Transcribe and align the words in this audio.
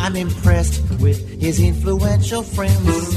I'm 0.00 0.16
impressed 0.16 0.80
with 0.98 1.40
his 1.40 1.60
influential 1.60 2.42
friends. 2.42 3.14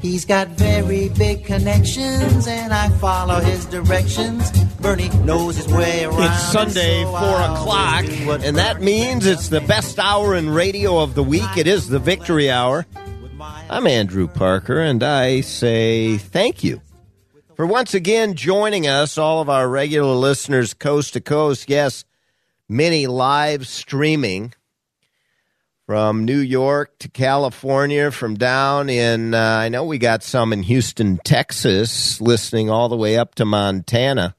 He's 0.00 0.24
got 0.24 0.48
very 0.48 1.10
big 1.10 1.44
connections, 1.44 2.46
and 2.46 2.72
I 2.72 2.88
follow 2.98 3.40
his 3.40 3.66
directions. 3.66 4.50
Bernie 4.80 5.10
knows 5.24 5.56
his 5.56 5.68
way 5.68 6.04
around. 6.04 6.22
It's 6.22 6.50
Sunday, 6.50 7.02
so 7.02 7.10
4 7.10 7.20
o'clock, 7.20 8.04
and 8.42 8.56
that 8.56 8.80
means 8.80 9.26
it's 9.26 9.48
the 9.48 9.60
best 9.60 9.98
hour 9.98 10.34
in 10.34 10.48
radio 10.48 10.98
of 10.98 11.14
the 11.14 11.22
week. 11.22 11.58
It 11.58 11.66
is 11.66 11.90
the 11.90 11.98
Victory 11.98 12.50
Hour. 12.50 12.86
I'm 13.68 13.86
Andrew 13.86 14.28
Parker, 14.28 14.80
and 14.80 15.02
I 15.02 15.42
say 15.42 16.16
thank 16.16 16.64
you 16.64 16.80
for 17.54 17.66
once 17.66 17.92
again 17.92 18.32
joining 18.32 18.86
us, 18.86 19.18
all 19.18 19.42
of 19.42 19.50
our 19.50 19.68
regular 19.68 20.14
listeners, 20.14 20.72
coast 20.72 21.12
to 21.12 21.20
coast. 21.20 21.68
Yes, 21.68 22.06
many 22.66 23.06
live 23.06 23.66
streaming 23.66 24.54
from 25.90 26.24
New 26.24 26.38
York 26.38 26.96
to 27.00 27.08
California, 27.08 28.12
from 28.12 28.36
down 28.36 28.88
in, 28.88 29.34
uh, 29.34 29.40
I 29.40 29.68
know 29.70 29.82
we 29.82 29.98
got 29.98 30.22
some 30.22 30.52
in 30.52 30.62
Houston, 30.62 31.18
Texas, 31.24 32.20
listening 32.20 32.70
all 32.70 32.88
the 32.88 32.96
way 32.96 33.18
up 33.18 33.34
to 33.34 33.44
Montana, 33.44 34.36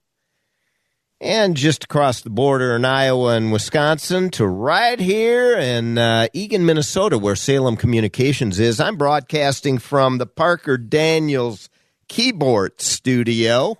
and 1.19 1.57
just 1.57 1.83
across 1.83 2.21
the 2.21 2.29
border 2.29 2.73
in 2.77 2.85
Iowa 2.85 3.35
and 3.35 3.51
Wisconsin 3.51 4.29
to 4.29 4.47
right 4.47 4.97
here 4.97 5.57
in 5.57 5.97
uh, 5.97 6.27
Eagan, 6.31 6.65
Minnesota, 6.65 7.17
where 7.17 7.35
Salem 7.35 7.75
Communications 7.75 8.57
is. 8.57 8.79
I'm 8.79 8.95
broadcasting 8.95 9.77
from 9.77 10.19
the 10.19 10.27
Parker 10.27 10.77
Daniels 10.77 11.69
Kibort 12.07 12.79
Studio. 12.79 13.77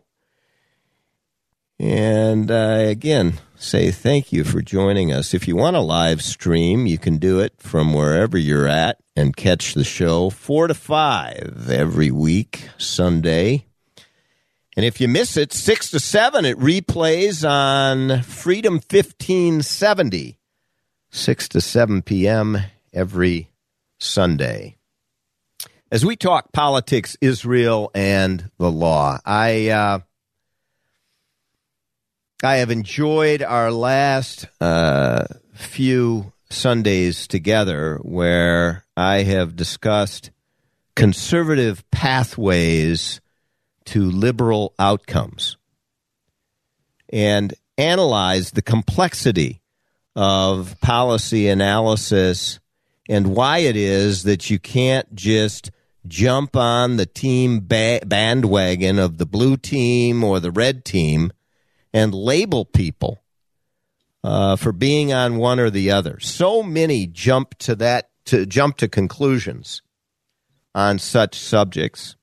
And 1.80 2.52
uh, 2.52 2.80
again, 2.80 3.39
say 3.61 3.91
thank 3.91 4.33
you 4.33 4.43
for 4.43 4.61
joining 4.61 5.13
us. 5.13 5.33
If 5.33 5.47
you 5.47 5.55
want 5.55 5.75
a 5.75 5.81
live 5.81 6.23
stream, 6.23 6.87
you 6.87 6.97
can 6.97 7.17
do 7.17 7.39
it 7.39 7.53
from 7.59 7.93
wherever 7.93 8.37
you're 8.37 8.67
at 8.67 8.97
and 9.15 9.35
catch 9.35 9.75
the 9.75 9.83
show 9.83 10.29
4 10.31 10.67
to 10.67 10.73
5 10.73 11.69
every 11.69 12.09
week, 12.09 12.69
Sunday. 12.77 13.65
And 14.75 14.85
if 14.85 14.99
you 14.99 15.07
miss 15.07 15.37
it, 15.37 15.53
6 15.53 15.91
to 15.91 15.99
7, 15.99 16.44
it 16.44 16.57
replays 16.57 17.47
on 17.47 18.23
Freedom 18.23 18.75
1570, 18.75 20.39
6 21.11 21.50
to 21.50 21.61
7 21.61 22.01
p.m. 22.01 22.57
every 22.91 23.51
Sunday. 24.00 24.77
As 25.91 26.05
we 26.05 26.16
talk 26.16 26.51
politics, 26.51 27.16
Israel, 27.21 27.91
and 27.94 28.50
the 28.57 28.71
law, 28.71 29.19
I. 29.23 29.69
Uh, 29.69 30.00
I 32.44 32.57
have 32.57 32.72
enjoyed 32.72 33.44
our 33.44 33.72
last 33.72 34.47
uh, 34.59 35.25
few 35.53 36.34
Sundays 36.50 37.28
together 37.28 38.00
where 38.02 38.84
I 38.97 39.18
have 39.24 39.56
discussed 39.56 40.31
conservative 40.96 41.90
pathways 41.91 43.22
to 43.85 44.09
liberal 44.09 44.74
outcomes 44.80 45.57
and 47.09 47.53
analyzed 47.78 48.56
the 48.56 48.63
complexity 48.63 49.62
of 50.16 50.75
policy 50.81 51.47
analysis 51.47 52.59
and 53.07 53.35
why 53.35 53.59
it 53.59 53.75
is 53.75 54.24
that 54.24 54.50
you 54.50 54.57
can't 54.57 55.13
just 55.13 55.69
jump 56.07 56.56
on 56.56 56.97
the 56.97 57.06
team 57.06 57.59
ba- 57.68 58.01
bandwagon 58.03 58.97
of 58.97 59.19
the 59.19 59.28
blue 59.28 59.57
team 59.57 60.24
or 60.24 60.40
the 60.40 60.51
red 60.51 60.84
team 60.84 61.31
and 61.94 62.13
label 62.13 62.66
people 62.66 63.22
uh, 64.24 64.56
for 64.56 64.72
being 64.72 65.12
on 65.12 65.38
one 65.38 65.59
or 65.59 65.69
the 65.69 65.91
other. 65.91 66.19
So 66.19 66.63
many 66.63 67.07
jump 67.07 67.57
to 67.59 67.75
that 67.75 68.09
to 68.25 68.46
jump 68.46 68.78
to 68.78 68.88
conclusions 68.88 69.81
on 70.74 71.00
such 71.00 71.38
subjects, 71.38 72.16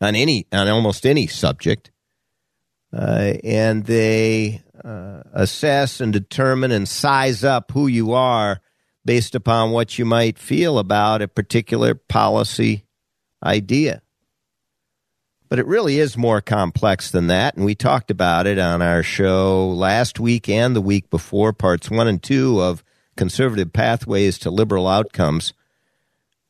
on 0.00 0.14
any 0.14 0.46
on 0.52 0.68
almost 0.68 1.06
any 1.06 1.26
subject, 1.26 1.90
uh, 2.92 3.34
and 3.44 3.84
they 3.84 4.62
uh, 4.84 5.22
assess 5.32 6.00
and 6.00 6.12
determine 6.12 6.72
and 6.72 6.88
size 6.88 7.44
up 7.44 7.70
who 7.72 7.86
you 7.86 8.12
are 8.12 8.60
based 9.04 9.34
upon 9.34 9.70
what 9.70 9.98
you 9.98 10.04
might 10.04 10.38
feel 10.38 10.78
about 10.78 11.22
a 11.22 11.28
particular 11.28 11.94
policy 11.94 12.84
idea. 13.44 14.02
But 15.52 15.58
it 15.58 15.66
really 15.66 15.98
is 15.98 16.16
more 16.16 16.40
complex 16.40 17.10
than 17.10 17.26
that. 17.26 17.56
And 17.56 17.66
we 17.66 17.74
talked 17.74 18.10
about 18.10 18.46
it 18.46 18.58
on 18.58 18.80
our 18.80 19.02
show 19.02 19.68
last 19.68 20.18
week 20.18 20.48
and 20.48 20.74
the 20.74 20.80
week 20.80 21.10
before, 21.10 21.52
parts 21.52 21.90
one 21.90 22.08
and 22.08 22.22
two 22.22 22.62
of 22.62 22.82
Conservative 23.18 23.70
Pathways 23.70 24.38
to 24.38 24.50
Liberal 24.50 24.88
Outcomes. 24.88 25.52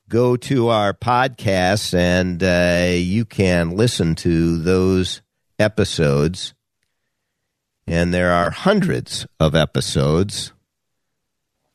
Go 0.09 0.37
to 0.37 0.69
our 0.69 0.95
podcasts 0.95 1.93
and 1.93 2.45
uh, 2.45 2.95
you 2.97 3.25
can 3.25 3.71
listen 3.71 4.15
to 4.15 4.59
those 4.59 5.21
episodes. 5.59 6.55
And 7.89 8.15
there 8.15 8.31
are 8.31 8.53
hundreds 8.53 9.27
of 9.41 9.57
episodes 9.57 10.53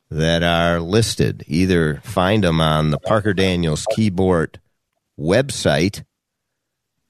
that 0.10 0.44
are 0.44 0.80
listed. 0.80 1.44
Either 1.48 2.00
find 2.06 2.46
them 2.46 2.62
on 2.62 2.92
the 2.92 3.00
Parker 3.00 3.34
Daniels 3.34 3.86
Kibort 3.98 4.60
website 5.20 6.06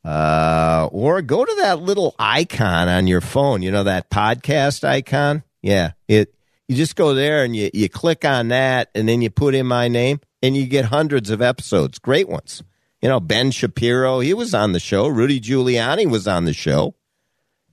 uh, 0.07 0.87
or 0.93 1.21
go 1.21 1.43
to 1.43 1.55
that 1.59 1.81
little 1.81 2.15
icon 2.17 2.87
on 2.87 3.07
your 3.07 3.19
phone. 3.19 3.61
You 3.61 3.71
know 3.71 3.83
that 3.83 4.09
podcast 4.09 4.85
icon? 4.85 5.43
Yeah, 5.61 5.91
it. 6.07 6.33
You 6.69 6.77
just 6.77 6.95
go 6.95 7.13
there 7.13 7.43
and 7.43 7.53
you 7.53 7.69
you 7.73 7.89
click 7.89 8.23
on 8.23 8.47
that, 8.47 8.89
and 8.95 9.07
then 9.07 9.21
you 9.21 9.29
put 9.29 9.53
in 9.53 9.67
my 9.67 9.89
name, 9.89 10.21
and 10.41 10.55
you 10.55 10.65
get 10.65 10.85
hundreds 10.85 11.29
of 11.29 11.41
episodes, 11.41 11.99
great 11.99 12.29
ones. 12.29 12.63
You 13.01 13.09
know, 13.09 13.19
Ben 13.19 13.51
Shapiro, 13.51 14.21
he 14.21 14.33
was 14.33 14.53
on 14.53 14.71
the 14.71 14.79
show. 14.79 15.07
Rudy 15.07 15.41
Giuliani 15.41 16.09
was 16.09 16.25
on 16.25 16.45
the 16.45 16.53
show. 16.53 16.95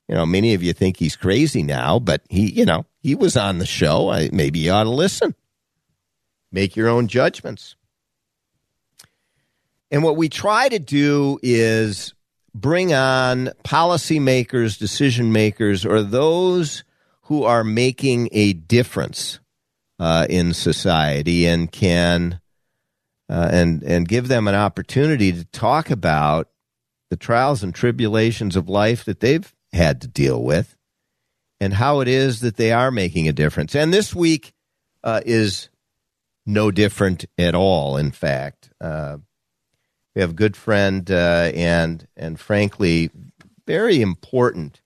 You 0.09 0.17
know, 0.17 0.27
many 0.27 0.55
of 0.55 0.63
you 0.63 0.73
think 0.73 0.97
he's 0.97 1.17
crazy 1.17 1.63
now, 1.63 2.01
but 2.01 2.23
he, 2.29 2.51
you 2.51 2.65
know, 2.65 2.85
he 3.01 3.15
was 3.15 3.37
on 3.37 3.59
the 3.59 3.67
show. 3.67 4.11
I, 4.11 4.29
maybe 4.33 4.59
you 4.59 4.73
ought 4.73 4.85
to 4.85 4.91
listen. 4.91 5.37
Make 6.51 6.75
your 6.75 6.89
own 6.89 7.07
judgments. 7.07 7.77
And 9.91 10.03
what 10.03 10.17
we 10.17 10.29
try 10.29 10.69
to 10.69 10.79
do 10.81 11.39
is 11.43 12.13
bring 12.55 12.95
on 12.95 13.51
policymakers, 13.65 14.79
decision 14.79 15.33
makers, 15.33 15.85
or 15.85 16.03
those 16.03 16.85
who 17.23 17.45
are 17.45 17.65
making 17.65 18.29
a 18.33 18.53
difference 18.53 19.41
uh, 19.99 20.27
in 20.29 20.53
society 20.53 21.47
and 21.47 21.71
can 21.73 22.41
uh, 23.29 23.49
and 23.51 23.83
and 23.83 24.09
give 24.09 24.29
them 24.29 24.47
an 24.47 24.55
opportunity 24.55 25.33
to 25.33 25.45
talk 25.47 25.91
about 25.91 26.49
the 27.11 27.17
trials 27.17 27.63
and 27.63 27.75
tribulations 27.75 28.57
of 28.57 28.69
life 28.69 29.05
that 29.05 29.21
they've 29.21 29.55
had 29.73 30.01
to 30.01 30.09
deal 30.09 30.43
with 30.43 30.77
and 31.61 31.75
how 31.75 32.01
it 32.01 32.09
is 32.09 32.41
that 32.41 32.57
they 32.57 32.73
are 32.73 32.91
making 32.91 33.29
a 33.29 33.33
difference. 33.33 33.75
And 33.75 33.93
this 33.93 34.15
week 34.15 34.53
uh, 35.03 35.21
is 35.25 35.71
no 36.45 36.71
different 36.71 37.25
at 37.39 37.55
all. 37.55 37.97
In 37.97 38.11
fact, 38.11 38.71
uh, 38.81 39.19
we 40.15 40.21
have 40.21 40.31
a 40.31 40.35
good 40.35 40.57
friend 40.57 41.11
uh, 41.11 41.51
and 41.55 42.07
and 42.17 42.39
frankly 42.39 43.11
very 43.67 44.01
important 44.01 44.81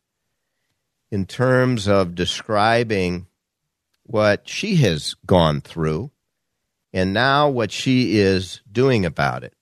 in 1.11 1.27
terms 1.27 1.89
of 1.89 2.15
describing 2.15 3.27
what 4.05 4.49
she 4.49 4.77
has 4.77 5.15
gone 5.27 5.61
through 5.61 6.11
and 6.93 7.13
now 7.13 7.49
what 7.49 7.71
she 7.71 8.19
is 8.19 8.63
doing 8.71 9.05
about 9.05 9.45
it. 9.45 9.55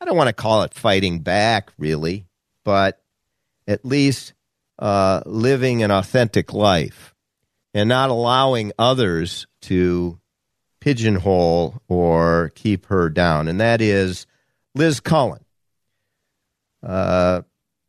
I 0.00 0.04
don't 0.04 0.16
want 0.16 0.28
to 0.28 0.32
call 0.32 0.62
it 0.62 0.74
fighting 0.74 1.20
back, 1.20 1.72
really, 1.78 2.26
but 2.64 3.00
at 3.66 3.84
least 3.84 4.32
uh, 4.78 5.22
living 5.26 5.82
an 5.82 5.90
authentic 5.90 6.52
life 6.52 7.14
and 7.74 7.88
not 7.88 8.10
allowing 8.10 8.72
others 8.78 9.46
to 9.62 10.20
pigeonhole 10.80 11.82
or 11.88 12.52
keep 12.54 12.86
her 12.86 13.10
down. 13.10 13.48
And 13.48 13.60
that 13.60 13.80
is 13.80 14.26
Liz 14.78 15.00
Collin. 15.00 15.44
Uh, 16.84 17.42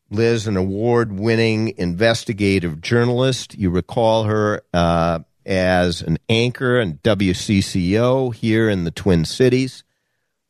Liz, 0.09 0.47
an 0.47 0.57
award 0.57 1.11
winning 1.11 1.75
investigative 1.77 2.81
journalist. 2.81 3.55
You 3.55 3.69
recall 3.69 4.23
her 4.23 4.63
uh, 4.73 5.19
as 5.45 6.01
an 6.01 6.17
anchor 6.29 6.79
in 6.79 6.97
WCCO 7.03 8.33
here 8.33 8.67
in 8.67 8.85
the 8.85 8.91
Twin 8.91 9.23
Cities 9.23 9.83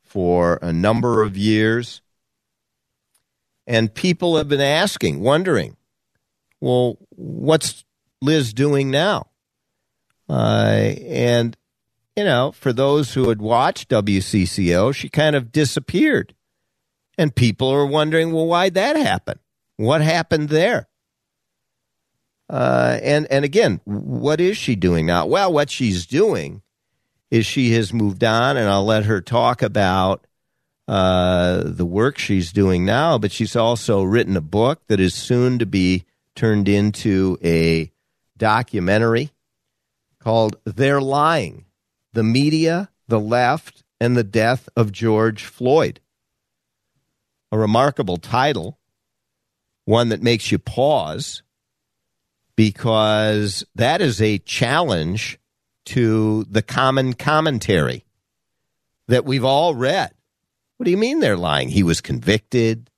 for 0.02 0.58
a 0.62 0.72
number 0.72 1.22
of 1.22 1.36
years. 1.36 2.00
And 3.66 3.92
people 3.92 4.38
have 4.38 4.48
been 4.48 4.62
asking, 4.62 5.20
wondering, 5.20 5.76
well, 6.58 6.96
what's 7.10 7.84
Liz 8.22 8.54
doing 8.54 8.90
now? 8.90 9.26
Uh, 10.26 10.94
and, 11.06 11.54
you 12.20 12.26
know, 12.26 12.52
for 12.52 12.70
those 12.74 13.14
who 13.14 13.30
had 13.30 13.40
watched 13.40 13.88
WCCO, 13.88 14.94
she 14.94 15.08
kind 15.08 15.34
of 15.34 15.50
disappeared. 15.50 16.34
And 17.16 17.34
people 17.34 17.70
are 17.70 17.86
wondering, 17.86 18.30
well, 18.30 18.44
why'd 18.44 18.74
that 18.74 18.94
happen? 18.94 19.38
What 19.78 20.02
happened 20.02 20.50
there? 20.50 20.86
Uh, 22.50 22.98
and 23.02 23.26
and 23.30 23.46
again, 23.46 23.80
what 23.84 24.38
is 24.38 24.58
she 24.58 24.76
doing 24.76 25.06
now? 25.06 25.24
Well, 25.24 25.50
what 25.50 25.70
she's 25.70 26.04
doing 26.04 26.60
is 27.30 27.46
she 27.46 27.72
has 27.72 27.90
moved 27.90 28.22
on, 28.22 28.58
and 28.58 28.68
I'll 28.68 28.84
let 28.84 29.06
her 29.06 29.22
talk 29.22 29.62
about 29.62 30.26
uh, 30.86 31.62
the 31.64 31.86
work 31.86 32.18
she's 32.18 32.52
doing 32.52 32.84
now. 32.84 33.16
But 33.16 33.32
she's 33.32 33.56
also 33.56 34.02
written 34.02 34.36
a 34.36 34.42
book 34.42 34.82
that 34.88 35.00
is 35.00 35.14
soon 35.14 35.58
to 35.60 35.64
be 35.64 36.04
turned 36.36 36.68
into 36.68 37.38
a 37.42 37.90
documentary 38.36 39.30
called 40.18 40.56
"They're 40.66 41.00
Lying: 41.00 41.64
The 42.12 42.22
Media, 42.22 42.90
the 43.08 43.20
Left, 43.20 43.82
and 44.00 44.16
the 44.16 44.24
Death 44.24 44.68
of 44.76 44.92
George 44.92 45.44
Floyd." 45.44 46.00
A 47.52 47.58
remarkable 47.58 48.16
title, 48.16 48.78
one 49.84 50.10
that 50.10 50.22
makes 50.22 50.52
you 50.52 50.58
pause 50.58 51.42
because 52.56 53.64
that 53.74 54.00
is 54.00 54.20
a 54.20 54.38
challenge 54.38 55.38
to 55.86 56.44
the 56.44 56.62
common 56.62 57.14
commentary 57.14 58.04
that 59.08 59.24
we've 59.24 59.44
all 59.44 59.74
read. 59.74 60.12
What 60.76 60.84
do 60.84 60.90
you 60.90 60.96
mean 60.96 61.20
they're 61.20 61.36
lying? 61.36 61.68
He 61.68 61.82
was 61.82 62.00
convicted. 62.00 62.90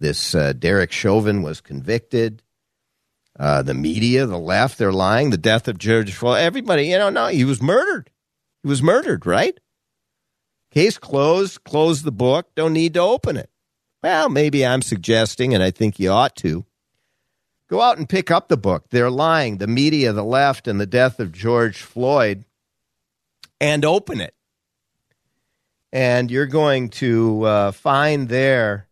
This 0.00 0.34
uh, 0.34 0.52
Derek 0.52 0.92
Chauvin 0.92 1.42
was 1.42 1.60
convicted. 1.60 2.42
Uh, 3.38 3.62
the 3.62 3.74
media, 3.74 4.26
the 4.26 4.38
left, 4.38 4.76
they're 4.78 4.92
lying. 4.92 5.30
The 5.30 5.38
death 5.38 5.68
of 5.68 5.78
George 5.78 6.12
Floyd. 6.12 6.40
Everybody, 6.40 6.88
you 6.88 6.98
know, 6.98 7.10
no, 7.10 7.28
he 7.28 7.44
was 7.44 7.62
murdered. 7.62 8.10
He 8.62 8.68
was 8.68 8.82
murdered, 8.82 9.26
right? 9.26 9.58
Case 10.70 10.98
closed. 10.98 11.64
Close 11.64 12.02
the 12.02 12.12
book. 12.12 12.54
Don't 12.54 12.72
need 12.72 12.94
to 12.94 13.00
open 13.00 13.36
it. 13.36 13.50
Well, 14.02 14.28
maybe 14.28 14.66
I'm 14.66 14.82
suggesting, 14.82 15.54
and 15.54 15.62
I 15.62 15.70
think 15.70 15.98
you 15.98 16.10
ought 16.10 16.34
to, 16.36 16.64
Go 17.72 17.80
out 17.80 17.96
and 17.96 18.06
pick 18.06 18.30
up 18.30 18.48
the 18.48 18.58
book. 18.58 18.90
They're 18.90 19.10
lying, 19.10 19.56
the 19.56 19.66
media, 19.66 20.12
the 20.12 20.22
left, 20.22 20.68
and 20.68 20.78
the 20.78 20.84
death 20.84 21.18
of 21.18 21.32
George 21.32 21.80
Floyd, 21.80 22.44
and 23.62 23.82
open 23.82 24.20
it. 24.20 24.34
And 25.90 26.30
you're 26.30 26.44
going 26.44 26.90
to 26.90 27.42
uh, 27.44 27.72
find 27.72 28.28
there 28.28 28.88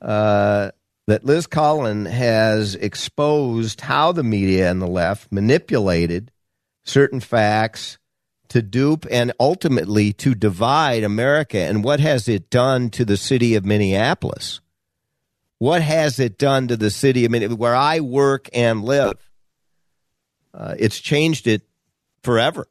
uh, 0.00 0.70
that 1.08 1.24
Liz 1.24 1.48
Collin 1.48 2.04
has 2.04 2.76
exposed 2.76 3.80
how 3.80 4.12
the 4.12 4.22
media 4.22 4.70
and 4.70 4.80
the 4.80 4.86
left 4.86 5.32
manipulated 5.32 6.30
certain 6.84 7.18
facts 7.18 7.98
to 8.54 8.62
dupe 8.62 9.04
and 9.10 9.32
ultimately 9.40 10.12
to 10.12 10.32
divide 10.32 11.02
America. 11.02 11.58
And 11.58 11.82
what 11.82 11.98
has 11.98 12.28
it 12.28 12.50
done 12.50 12.88
to 12.90 13.04
the 13.04 13.16
city 13.16 13.56
of 13.56 13.64
Minneapolis? 13.64 14.60
What 15.58 15.82
has 15.82 16.20
it 16.20 16.38
done 16.38 16.68
to 16.68 16.76
the 16.76 16.92
city? 16.92 17.24
I 17.24 17.28
mean, 17.28 17.56
where 17.56 17.74
I 17.74 17.98
work 17.98 18.48
and 18.54 18.84
live, 18.84 19.28
uh, 20.56 20.76
it's 20.78 21.00
changed 21.00 21.48
it 21.48 21.62
forever. 22.22 22.68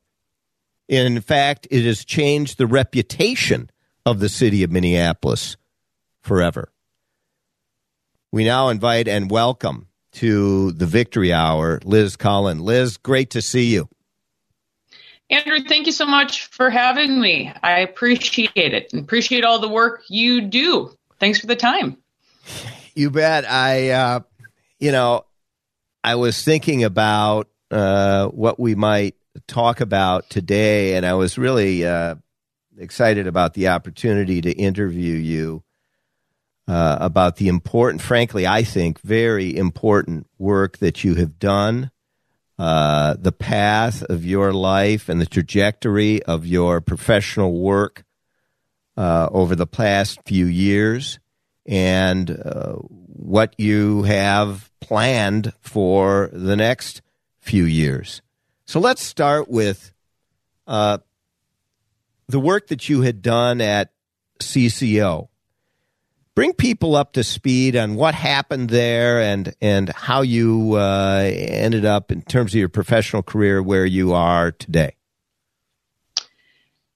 In 0.87 1.19
fact, 1.19 1.67
it 1.69 1.83
has 1.83 2.05
changed 2.05 2.57
the 2.57 2.65
reputation 2.65 3.69
of 4.05 4.21
the 4.21 4.29
city 4.29 4.63
of 4.63 4.71
Minneapolis 4.71 5.57
forever. 6.21 6.71
We 8.31 8.45
now 8.45 8.69
invite 8.69 9.09
and 9.09 9.29
welcome 9.29 9.87
to 10.13 10.71
the 10.71 10.85
Victory 10.85 11.33
Hour 11.33 11.81
Liz 11.83 12.15
Collin. 12.15 12.59
Liz, 12.59 12.95
great 12.95 13.31
to 13.31 13.41
see 13.41 13.73
you. 13.73 13.89
Andrew, 15.33 15.61
thank 15.67 15.87
you 15.87 15.91
so 15.91 16.05
much 16.05 16.45
for 16.45 16.69
having 16.69 17.19
me. 17.19 17.51
I 17.63 17.79
appreciate 17.79 18.51
it 18.55 18.93
and 18.93 19.01
appreciate 19.01 19.43
all 19.43 19.57
the 19.57 19.67
work 19.67 20.03
you 20.07 20.41
do. 20.41 20.95
Thanks 21.19 21.39
for 21.39 21.47
the 21.47 21.55
time. 21.55 21.97
You 22.93 23.09
bet. 23.09 23.49
I, 23.49 23.89
uh, 23.89 24.19
you 24.79 24.91
know, 24.91 25.25
I 26.03 26.15
was 26.15 26.43
thinking 26.43 26.83
about 26.83 27.47
uh, 27.71 28.27
what 28.27 28.59
we 28.59 28.75
might 28.75 29.15
talk 29.47 29.81
about 29.81 30.29
today, 30.29 30.95
and 30.95 31.03
I 31.03 31.15
was 31.15 31.35
really 31.39 31.83
uh, 31.83 32.13
excited 32.77 33.25
about 33.25 33.55
the 33.55 33.69
opportunity 33.69 34.39
to 34.41 34.51
interview 34.51 35.15
you 35.15 35.63
uh, 36.67 36.97
about 37.01 37.37
the 37.37 37.47
important, 37.47 38.03
frankly, 38.03 38.45
I 38.45 38.63
think, 38.63 39.01
very 39.01 39.57
important 39.57 40.27
work 40.37 40.77
that 40.77 41.03
you 41.03 41.15
have 41.15 41.39
done. 41.39 41.89
Uh, 42.63 43.17
the 43.19 43.33
path 43.33 44.03
of 44.03 44.25
your 44.25 44.53
life 44.53 45.09
and 45.09 45.19
the 45.19 45.25
trajectory 45.25 46.23
of 46.23 46.47
your 46.47 46.79
professional 46.79 47.59
work 47.59 48.05
uh, 48.95 49.27
over 49.33 49.53
the 49.53 49.67
past 49.67 50.17
few 50.25 50.45
years 50.45 51.19
and 51.65 52.31
uh, 52.31 52.75
what 52.75 53.53
you 53.57 54.03
have 54.03 54.71
planned 54.79 55.51
for 55.59 56.29
the 56.31 56.55
next 56.55 57.01
few 57.41 57.65
years. 57.65 58.21
So 58.63 58.79
let's 58.79 59.03
start 59.03 59.49
with 59.49 59.91
uh, 60.65 60.99
the 62.29 62.39
work 62.39 62.67
that 62.67 62.87
you 62.87 63.01
had 63.01 63.21
done 63.21 63.59
at 63.59 63.91
CCO. 64.39 65.27
Bring 66.35 66.53
people 66.53 66.95
up 66.95 67.13
to 67.13 67.23
speed 67.23 67.75
on 67.75 67.95
what 67.95 68.15
happened 68.15 68.69
there 68.69 69.21
and 69.21 69.53
and 69.61 69.89
how 69.89 70.21
you 70.21 70.73
uh, 70.73 71.29
ended 71.31 71.85
up 71.85 72.11
in 72.11 72.23
terms 72.23 72.53
of 72.53 72.59
your 72.59 72.69
professional 72.69 73.21
career 73.21 73.61
where 73.61 73.85
you 73.85 74.13
are 74.13 74.51
today. 74.51 74.95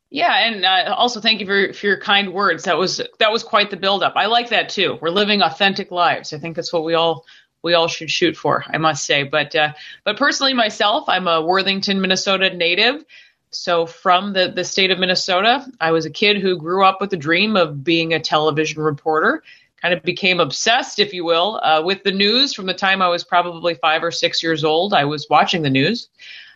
Yeah, 0.10 0.34
and 0.34 0.65
uh, 0.65 0.96
also 0.96 1.20
thank 1.20 1.41
you 1.41 1.46
for, 1.46 1.74
for 1.74 1.86
your 1.86 2.00
kind 2.00 2.34
words. 2.34 2.63
That 2.63 2.77
was 2.77 3.01
that 3.20 3.32
was 3.32 3.44
quite 3.44 3.70
the 3.70 3.77
buildup. 3.77 4.13
I 4.15 4.27
like 4.27 4.50
that 4.50 4.70
too. 4.70 4.98
We're 5.01 5.10
living 5.10 5.41
authentic 5.41 5.91
lives. 5.91 6.34
I 6.34 6.39
think 6.39 6.56
that's 6.56 6.74
what 6.74 6.84
we 6.84 6.94
all 6.94 7.25
we 7.62 7.74
all 7.74 7.88
should 7.88 8.10
shoot 8.10 8.38
for. 8.38 8.63
I 8.67 8.77
must 8.77 9.06
say, 9.06 9.24
but 9.24 9.53
uh, 9.56 9.74
but 10.03 10.17
personally, 10.17 10.53
myself, 10.53 11.10
I'm 11.10 11.27
a 11.27 11.41
Worthington, 11.41 12.00
Minnesota 12.00 12.56
native. 12.56 13.03
So 13.51 13.86
from 13.86 14.34
the 14.34 14.50
the 14.50 14.63
state 14.63 14.92
of 14.92 15.00
Minnesota, 15.00 15.66
I 15.80 15.92
was 15.92 16.06
a 16.06 16.10
kid 16.10 16.38
who 16.38 16.58
grew 16.58 16.84
up 16.84 17.00
with 17.00 17.10
the 17.10 17.18
dream 17.18 17.56
of 17.56 17.84
being 17.84 18.13
a 18.13 18.20
television 18.20 18.82
reporter. 18.82 19.44
Kind 19.82 19.94
of 19.94 20.01
became 20.01 20.39
obsessed, 20.39 20.98
if 21.00 21.13
you 21.13 21.24
will, 21.24 21.62
uh, 21.63 21.84
with 21.84 22.04
the 22.04 22.12
news 22.12 22.54
from 22.54 22.66
the 22.66 22.74
time 22.74 23.01
I 23.01 23.10
was 23.10 23.24
probably 23.24 23.75
five 23.75 24.04
or 24.04 24.10
six 24.12 24.42
years 24.42 24.63
old. 24.63 24.94
I 24.94 25.06
was 25.06 25.27
watching 25.30 25.62
the 25.62 25.70
news 25.70 26.10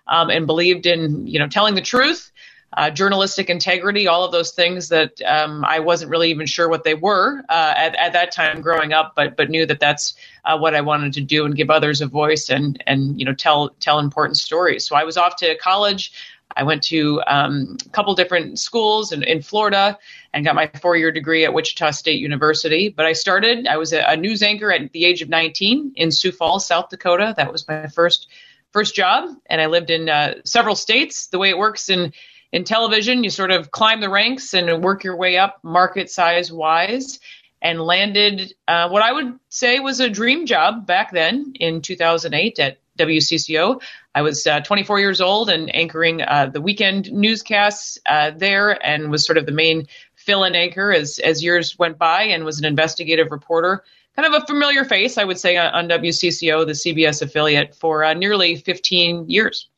um, 0.07 0.29
and 0.29 0.48
believed 0.48 0.86
in 0.86 1.27
you 1.27 1.39
know 1.39 1.48
telling 1.48 1.75
the 1.75 1.81
truth 1.81 2.31
uh, 2.77 2.89
journalistic 2.89 3.50
integrity, 3.50 4.07
all 4.07 4.24
of 4.24 4.31
those 4.31 4.51
things 4.51 4.89
that 4.89 5.21
um, 5.24 5.65
I 5.65 5.79
wasn't 5.79 6.10
really 6.10 6.29
even 6.29 6.45
sure 6.45 6.69
what 6.69 6.86
they 6.86 6.93
were 6.93 7.43
uh, 7.50 7.74
at, 7.75 7.95
at, 7.95 8.13
that 8.13 8.31
time 8.31 8.62
growing 8.62 8.93
up, 8.93 9.13
but 9.15 9.36
but 9.36 9.50
knew 9.50 9.65
that 9.65 9.81
that's 9.81 10.13
uh, 10.45 10.57
what 10.57 10.74
I 10.74 10.79
wanted 10.79 11.13
to 11.13 11.21
do 11.21 11.43
and 11.43 11.55
give 11.55 11.69
others 11.69 12.00
a 12.00 12.07
voice 12.07 12.50
and 12.50 12.81
and 12.88 13.19
you 13.19 13.25
know 13.25 13.33
tell 13.33 13.69
tell 13.81 14.00
important 14.00 14.38
stories. 14.38 14.86
So 14.88 14.95
I 14.95 15.03
was 15.03 15.17
off 15.17 15.36
to 15.38 15.57
college. 15.57 16.13
I 16.55 16.63
went 16.63 16.84
to 16.84 17.22
um, 17.27 17.77
a 17.86 17.89
couple 17.89 18.13
different 18.15 18.60
schools 18.60 19.12
in, 19.12 19.24
in 19.24 19.41
Florida 19.41 19.98
and 20.34 20.46
got 20.46 20.55
my 20.55 20.70
four 20.81 20.96
year 20.96 21.12
degree 21.12 21.46
at 21.46 21.53
Wichita 21.53 21.91
State 21.91 22.20
University. 22.20 22.89
But 22.89 23.05
I 23.05 23.13
started, 23.13 23.67
I 23.67 23.77
was 23.77 23.93
a, 23.93 24.01
a 24.01 24.17
news 24.17 24.43
anchor 24.43 24.72
at 24.72 24.91
the 24.91 25.05
age 25.05 25.22
of 25.22 25.29
19 25.29 25.93
in 25.96 26.12
Sioux 26.12 26.31
Falls, 26.31 26.65
South 26.65 26.89
Dakota. 26.89 27.34
That 27.38 27.51
was 27.51 27.67
my 27.67 27.88
first 27.88 28.27
first 28.72 28.96
job. 28.96 29.29
And 29.48 29.60
I 29.60 29.65
lived 29.65 29.89
in 29.89 30.10
uh, 30.10 30.36
several 30.46 30.75
states. 30.75 31.27
The 31.27 31.39
way 31.39 31.50
it 31.50 31.58
works 31.58 31.89
in 31.89 32.13
in 32.51 32.65
television, 32.65 33.24
you 33.24 33.29
sort 33.29 33.51
of 33.51 33.72
climb 33.72 34.01
the 34.01 34.10
ranks 34.10 34.53
and 34.53 34.84
work 34.84 35.05
your 35.05 35.15
way 35.15 35.38
up 35.38 35.60
market 35.63 36.10
size 36.10 36.51
wise 36.51 37.20
and 37.62 37.79
landed 37.79 38.53
uh, 38.67 38.89
what 38.89 39.03
I 39.03 39.12
would 39.13 39.39
say 39.50 39.79
was 39.79 40.00
a 40.00 40.10
dream 40.10 40.46
job 40.46 40.86
back 40.86 41.12
then 41.12 41.53
in 41.60 41.81
2008 41.81 42.60
at 42.60 42.77
WCCO. 43.05 43.81
I 44.13 44.22
was 44.22 44.46
uh, 44.46 44.62
24 44.62 45.00
years 45.00 45.22
old 45.22 45.50
and 45.50 45.74
anchoring 45.75 46.22
uh, 46.22 46.48
the 46.53 46.62
weekend 46.62 47.12
newscasts 47.12 47.98
uh, 48.05 48.31
there, 48.36 48.86
and 48.86 49.10
was 49.10 49.25
sort 49.25 49.38
of 49.38 49.46
the 49.46 49.51
main 49.51 49.88
fill-in 50.15 50.55
anchor 50.55 50.91
as 50.91 51.20
as 51.20 51.43
years 51.43 51.77
went 51.79 51.98
by, 51.98 52.24
and 52.24 52.43
was 52.43 52.60
an 52.60 52.65
investigative 52.65 53.31
reporter. 53.31 53.84
Kind 54.15 54.34
of 54.34 54.43
a 54.43 54.46
familiar 54.46 54.84
face, 54.84 55.17
I 55.17 55.24
would 55.24 55.39
say, 55.39 55.55
on 55.55 55.88
WCCO, 55.88 56.65
the 56.65 56.74
CBS 56.74 57.22
affiliate, 57.22 57.75
for 57.75 58.03
uh, 58.03 58.13
nearly 58.13 58.58
15 58.58 59.29
years. 59.29 59.70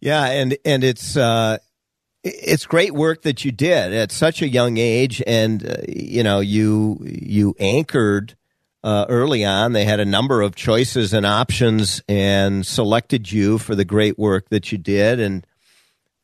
Yeah, 0.00 0.26
and 0.26 0.56
and 0.64 0.84
it's 0.84 1.16
uh, 1.16 1.58
it's 2.22 2.66
great 2.66 2.92
work 2.92 3.22
that 3.22 3.44
you 3.44 3.52
did 3.52 3.92
at 3.92 4.12
such 4.12 4.42
a 4.42 4.48
young 4.48 4.76
age, 4.76 5.22
and 5.26 5.66
uh, 5.66 5.76
you 5.88 6.22
know 6.22 6.40
you 6.40 6.98
you 7.02 7.54
anchored 7.58 8.36
uh, 8.86 9.04
early 9.08 9.44
on. 9.44 9.72
They 9.72 9.84
had 9.84 9.98
a 9.98 10.04
number 10.04 10.42
of 10.42 10.54
choices 10.54 11.12
and 11.12 11.26
options, 11.26 12.00
and 12.08 12.64
selected 12.64 13.30
you 13.32 13.58
for 13.58 13.74
the 13.74 13.84
great 13.84 14.16
work 14.16 14.48
that 14.50 14.70
you 14.70 14.78
did, 14.78 15.18
and 15.18 15.44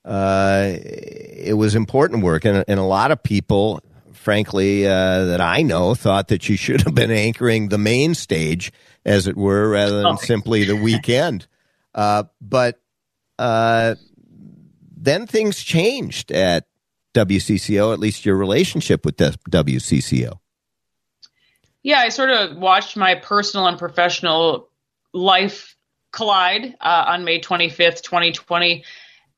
uh, 0.04 0.74
it 0.78 1.56
was 1.56 1.74
important 1.74 2.22
work, 2.22 2.44
and, 2.44 2.64
and 2.68 2.78
a 2.78 2.84
lot 2.84 3.10
of 3.10 3.22
people. 3.22 3.80
Frankly, 4.12 4.86
uh, 4.86 5.24
that 5.24 5.40
I 5.40 5.62
know 5.62 5.96
thought 5.96 6.28
that 6.28 6.48
you 6.48 6.56
should 6.56 6.82
have 6.82 6.94
been 6.94 7.10
anchoring 7.10 7.70
the 7.70 7.78
main 7.78 8.14
stage, 8.14 8.70
as 9.04 9.26
it 9.26 9.36
were, 9.36 9.68
rather 9.68 9.96
than 9.96 10.06
oh. 10.06 10.16
simply 10.16 10.64
the 10.64 10.76
weekend. 10.76 11.46
Uh, 11.94 12.22
but 12.40 12.80
uh, 13.38 13.94
then 14.96 15.26
things 15.26 15.62
changed 15.62 16.32
at 16.32 16.64
WCCO, 17.12 17.92
at 17.92 17.98
least 17.98 18.24
your 18.24 18.34
relationship 18.34 19.04
with 19.04 19.18
WCCO. 19.18 20.38
Yeah, 21.82 21.98
I 21.98 22.10
sort 22.10 22.30
of 22.30 22.56
watched 22.56 22.96
my 22.96 23.16
personal 23.16 23.66
and 23.66 23.78
professional 23.78 24.68
life 25.12 25.76
collide 26.12 26.76
uh, 26.80 27.04
on 27.08 27.24
May 27.24 27.40
25th, 27.40 28.02
2020. 28.02 28.84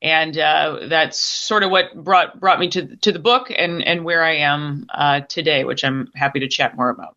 And 0.01 0.37
uh, 0.37 0.79
that's 0.87 1.19
sort 1.19 1.63
of 1.63 1.71
what 1.71 1.95
brought 1.95 2.39
brought 2.39 2.59
me 2.59 2.67
to 2.69 2.95
to 2.97 3.11
the 3.11 3.17
book 3.17 3.51
and 3.55 3.81
and 3.81 4.03
where 4.03 4.23
I 4.23 4.37
am 4.37 4.85
uh, 4.93 5.21
today, 5.21 5.63
which 5.63 5.83
I'm 5.83 6.11
happy 6.13 6.41
to 6.41 6.47
chat 6.47 6.75
more 6.75 6.89
about. 6.89 7.15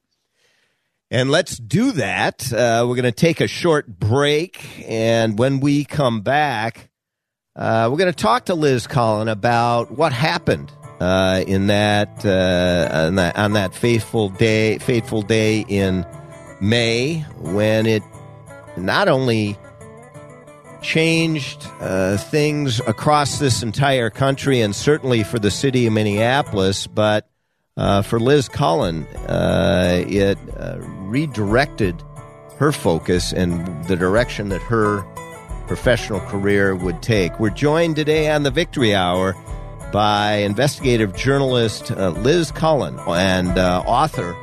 And 1.11 1.31
let's 1.31 1.57
do 1.59 1.93
that. 1.93 2.51
Uh, 2.53 2.87
we're 2.89 2.95
going 2.95 3.03
to 3.05 3.13
take 3.13 3.41
a 3.41 3.49
short 3.49 3.89
break, 3.89 4.85
and 4.89 5.39
when 5.39 5.61
we 5.61 5.85
come 5.85 6.21
back, 6.21 6.89
uh, 7.57 7.89
we're 7.91 7.99
going 7.99 8.13
to 8.13 8.23
talk 8.23 8.47
to 8.47 8.55
Liz 8.55 8.87
Collin 8.87 9.29
about 9.29 9.91
what 9.91 10.13
happened 10.13 10.71
uh, 11.01 11.45
in 11.47 11.69
that, 11.69 12.25
uh, 12.25 13.07
on 13.07 13.15
that 13.17 13.37
on 13.37 13.53
that 13.53 13.75
fateful 13.75 14.29
day, 14.31 14.79
fateful 14.79 15.23
day 15.23 15.65
in 15.69 16.07
May 16.61 17.21
when 17.39 17.87
it 17.87 18.03
not 18.77 19.09
only 19.09 19.57
changed 20.83 21.67
uh, 21.81 22.17
things 22.17 22.81
across 22.81 23.39
this 23.39 23.63
entire 23.63 24.11
country 24.11 24.61
and 24.61 24.75
certainly 24.75 25.23
for 25.23 25.39
the 25.39 25.51
city 25.51 25.87
of 25.87 25.93
Minneapolis, 25.93 26.87
but 26.87 27.29
uh, 27.77 28.03
for 28.03 28.19
Liz 28.19 28.49
Collin, 28.49 29.05
uh, 29.29 30.03
it 30.07 30.39
redirected 31.09 32.03
her 32.59 32.73
focus 32.73 33.33
and 33.33 33.85
the 33.85 33.97
direction 33.97 34.49
that 34.49 34.61
her 34.63 35.03
professional 35.69 36.21
career 36.21 36.75
would 36.75 37.03
take. 37.03 37.39
We're 37.39 37.51
joined 37.51 37.95
today 37.95 38.31
on 38.31 38.43
the 38.43 38.51
Victory 38.51 38.95
Hour 38.95 39.35
by 39.93 40.35
investigative 40.37 41.15
journalist 41.15 41.91
uh, 41.91 42.11
Liz 42.11 42.51
Collin 42.53 42.99
and 42.99 43.59
uh, 43.59 43.83
author 43.87 44.37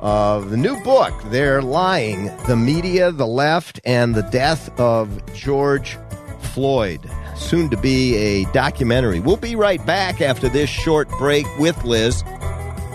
of 0.00 0.50
the 0.50 0.56
new 0.56 0.80
book, 0.82 1.14
They're 1.26 1.62
Lying 1.62 2.26
The 2.46 2.56
Media, 2.56 3.12
the 3.12 3.26
Left, 3.26 3.80
and 3.84 4.14
the 4.14 4.22
Death 4.22 4.78
of 4.80 5.32
George 5.32 5.96
Floyd. 6.40 7.08
Soon 7.36 7.70
to 7.70 7.76
be 7.76 8.16
a 8.16 8.44
documentary. 8.52 9.20
We'll 9.20 9.36
be 9.36 9.54
right 9.56 9.84
back 9.86 10.20
after 10.20 10.48
this 10.48 10.68
short 10.68 11.08
break 11.10 11.46
with 11.58 11.84
Liz 11.84 12.24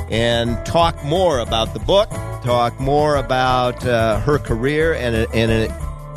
and 0.10 0.64
talk 0.66 1.02
more 1.04 1.40
about 1.40 1.74
the 1.74 1.80
book, 1.80 2.10
talk 2.44 2.80
more 2.80 3.16
about 3.16 3.86
uh, 3.86 4.20
her 4.22 4.38
career 4.38 4.94
and, 4.94 5.16
and 5.34 5.52
an 5.52 5.72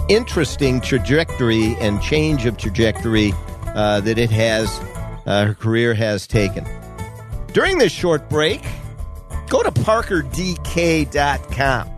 interesting 0.08 0.80
trajectory 0.80 1.76
and 1.76 2.02
change 2.02 2.46
of 2.46 2.56
trajectory 2.56 3.32
uh, 3.74 4.00
that 4.00 4.18
it 4.18 4.30
has, 4.30 4.80
uh, 5.30 5.46
her 5.46 5.54
career 5.54 5.94
has 5.94 6.26
taken. 6.26 6.66
During 7.52 7.78
this 7.78 7.92
short 7.92 8.28
break, 8.28 8.62
go 9.48 9.62
to 9.62 9.70
parkerdk.com. 9.70 11.90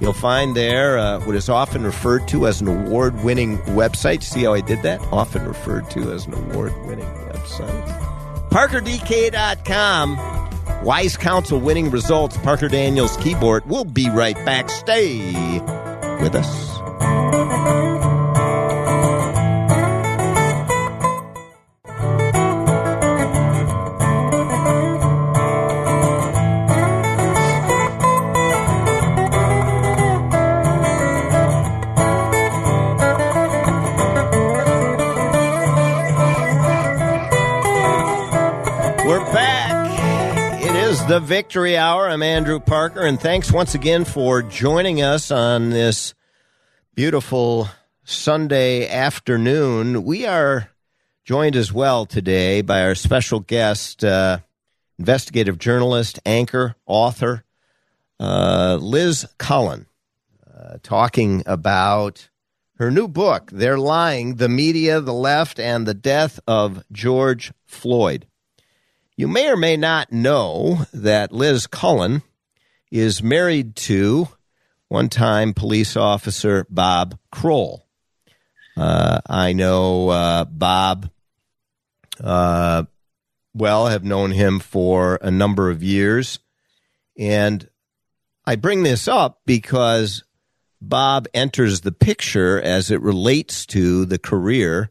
You'll 0.00 0.12
find 0.12 0.56
there 0.56 0.98
uh, 0.98 1.20
what 1.20 1.36
is 1.36 1.48
often 1.48 1.84
referred 1.84 2.26
to 2.28 2.46
as 2.46 2.60
an 2.60 2.68
award 2.68 3.22
winning 3.22 3.58
website. 3.58 4.22
See 4.22 4.44
how 4.44 4.52
I 4.52 4.60
did 4.60 4.82
that? 4.82 5.00
Often 5.12 5.46
referred 5.46 5.90
to 5.92 6.12
as 6.12 6.26
an 6.26 6.34
award 6.34 6.74
winning 6.86 7.06
website. 7.06 8.50
ParkerDK.com. 8.50 10.84
Wise 10.84 11.16
Counsel 11.16 11.60
winning 11.60 11.90
results. 11.90 12.36
Parker 12.38 12.68
Daniels 12.68 13.16
Kibort. 13.16 13.64
We'll 13.66 13.84
be 13.84 14.10
right 14.10 14.36
back. 14.44 14.68
Stay 14.68 15.60
with 16.20 16.34
us. 16.34 17.43
The 41.06 41.20
Victory 41.20 41.76
Hour. 41.76 42.08
I'm 42.08 42.22
Andrew 42.22 42.58
Parker, 42.58 43.02
and 43.04 43.20
thanks 43.20 43.52
once 43.52 43.74
again 43.74 44.04
for 44.04 44.40
joining 44.42 45.02
us 45.02 45.30
on 45.30 45.68
this 45.68 46.14
beautiful 46.94 47.68
Sunday 48.04 48.88
afternoon. 48.88 50.04
We 50.04 50.24
are 50.24 50.70
joined 51.24 51.56
as 51.56 51.72
well 51.72 52.06
today 52.06 52.62
by 52.62 52.82
our 52.82 52.94
special 52.94 53.40
guest, 53.40 54.02
uh, 54.02 54.38
investigative 54.98 55.58
journalist, 55.58 56.18
anchor, 56.24 56.74
author, 56.86 57.44
uh, 58.18 58.78
Liz 58.80 59.26
Collin, 59.38 59.86
uh, 60.52 60.78
talking 60.82 61.42
about 61.44 62.30
her 62.78 62.90
new 62.90 63.08
book, 63.08 63.50
They're 63.52 63.78
Lying 63.78 64.36
The 64.36 64.48
Media, 64.48 65.00
the 65.02 65.12
Left, 65.12 65.60
and 65.60 65.86
the 65.86 65.94
Death 65.94 66.40
of 66.46 66.82
George 66.90 67.52
Floyd. 67.66 68.26
You 69.16 69.28
may 69.28 69.48
or 69.48 69.56
may 69.56 69.76
not 69.76 70.12
know 70.12 70.86
that 70.92 71.32
Liz 71.32 71.66
Collin 71.66 72.22
is 72.90 73.22
married 73.22 73.76
to 73.76 74.28
one 74.88 75.08
time 75.08 75.54
police 75.54 75.96
officer 75.96 76.66
Bob 76.68 77.18
Kroll. 77.30 77.86
Uh, 78.76 79.20
I 79.28 79.52
know 79.52 80.08
uh, 80.08 80.44
Bob 80.44 81.10
uh, 82.22 82.84
well, 83.54 83.86
have 83.86 84.04
known 84.04 84.32
him 84.32 84.58
for 84.58 85.18
a 85.22 85.30
number 85.30 85.70
of 85.70 85.82
years. 85.82 86.40
And 87.16 87.68
I 88.44 88.56
bring 88.56 88.82
this 88.82 89.06
up 89.06 89.40
because 89.46 90.24
Bob 90.80 91.28
enters 91.32 91.80
the 91.80 91.92
picture 91.92 92.60
as 92.60 92.90
it 92.90 93.00
relates 93.00 93.64
to 93.66 94.04
the 94.04 94.18
career 94.18 94.90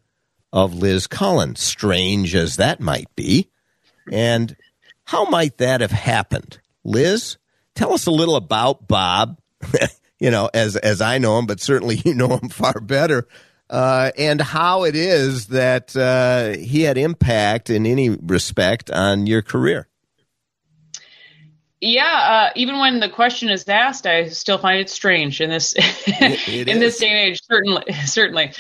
of 0.52 0.74
Liz 0.74 1.08
Collins, 1.08 1.60
strange 1.60 2.36
as 2.36 2.56
that 2.56 2.80
might 2.80 3.14
be. 3.16 3.50
And 4.12 4.56
how 5.06 5.26
might 5.26 5.58
that 5.58 5.82
have 5.82 5.92
happened? 5.92 6.60
Liz, 6.84 7.38
tell 7.76 7.94
us 7.94 8.06
a 8.06 8.12
little 8.12 8.36
about 8.36 8.88
Bob 8.88 9.40
you 10.20 10.32
know, 10.32 10.50
as 10.54 10.76
as 10.78 11.02
I 11.02 11.18
know 11.18 11.38
him, 11.38 11.46
but 11.46 11.60
certainly 11.60 11.96
you 12.06 12.14
know 12.14 12.38
him 12.38 12.50
far 12.50 12.80
better. 12.80 13.28
Uh, 13.70 14.12
and 14.18 14.40
how 14.40 14.84
it 14.84 14.96
is 14.96 15.48
that 15.48 15.96
uh, 15.96 16.58
he 16.58 16.84
had 16.84 16.98
impact 16.98 17.70
in 17.70 17.86
any 17.86 18.10
respect 18.10 18.92
on 18.92 19.26
your 19.26 19.42
career. 19.42 19.88
Yeah, 21.82 22.04
uh, 22.04 22.54
even 22.56 22.80
when 22.80 23.00
the 23.00 23.10
question 23.10 23.50
is 23.50 23.68
asked, 23.68 24.06
I 24.06 24.30
still 24.30 24.58
find 24.58 24.80
it 24.80 24.90
strange 24.90 25.42
in 25.42 25.50
this 25.50 25.74
it, 25.76 25.84
it 26.48 26.68
in 26.70 26.78
is. 26.78 26.80
this 26.80 27.00
day 27.00 27.10
and 27.10 27.18
age. 27.18 27.42
Certainly, 27.44 27.94
certainly. 28.06 28.54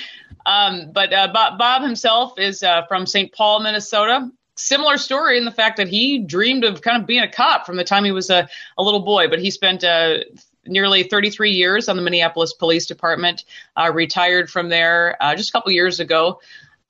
Um, 0.45 0.91
but 0.91 1.13
uh, 1.13 1.31
Bob, 1.31 1.57
Bob, 1.57 1.83
himself 1.83 2.33
is 2.37 2.63
uh, 2.63 2.85
from 2.87 3.05
St. 3.05 3.31
Paul, 3.31 3.61
Minnesota. 3.61 4.29
Similar 4.55 4.97
story 4.97 5.37
in 5.37 5.45
the 5.45 5.51
fact 5.51 5.77
that 5.77 5.87
he 5.87 6.19
dreamed 6.19 6.63
of 6.63 6.81
kind 6.81 7.01
of 7.01 7.07
being 7.07 7.23
a 7.23 7.31
cop 7.31 7.65
from 7.65 7.75
the 7.77 7.83
time 7.83 8.03
he 8.05 8.11
was 8.11 8.29
a, 8.29 8.47
a 8.77 8.83
little 8.83 9.01
boy, 9.01 9.27
but 9.27 9.39
he 9.39 9.51
spent 9.51 9.83
uh, 9.83 10.19
nearly 10.65 11.03
33 11.03 11.51
years 11.51 11.89
on 11.89 11.95
the 11.95 12.01
Minneapolis 12.03 12.53
Police 12.53 12.85
Department, 12.85 13.45
uh, 13.75 13.91
retired 13.93 14.49
from 14.49 14.69
there 14.69 15.17
uh, 15.21 15.35
just 15.35 15.49
a 15.49 15.51
couple 15.53 15.71
years 15.71 15.99
ago. 15.99 16.39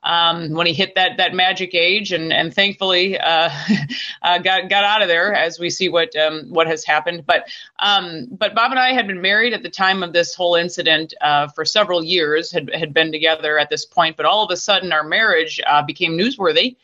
um, 0.04 0.52
when 0.52 0.68
he 0.68 0.74
hit 0.74 0.96
that 0.96 1.18
that 1.18 1.34
magic 1.34 1.74
age, 1.74 2.12
and 2.12 2.34
and 2.34 2.54
thankfully 2.54 3.18
uh, 3.18 3.50
uh, 4.22 4.38
got 4.40 4.70
got 4.70 4.84
out 4.84 5.02
of 5.02 5.08
there. 5.08 5.34
As 5.34 5.60
we 5.60 5.70
see 5.70 5.90
what 5.90 6.16
um, 6.16 6.46
what 6.50 6.68
has 6.68 6.84
happened, 6.86 7.26
but 7.26 7.48
um, 7.80 8.28
but 8.32 8.54
Bob 8.54 8.72
and 8.72 8.80
I 8.80 8.94
had 8.94 9.08
been 9.08 9.22
married 9.22 9.54
at 9.54 9.64
the 9.64 9.70
time 9.70 10.04
of 10.04 10.14
this 10.14 10.36
whole 10.36 10.56
incident 10.56 11.14
uh, 11.22 11.48
for 11.48 11.66
several 11.66 12.04
years. 12.04 12.52
had 12.52 12.74
had 12.74 12.94
been 12.94 13.12
together 13.12 13.58
at 13.58 13.70
this 13.70 13.86
point, 13.86 14.18
but 14.18 14.26
all 14.26 14.44
of 14.44 14.52
a 14.52 14.58
sudden 14.58 14.92
our 14.92 15.04
marriage 15.04 15.62
uh, 15.66 15.82
became 15.82 16.18
newsworthy. 16.18 16.76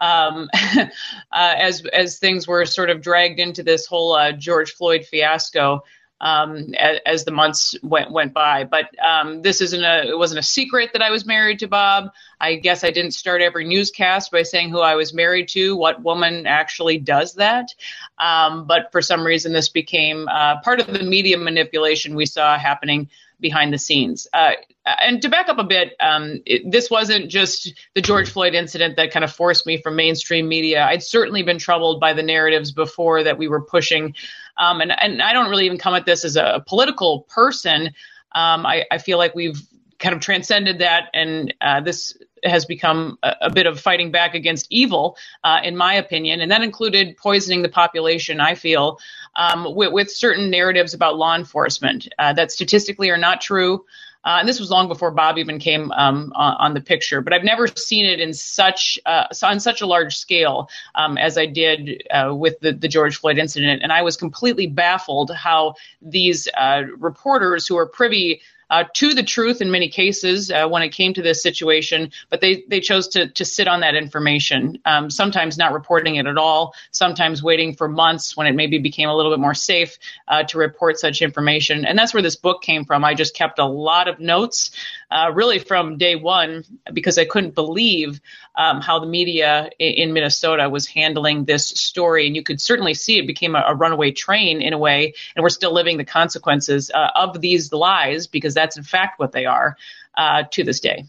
Um, 0.00 0.48
uh, 0.76 0.86
as 1.32 1.84
as 1.86 2.18
things 2.18 2.46
were 2.46 2.64
sort 2.64 2.90
of 2.90 3.02
dragged 3.02 3.40
into 3.40 3.62
this 3.62 3.86
whole 3.86 4.14
uh, 4.14 4.32
George 4.32 4.72
Floyd 4.72 5.04
fiasco, 5.04 5.82
um, 6.20 6.74
as, 6.74 6.98
as, 7.06 7.24
the 7.24 7.30
months 7.30 7.76
went 7.82 8.10
went 8.10 8.32
by. 8.32 8.64
But 8.64 8.86
um, 9.04 9.42
this 9.42 9.60
isn't 9.60 9.82
a 9.82 10.08
it 10.08 10.18
wasn't 10.18 10.40
a 10.40 10.44
secret 10.44 10.90
that 10.92 11.02
I 11.02 11.10
was 11.10 11.24
married 11.24 11.60
to 11.60 11.68
Bob. 11.68 12.12
I 12.40 12.56
guess 12.56 12.84
I 12.84 12.90
didn't 12.90 13.12
start 13.12 13.42
every 13.42 13.64
newscast 13.64 14.30
by 14.30 14.42
saying 14.42 14.70
who 14.70 14.80
I 14.80 14.96
was 14.96 15.14
married 15.14 15.48
to. 15.50 15.76
What 15.76 16.02
woman 16.02 16.46
actually 16.46 16.98
does 16.98 17.34
that? 17.34 17.74
Um, 18.18 18.66
but 18.66 18.90
for 18.90 19.00
some 19.00 19.24
reason, 19.24 19.52
this 19.52 19.68
became 19.68 20.28
uh, 20.28 20.60
part 20.60 20.80
of 20.80 20.86
the 20.86 21.02
media 21.02 21.38
manipulation 21.38 22.14
we 22.14 22.26
saw 22.26 22.58
happening 22.58 23.08
behind 23.40 23.72
the 23.72 23.78
scenes. 23.78 24.26
Uh, 24.32 24.52
and 24.84 25.22
to 25.22 25.28
back 25.28 25.48
up 25.48 25.58
a 25.58 25.64
bit, 25.64 25.94
um, 26.00 26.40
it, 26.46 26.70
this 26.70 26.90
wasn't 26.90 27.30
just 27.30 27.72
the 27.94 28.00
George 28.00 28.30
Floyd 28.30 28.54
incident 28.54 28.96
that 28.96 29.10
kind 29.10 29.24
of 29.24 29.32
forced 29.32 29.66
me 29.66 29.80
from 29.80 29.96
mainstream 29.96 30.48
media. 30.48 30.84
I'd 30.84 31.02
certainly 31.02 31.42
been 31.42 31.58
troubled 31.58 32.00
by 32.00 32.14
the 32.14 32.22
narratives 32.22 32.72
before 32.72 33.22
that 33.24 33.38
we 33.38 33.48
were 33.48 33.60
pushing 33.60 34.14
um, 34.58 34.80
and, 34.80 34.92
and 35.00 35.22
I 35.22 35.32
don't 35.32 35.50
really 35.50 35.66
even 35.66 35.78
come 35.78 35.94
at 35.94 36.04
this 36.04 36.24
as 36.24 36.36
a 36.36 36.62
political 36.66 37.22
person. 37.22 37.86
Um, 38.32 38.66
I, 38.66 38.84
I, 38.90 38.98
feel 38.98 39.16
like 39.16 39.34
we've 39.34 39.60
kind 39.98 40.14
of 40.14 40.20
transcended 40.20 40.80
that, 40.80 41.04
and 41.14 41.54
uh, 41.60 41.80
this 41.80 42.18
has 42.44 42.64
become 42.64 43.18
a, 43.22 43.34
a, 43.42 43.50
bit 43.50 43.66
of 43.66 43.80
fighting 43.80 44.10
back 44.10 44.34
against 44.34 44.66
evil, 44.70 45.16
uh, 45.44 45.60
in 45.62 45.76
my 45.76 45.94
opinion. 45.94 46.40
And 46.40 46.50
that 46.50 46.62
included 46.62 47.16
poisoning 47.16 47.62
the 47.62 47.68
population, 47.68 48.40
I 48.40 48.54
feel, 48.54 48.98
um, 49.36 49.74
with, 49.74 49.92
with, 49.92 50.10
certain 50.10 50.50
narratives 50.50 50.94
about 50.94 51.16
law 51.16 51.36
enforcement 51.36 52.08
uh, 52.18 52.32
that 52.34 52.50
statistically 52.50 53.10
are 53.10 53.18
not 53.18 53.40
true. 53.40 53.84
Uh, 54.24 54.38
and 54.40 54.48
this 54.48 54.58
was 54.58 54.70
long 54.70 54.88
before 54.88 55.10
Bob 55.10 55.38
even 55.38 55.58
came 55.58 55.92
um, 55.92 56.32
on, 56.34 56.54
on, 56.58 56.74
the 56.74 56.80
picture. 56.80 57.20
But 57.20 57.32
I've 57.32 57.44
never 57.44 57.66
seen 57.66 58.04
it 58.04 58.20
in 58.20 58.34
such 58.34 58.98
uh, 59.06 59.26
on 59.42 59.60
such 59.60 59.80
a 59.80 59.86
large 59.86 60.16
scale 60.16 60.68
um, 60.96 61.16
as 61.16 61.38
I 61.38 61.46
did 61.46 62.02
uh, 62.10 62.34
with 62.34 62.58
the, 62.60 62.72
the 62.72 62.88
George 62.88 63.16
Floyd 63.16 63.38
incident, 63.38 63.82
and 63.82 63.92
I 63.92 64.02
was 64.02 64.16
completely 64.16 64.66
baffled 64.66 65.30
how 65.30 65.76
these 66.02 66.48
uh, 66.56 66.82
reporters 66.98 67.66
who 67.66 67.78
are 67.78 67.86
privy 67.86 68.42
uh, 68.70 68.84
to 68.94 69.14
the 69.14 69.22
truth 69.22 69.60
in 69.60 69.70
many 69.70 69.88
cases 69.88 70.50
uh, 70.50 70.66
when 70.68 70.82
it 70.82 70.90
came 70.90 71.14
to 71.14 71.22
this 71.22 71.42
situation, 71.42 72.10
but 72.30 72.40
they, 72.40 72.64
they 72.68 72.80
chose 72.80 73.08
to, 73.08 73.28
to 73.28 73.44
sit 73.44 73.68
on 73.68 73.80
that 73.80 73.94
information, 73.94 74.78
um, 74.84 75.10
sometimes 75.10 75.56
not 75.58 75.72
reporting 75.72 76.16
it 76.16 76.26
at 76.26 76.38
all, 76.38 76.74
sometimes 76.90 77.42
waiting 77.42 77.74
for 77.74 77.88
months 77.88 78.36
when 78.36 78.46
it 78.46 78.54
maybe 78.54 78.78
became 78.78 79.08
a 79.08 79.14
little 79.14 79.32
bit 79.32 79.40
more 79.40 79.54
safe 79.54 79.98
uh, 80.26 80.42
to 80.44 80.58
report 80.58 80.98
such 80.98 81.22
information. 81.22 81.84
And 81.84 81.98
that's 81.98 82.12
where 82.12 82.22
this 82.22 82.36
book 82.36 82.62
came 82.62 82.84
from. 82.84 83.04
I 83.04 83.14
just 83.14 83.34
kept 83.34 83.58
a 83.58 83.64
lot 83.64 84.08
of 84.08 84.20
notes, 84.20 84.70
uh, 85.10 85.30
really 85.34 85.58
from 85.58 85.96
day 85.96 86.16
one, 86.16 86.64
because 86.92 87.18
I 87.18 87.24
couldn't 87.24 87.54
believe 87.54 88.20
um, 88.54 88.80
how 88.80 88.98
the 88.98 89.06
media 89.06 89.70
in, 89.78 89.92
in, 89.94 90.12
Minnesota 90.12 90.68
was 90.68 90.86
handling 90.86 91.44
this 91.44 91.68
story. 91.68 92.26
And 92.26 92.36
you 92.36 92.42
could 92.42 92.60
certainly 92.60 92.94
see 92.94 93.18
it 93.18 93.26
became 93.26 93.54
a, 93.54 93.64
a 93.68 93.74
runaway 93.74 94.10
train 94.10 94.60
in 94.60 94.72
a 94.72 94.78
way, 94.78 95.14
and 95.34 95.42
we're 95.42 95.48
still 95.48 95.72
living 95.72 95.96
the 95.96 96.04
consequences 96.04 96.90
uh, 96.90 97.10
of 97.14 97.40
these 97.40 97.72
lies 97.72 98.26
because 98.26 98.54
that's 98.54 98.76
in 98.76 98.82
fact 98.82 99.18
what 99.18 99.32
they 99.32 99.46
are 99.46 99.76
uh, 100.16 100.44
to 100.50 100.64
this 100.64 100.80
day. 100.80 101.04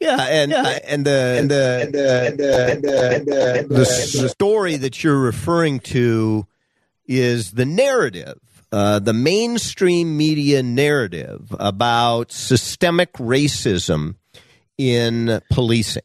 Yeah, 0.00 0.20
and 0.20 0.52
and 0.52 1.06
the 1.06 1.38
and 1.38 1.50
the 1.50 1.78
and 1.80 1.94
the, 1.94 2.26
and 2.26 2.38
the, 2.38 2.72
and 2.72 2.82
the, 2.82 3.14
and 3.14 3.68
the, 3.68 3.74
the, 3.74 4.20
the 4.22 4.28
story 4.28 4.76
that 4.76 5.02
you're 5.02 5.18
referring 5.18 5.80
to 5.80 6.46
is 7.06 7.52
the 7.52 7.64
narrative, 7.64 8.38
uh, 8.74 8.98
the 8.98 9.12
mainstream 9.12 10.16
media 10.16 10.60
narrative 10.60 11.54
about 11.60 12.32
systemic 12.32 13.12
racism 13.12 14.16
in 14.76 15.40
policing, 15.48 16.02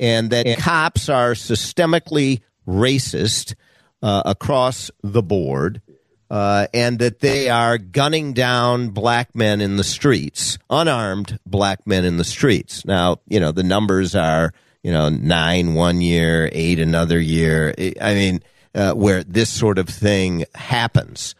and 0.00 0.30
that 0.30 0.46
and, 0.46 0.58
cops 0.58 1.10
are 1.10 1.32
systemically 1.32 2.40
racist 2.66 3.54
uh, 4.02 4.22
across 4.24 4.90
the 5.02 5.22
board, 5.22 5.82
uh, 6.30 6.66
and 6.72 6.98
that 6.98 7.20
they 7.20 7.50
are 7.50 7.76
gunning 7.76 8.32
down 8.32 8.88
black 8.88 9.34
men 9.34 9.60
in 9.60 9.76
the 9.76 9.84
streets, 9.84 10.56
unarmed 10.70 11.38
black 11.44 11.86
men 11.86 12.06
in 12.06 12.16
the 12.16 12.24
streets. 12.24 12.86
Now, 12.86 13.18
you 13.28 13.38
know, 13.38 13.52
the 13.52 13.62
numbers 13.62 14.14
are, 14.14 14.54
you 14.82 14.92
know, 14.92 15.10
nine 15.10 15.74
one 15.74 16.00
year, 16.00 16.48
eight 16.52 16.80
another 16.80 17.20
year. 17.20 17.74
I 18.00 18.14
mean, 18.14 18.42
uh, 18.74 18.94
where 18.94 19.22
this 19.24 19.50
sort 19.50 19.76
of 19.76 19.90
thing 19.90 20.46
happens. 20.54 21.34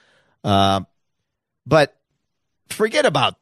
Uh, 0.45 0.81
but 1.67 1.97
forget 2.71 3.07
about, 3.07 3.35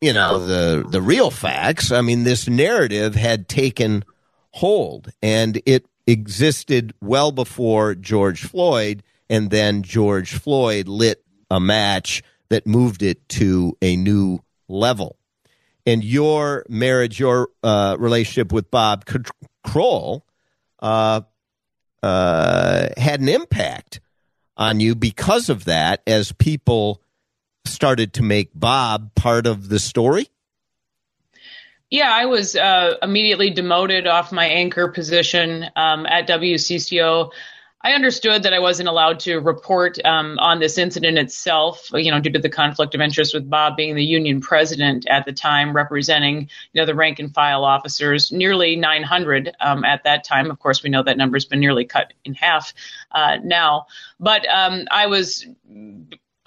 you 0.00 0.12
know, 0.12 0.46
the, 0.46 0.86
the 0.88 1.02
real 1.02 1.30
facts. 1.30 1.92
I 1.92 2.00
mean, 2.00 2.24
this 2.24 2.48
narrative 2.48 3.14
had 3.14 3.48
taken 3.48 4.04
hold 4.52 5.10
and 5.22 5.60
it 5.66 5.86
existed 6.06 6.94
well 7.00 7.32
before 7.32 7.94
George 7.94 8.42
Floyd 8.44 9.02
and 9.28 9.50
then 9.50 9.82
George 9.82 10.34
Floyd 10.34 10.86
lit 10.88 11.24
a 11.50 11.58
match 11.58 12.22
that 12.50 12.66
moved 12.66 13.02
it 13.02 13.28
to 13.30 13.76
a 13.80 13.96
new 13.96 14.38
level. 14.68 15.16
And 15.86 16.02
your 16.02 16.64
marriage, 16.68 17.18
your 17.18 17.48
uh, 17.62 17.96
relationship 17.98 18.52
with 18.52 18.70
Bob 18.70 19.04
Kroll 19.62 20.24
uh, 20.80 21.22
uh, 22.02 22.88
had 22.96 23.20
an 23.20 23.28
impact 23.28 24.00
on 24.56 24.80
you 24.80 24.94
because 24.94 25.48
of 25.48 25.64
that 25.64 26.02
as 26.06 26.32
people 26.32 27.02
started 27.66 28.14
to 28.14 28.22
make 28.22 28.50
Bob 28.54 29.14
part 29.14 29.46
of 29.46 29.68
the 29.68 29.78
story? 29.78 30.28
Yeah, 31.90 32.10
I 32.12 32.26
was 32.26 32.56
uh, 32.56 32.96
immediately 33.02 33.50
demoted 33.50 34.06
off 34.06 34.32
my 34.32 34.46
anchor 34.46 34.88
position 34.88 35.66
um, 35.76 36.06
at 36.06 36.26
WCCO. 36.26 37.30
I 37.84 37.92
understood 37.92 38.44
that 38.44 38.54
I 38.54 38.60
wasn't 38.60 38.88
allowed 38.88 39.20
to 39.20 39.40
report 39.40 40.02
um, 40.06 40.38
on 40.38 40.58
this 40.58 40.78
incident 40.78 41.18
itself, 41.18 41.90
you 41.92 42.10
know, 42.10 42.18
due 42.18 42.30
to 42.30 42.38
the 42.38 42.48
conflict 42.48 42.94
of 42.94 43.02
interest 43.02 43.34
with 43.34 43.48
Bob 43.50 43.76
being 43.76 43.94
the 43.94 44.02
union 44.02 44.40
president 44.40 45.06
at 45.06 45.26
the 45.26 45.34
time, 45.34 45.76
representing, 45.76 46.48
you 46.72 46.80
know, 46.80 46.86
the 46.86 46.94
rank 46.94 47.18
and 47.18 47.34
file 47.34 47.62
officers, 47.62 48.32
nearly 48.32 48.74
900 48.74 49.54
um, 49.60 49.84
at 49.84 50.02
that 50.04 50.24
time. 50.24 50.50
Of 50.50 50.58
course, 50.60 50.82
we 50.82 50.88
know 50.88 51.02
that 51.02 51.18
number's 51.18 51.44
been 51.44 51.60
nearly 51.60 51.84
cut 51.84 52.14
in 52.24 52.32
half 52.32 52.72
uh, 53.12 53.36
now. 53.44 53.84
But 54.18 54.48
um, 54.48 54.88
I 54.90 55.08
was 55.08 55.46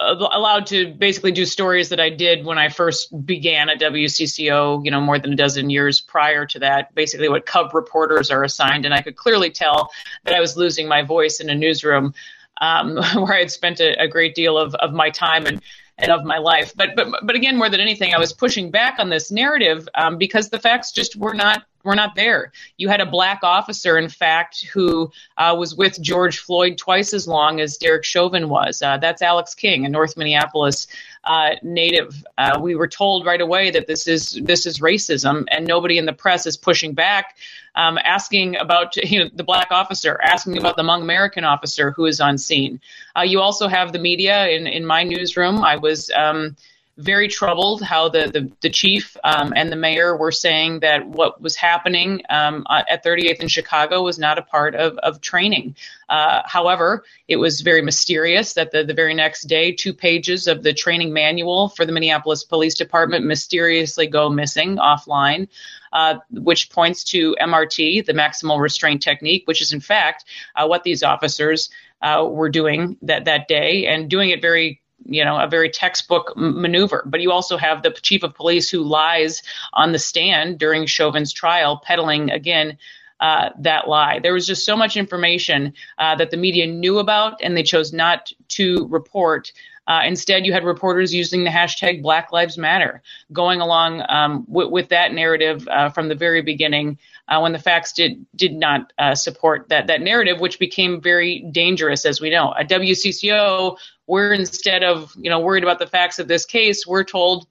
allowed 0.00 0.66
to 0.68 0.94
basically 0.94 1.32
do 1.32 1.44
stories 1.44 1.88
that 1.88 1.98
I 1.98 2.08
did 2.08 2.44
when 2.44 2.58
I 2.58 2.68
first 2.68 3.26
began 3.26 3.68
at 3.68 3.80
WCCO, 3.80 4.84
you 4.84 4.90
know, 4.90 5.00
more 5.00 5.18
than 5.18 5.32
a 5.32 5.36
dozen 5.36 5.70
years 5.70 6.00
prior 6.00 6.46
to 6.46 6.58
that, 6.60 6.94
basically 6.94 7.28
what 7.28 7.46
cub 7.46 7.74
reporters 7.74 8.30
are 8.30 8.44
assigned. 8.44 8.84
And 8.84 8.94
I 8.94 9.02
could 9.02 9.16
clearly 9.16 9.50
tell 9.50 9.90
that 10.24 10.34
I 10.34 10.40
was 10.40 10.56
losing 10.56 10.86
my 10.86 11.02
voice 11.02 11.40
in 11.40 11.50
a 11.50 11.54
newsroom 11.54 12.14
um, 12.60 12.96
where 13.14 13.34
I 13.34 13.40
had 13.40 13.50
spent 13.50 13.80
a, 13.80 14.00
a 14.00 14.06
great 14.06 14.34
deal 14.34 14.56
of, 14.56 14.74
of 14.76 14.92
my 14.92 15.10
time 15.10 15.46
and, 15.46 15.60
and 15.98 16.12
of 16.12 16.24
my 16.24 16.38
life. 16.38 16.72
But, 16.76 16.90
but, 16.94 17.08
but 17.24 17.34
again, 17.34 17.56
more 17.56 17.68
than 17.68 17.80
anything, 17.80 18.14
I 18.14 18.18
was 18.18 18.32
pushing 18.32 18.70
back 18.70 19.00
on 19.00 19.08
this 19.08 19.32
narrative 19.32 19.88
um, 19.96 20.16
because 20.16 20.48
the 20.48 20.60
facts 20.60 20.92
just 20.92 21.16
were 21.16 21.34
not 21.34 21.64
were 21.84 21.94
not 21.94 22.14
there. 22.14 22.52
You 22.76 22.88
had 22.88 23.00
a 23.00 23.06
black 23.06 23.40
officer, 23.42 23.98
in 23.98 24.08
fact, 24.08 24.66
who 24.66 25.10
uh, 25.36 25.54
was 25.58 25.74
with 25.74 26.00
George 26.00 26.38
Floyd 26.38 26.76
twice 26.76 27.14
as 27.14 27.28
long 27.28 27.60
as 27.60 27.76
Derek 27.76 28.04
Chauvin 28.04 28.48
was. 28.48 28.82
Uh, 28.82 28.98
that's 28.98 29.22
Alex 29.22 29.54
Kueng, 29.54 29.86
a 29.86 29.88
North 29.88 30.16
Minneapolis 30.16 30.86
uh, 31.24 31.50
native. 31.62 32.24
Uh, 32.36 32.58
we 32.60 32.74
were 32.74 32.88
told 32.88 33.26
right 33.26 33.40
away 33.40 33.70
that 33.70 33.86
this 33.86 34.06
is 34.06 34.38
this 34.42 34.66
is 34.66 34.80
racism, 34.80 35.44
and 35.50 35.66
nobody 35.66 35.98
in 35.98 36.06
the 36.06 36.12
press 36.12 36.46
is 36.46 36.56
pushing 36.56 36.94
back, 36.94 37.36
um, 37.74 37.98
asking 38.04 38.56
about 38.56 38.96
you 39.10 39.20
know 39.20 39.30
the 39.34 39.44
black 39.44 39.68
officer, 39.70 40.20
asking 40.22 40.58
about 40.58 40.76
the 40.76 40.82
Hmong 40.82 41.02
American 41.02 41.44
officer 41.44 41.90
who 41.92 42.06
is 42.06 42.20
on 42.20 42.38
scene. 42.38 42.80
Uh, 43.16 43.22
you 43.22 43.40
also 43.40 43.68
have 43.68 43.92
the 43.92 43.98
media 43.98 44.48
in 44.48 44.66
in 44.66 44.84
my 44.84 45.02
newsroom. 45.02 45.62
I 45.62 45.76
was. 45.76 46.10
Um, 46.10 46.56
very 46.98 47.28
troubled 47.28 47.80
how 47.80 48.08
the, 48.08 48.28
the, 48.32 48.50
the 48.60 48.68
chief 48.68 49.16
um, 49.22 49.52
and 49.54 49.70
the 49.70 49.76
mayor 49.76 50.16
were 50.16 50.32
saying 50.32 50.80
that 50.80 51.06
what 51.06 51.40
was 51.40 51.54
happening 51.54 52.20
um, 52.28 52.66
at 52.68 53.04
38th 53.04 53.40
in 53.40 53.48
Chicago 53.48 54.02
was 54.02 54.18
not 54.18 54.36
a 54.36 54.42
part 54.42 54.74
of, 54.74 54.98
of 54.98 55.20
training. 55.20 55.76
Uh, 56.08 56.42
however, 56.44 57.04
it 57.28 57.36
was 57.36 57.60
very 57.60 57.82
mysterious 57.82 58.54
that 58.54 58.72
the, 58.72 58.82
the 58.82 58.94
very 58.94 59.14
next 59.14 59.44
day, 59.44 59.70
two 59.70 59.94
pages 59.94 60.48
of 60.48 60.64
the 60.64 60.72
training 60.72 61.12
manual 61.12 61.68
for 61.68 61.86
the 61.86 61.92
Minneapolis 61.92 62.42
Police 62.42 62.74
Department 62.74 63.24
mysteriously 63.24 64.08
go 64.08 64.28
missing 64.28 64.76
offline. 64.76 65.48
Uh, 65.90 66.18
which 66.30 66.68
points 66.68 67.02
to 67.02 67.34
MRT, 67.40 68.04
the 68.04 68.12
maximal 68.12 68.60
restraint 68.60 69.00
technique, 69.02 69.44
which 69.46 69.62
is 69.62 69.72
in 69.72 69.80
fact 69.80 70.26
uh, 70.54 70.66
what 70.66 70.84
these 70.84 71.02
officers 71.02 71.70
uh, 72.02 72.28
were 72.28 72.50
doing 72.50 72.98
that 73.00 73.24
that 73.24 73.48
day 73.48 73.86
and 73.86 74.10
doing 74.10 74.28
it 74.28 74.42
very 74.42 74.82
you 75.04 75.24
know, 75.24 75.38
a 75.38 75.48
very 75.48 75.70
textbook 75.70 76.34
maneuver. 76.36 77.02
But 77.06 77.20
you 77.20 77.32
also 77.32 77.56
have 77.56 77.82
the 77.82 77.90
chief 77.90 78.22
of 78.22 78.34
police 78.34 78.68
who 78.70 78.82
lies 78.82 79.42
on 79.72 79.92
the 79.92 79.98
stand 79.98 80.58
during 80.58 80.86
Chauvin's 80.86 81.32
trial, 81.32 81.80
peddling 81.82 82.30
again 82.30 82.78
uh, 83.20 83.50
that 83.58 83.88
lie. 83.88 84.20
There 84.20 84.32
was 84.32 84.46
just 84.46 84.64
so 84.64 84.76
much 84.76 84.96
information 84.96 85.74
uh, 85.98 86.14
that 86.16 86.30
the 86.30 86.36
media 86.36 86.66
knew 86.66 86.98
about, 86.98 87.40
and 87.42 87.56
they 87.56 87.62
chose 87.62 87.92
not 87.92 88.32
to 88.48 88.86
report. 88.88 89.52
Uh, 89.88 90.02
instead, 90.04 90.44
you 90.44 90.52
had 90.52 90.64
reporters 90.64 91.14
using 91.14 91.44
the 91.44 91.50
hashtag 91.50 92.02
Black 92.02 92.30
Lives 92.30 92.58
Matter, 92.58 93.02
going 93.32 93.62
along 93.62 94.04
um, 94.10 94.44
w- 94.46 94.70
with 94.70 94.90
that 94.90 95.14
narrative 95.14 95.66
uh, 95.68 95.88
from 95.88 96.08
the 96.08 96.14
very 96.14 96.42
beginning. 96.42 96.98
Uh, 97.26 97.40
when 97.40 97.52
the 97.52 97.58
facts 97.58 97.92
did 97.92 98.24
did 98.36 98.54
not 98.54 98.92
uh, 98.98 99.14
support 99.14 99.68
that 99.70 99.86
that 99.86 100.02
narrative, 100.02 100.40
which 100.40 100.58
became 100.58 101.00
very 101.00 101.40
dangerous, 101.50 102.04
as 102.04 102.20
we 102.20 102.30
know. 102.30 102.54
At 102.54 102.68
WCCO, 102.68 103.78
we're 104.06 104.32
instead 104.34 104.84
of 104.84 105.12
you 105.16 105.30
know 105.30 105.40
worried 105.40 105.62
about 105.62 105.78
the 105.78 105.86
facts 105.86 106.18
of 106.18 106.28
this 106.28 106.44
case, 106.44 106.86
we're 106.86 107.04
told 107.04 107.46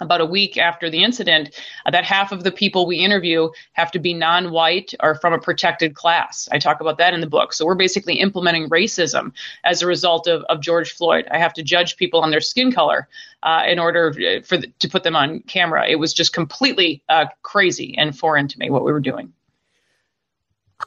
about 0.00 0.20
a 0.20 0.26
week 0.26 0.56
after 0.58 0.90
the 0.90 1.02
incident 1.02 1.60
uh, 1.86 1.90
that 1.90 2.04
half 2.04 2.32
of 2.32 2.42
the 2.42 2.50
people 2.50 2.86
we 2.86 2.96
interview 2.96 3.48
have 3.72 3.90
to 3.92 3.98
be 3.98 4.14
non-white 4.14 4.94
or 5.00 5.14
from 5.14 5.32
a 5.32 5.38
protected 5.38 5.94
class. 5.94 6.48
I 6.50 6.58
talk 6.58 6.80
about 6.80 6.98
that 6.98 7.14
in 7.14 7.20
the 7.20 7.26
book. 7.26 7.52
So 7.52 7.66
we're 7.66 7.74
basically 7.74 8.20
implementing 8.20 8.68
racism 8.68 9.32
as 9.64 9.82
a 9.82 9.86
result 9.86 10.26
of, 10.26 10.42
of 10.44 10.60
George 10.60 10.92
Floyd. 10.92 11.26
I 11.30 11.38
have 11.38 11.52
to 11.54 11.62
judge 11.62 11.96
people 11.96 12.20
on 12.20 12.30
their 12.30 12.40
skin 12.40 12.72
color 12.72 13.08
uh, 13.42 13.62
in 13.66 13.78
order 13.78 14.08
uh, 14.08 14.42
for 14.42 14.56
the, 14.56 14.68
to 14.80 14.88
put 14.88 15.02
them 15.02 15.16
on 15.16 15.40
camera. 15.40 15.88
It 15.88 15.96
was 15.96 16.12
just 16.12 16.32
completely 16.32 17.02
uh, 17.08 17.26
crazy 17.42 17.94
and 17.96 18.16
foreign 18.16 18.48
to 18.48 18.58
me 18.58 18.70
what 18.70 18.84
we 18.84 18.92
were 18.92 19.00
doing. 19.00 19.32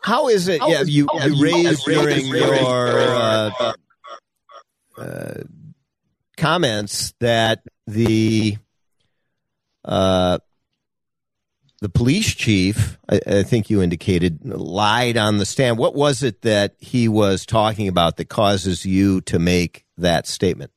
How 0.02 0.28
is 0.28 0.48
it? 0.48 0.60
How 0.60 0.70
yeah, 0.70 0.82
you, 0.82 1.08
you 1.24 1.42
raised 1.42 1.86
during 1.86 2.26
your 2.26 3.00
uh, 3.00 3.74
uh, 4.98 5.34
comments 6.36 7.14
that 7.20 7.64
the 7.86 8.58
uh, 9.86 10.40
the 11.82 11.90
police 11.90 12.34
chief, 12.34 12.98
I, 13.10 13.20
I, 13.28 13.44
think 13.44 13.70
you 13.70 13.82
indicated, 13.82 14.40
lied 14.46 15.18
on 15.18 15.38
the 15.38 15.46
stand. 15.46 15.78
What 15.78 15.96
was 15.96 16.24
it 16.24 16.42
that 16.44 16.76
he 16.80 17.10
was 17.10 17.46
talking 17.46 17.88
about 17.88 18.18
that 18.18 18.30
causes 18.30 18.86
you 18.86 19.22
to 19.22 19.38
make 19.38 19.86
that 19.98 20.26
statement? 20.26 20.72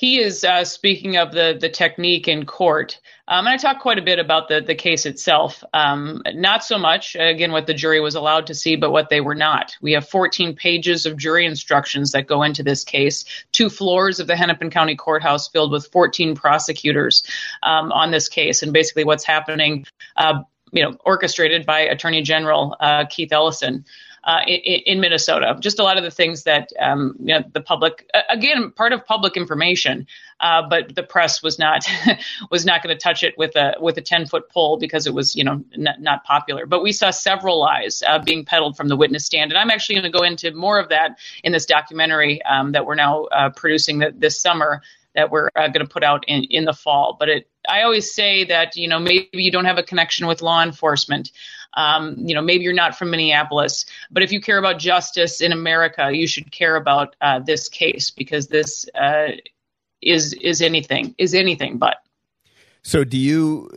He 0.00 0.18
is 0.18 0.44
uh, 0.44 0.64
speaking 0.64 1.18
of 1.18 1.30
the 1.30 1.58
the 1.60 1.68
technique 1.68 2.26
in 2.26 2.46
court. 2.46 2.98
Um, 3.28 3.46
and 3.46 3.48
I 3.50 3.58
talked 3.58 3.82
quite 3.82 3.98
a 3.98 4.02
bit 4.02 4.18
about 4.18 4.48
the 4.48 4.62
the 4.62 4.74
case 4.74 5.04
itself. 5.04 5.62
Um, 5.74 6.22
not 6.32 6.64
so 6.64 6.78
much, 6.78 7.16
again, 7.20 7.52
what 7.52 7.66
the 7.66 7.74
jury 7.74 8.00
was 8.00 8.14
allowed 8.14 8.46
to 8.46 8.54
see, 8.54 8.76
but 8.76 8.92
what 8.92 9.10
they 9.10 9.20
were 9.20 9.34
not. 9.34 9.76
We 9.82 9.92
have 9.92 10.08
14 10.08 10.56
pages 10.56 11.04
of 11.04 11.18
jury 11.18 11.44
instructions 11.44 12.12
that 12.12 12.26
go 12.26 12.42
into 12.42 12.62
this 12.62 12.82
case. 12.82 13.26
Two 13.52 13.68
floors 13.68 14.20
of 14.20 14.26
the 14.26 14.36
Hennepin 14.36 14.70
County 14.70 14.96
Courthouse 14.96 15.48
filled 15.48 15.70
with 15.70 15.92
14 15.92 16.34
prosecutors 16.34 17.22
um, 17.62 17.92
on 17.92 18.10
this 18.10 18.30
case, 18.30 18.62
and 18.62 18.72
basically 18.72 19.04
what's 19.04 19.24
happening. 19.24 19.84
Uh, 20.16 20.44
you 20.72 20.82
know, 20.82 20.96
orchestrated 21.04 21.66
by 21.66 21.80
Attorney 21.80 22.22
General 22.22 22.74
uh, 22.80 23.04
Keith 23.10 23.32
Ellison 23.32 23.84
uh, 24.24 24.40
in, 24.46 24.80
in, 24.86 25.00
Minnesota. 25.00 25.56
Just 25.60 25.78
a 25.78 25.82
lot 25.82 25.96
of 25.96 26.04
the 26.04 26.10
things 26.10 26.42
that 26.44 26.70
um, 26.78 27.16
you 27.20 27.34
know, 27.34 27.42
the 27.52 27.60
public, 27.60 28.08
again, 28.28 28.70
part 28.70 28.92
of 28.92 29.04
public 29.06 29.36
information, 29.36 30.06
uh, 30.40 30.62
but 30.68 30.94
the 30.94 31.02
press 31.02 31.42
was 31.42 31.58
not 31.58 31.86
was 32.50 32.64
not 32.66 32.82
going 32.82 32.94
to 32.94 33.00
touch 33.00 33.22
it 33.22 33.36
with 33.38 33.56
a 33.56 33.76
with 33.80 33.96
a 33.96 34.02
ten 34.02 34.26
foot 34.26 34.50
pole 34.50 34.78
because 34.78 35.06
it 35.06 35.14
was 35.14 35.34
you 35.34 35.44
know 35.44 35.64
not, 35.76 36.00
not 36.00 36.24
popular. 36.24 36.66
But 36.66 36.82
we 36.82 36.92
saw 36.92 37.10
several 37.10 37.60
lies 37.60 38.02
uh, 38.06 38.18
being 38.18 38.44
peddled 38.44 38.76
from 38.76 38.88
the 38.88 38.96
witness 38.96 39.24
stand, 39.24 39.52
and 39.52 39.58
I'm 39.58 39.70
actually 39.70 39.96
going 39.96 40.12
to 40.12 40.18
go 40.18 40.24
into 40.24 40.52
more 40.52 40.78
of 40.78 40.90
that 40.90 41.18
in 41.42 41.52
this 41.52 41.66
documentary 41.66 42.42
um, 42.42 42.72
that 42.72 42.86
we're 42.86 42.94
now 42.96 43.24
uh, 43.24 43.50
producing 43.50 44.04
this 44.18 44.40
summer 44.40 44.82
that 45.14 45.30
we're 45.30 45.48
uh, 45.56 45.68
going 45.68 45.86
to 45.86 45.92
put 45.92 46.04
out 46.04 46.24
in, 46.28 46.44
in 46.44 46.64
the 46.64 46.72
fall. 46.72 47.16
But 47.18 47.28
it, 47.28 47.50
I 47.68 47.82
always 47.82 48.14
say 48.14 48.44
that 48.44 48.76
you 48.76 48.88
know 48.88 48.98
maybe 48.98 49.28
you 49.32 49.50
don't 49.50 49.64
have 49.64 49.78
a 49.78 49.82
connection 49.82 50.26
with 50.26 50.42
law 50.42 50.62
enforcement. 50.62 51.30
Um, 51.74 52.16
you 52.18 52.34
know, 52.34 52.42
maybe 52.42 52.64
you're 52.64 52.72
not 52.72 52.98
from 52.98 53.10
Minneapolis, 53.10 53.86
but 54.10 54.24
if 54.24 54.32
you 54.32 54.40
care 54.40 54.58
about 54.58 54.80
justice 54.80 55.40
in 55.40 55.52
America, 55.52 56.10
you 56.12 56.26
should 56.26 56.50
care 56.50 56.74
about 56.74 57.14
uh, 57.20 57.38
this 57.38 57.68
case 57.68 58.10
because 58.10 58.48
this 58.48 58.88
uh, 58.94 59.28
is 60.02 60.32
is 60.34 60.62
anything 60.62 61.14
is 61.18 61.34
anything 61.34 61.78
but. 61.78 61.98
So, 62.82 63.04
do 63.04 63.18
you 63.18 63.70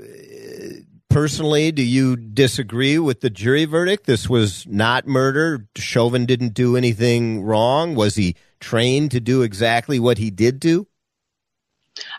personally 1.13 1.72
do 1.72 1.84
you 1.84 2.15
disagree 2.15 2.98
with 2.98 3.22
the 3.22 3.30
jury 3.30 3.65
verdict? 3.65 4.06
This 4.06 4.28
was 4.28 4.65
not 4.67 5.06
murder. 5.06 5.67
Chauvin 5.76 6.26
didn't 6.26 6.56
do 6.56 6.76
anything 6.76 7.43
wrong. 7.43 7.93
Was 7.93 8.15
he 8.15 8.36
trained 8.60 9.12
to 9.12 9.19
do 9.19 9.43
exactly 9.43 10.00
what 10.00 10.17
he 10.17 10.32
did 10.32 10.60
do? 10.60 10.88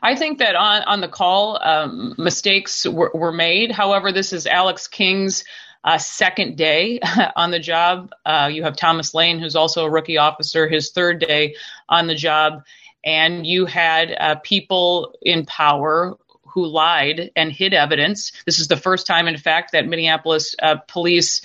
I 0.03 0.17
think 0.17 0.39
that 0.39 0.55
on, 0.55 0.83
on 0.83 1.01
the 1.01 1.09
call, 1.09 1.59
um, 1.63 2.15
mistakes 2.19 2.87
were, 2.87 3.11
were, 3.15 3.33
made. 3.33 3.73
However, 3.73 4.13
this 4.13 4.33
is 4.33 4.47
Alex 4.47 4.89
Kueng's 4.89 5.45
uh, 5.83 5.99
second 5.99 6.57
day 6.57 7.01
on 7.37 7.51
the 7.51 7.59
job. 7.59 8.11
Uh, 8.25 8.51
you 8.53 8.63
have 8.63 8.77
Thomas 8.77 9.15
Lane, 9.15 9.39
who's 9.39 9.57
also 9.57 9.85
a 9.85 9.91
rookie 9.91 10.19
officer, 10.19 10.69
his 10.69 10.93
third 10.93 11.21
day 11.21 11.57
on 11.89 12.07
the 12.07 12.15
job. 12.15 12.65
And 13.05 13.47
you 13.47 13.67
had 13.67 14.15
uh, 14.19 14.37
people 14.37 15.15
in 15.21 15.45
power 15.45 16.17
who 16.47 16.67
lied 16.67 17.33
and 17.37 17.53
hid 17.53 17.75
evidence. 17.75 18.33
This 18.47 18.61
is 18.61 18.69
the 18.69 18.77
first 18.77 19.07
time, 19.07 19.27
in 19.27 19.37
fact, 19.37 19.73
that 19.73 19.87
Minneapolis 19.87 20.55
uh, 20.63 20.77
police. 20.89 21.43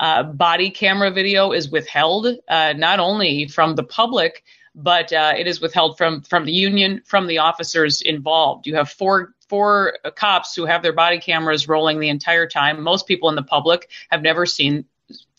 Uh, 0.00 0.24
body 0.24 0.70
camera 0.70 1.12
video 1.12 1.52
is 1.52 1.70
withheld 1.70 2.26
uh, 2.48 2.72
not 2.72 2.98
only 2.98 3.46
from 3.46 3.76
the 3.76 3.84
public 3.84 4.42
but 4.74 5.12
uh, 5.12 5.32
it 5.36 5.46
is 5.46 5.60
withheld 5.60 5.96
from 5.96 6.22
from 6.22 6.44
the 6.44 6.52
union, 6.52 7.02
from 7.04 7.26
the 7.26 7.38
officers 7.38 8.02
involved. 8.02 8.66
You 8.66 8.74
have 8.76 8.90
four 8.90 9.34
four 9.48 9.98
cops 10.16 10.54
who 10.54 10.64
have 10.64 10.82
their 10.82 10.92
body 10.92 11.18
cameras 11.18 11.68
rolling 11.68 12.00
the 12.00 12.08
entire 12.08 12.46
time. 12.46 12.82
Most 12.82 13.06
people 13.06 13.28
in 13.28 13.36
the 13.36 13.42
public 13.42 13.90
have 14.10 14.22
never 14.22 14.46
seen 14.46 14.84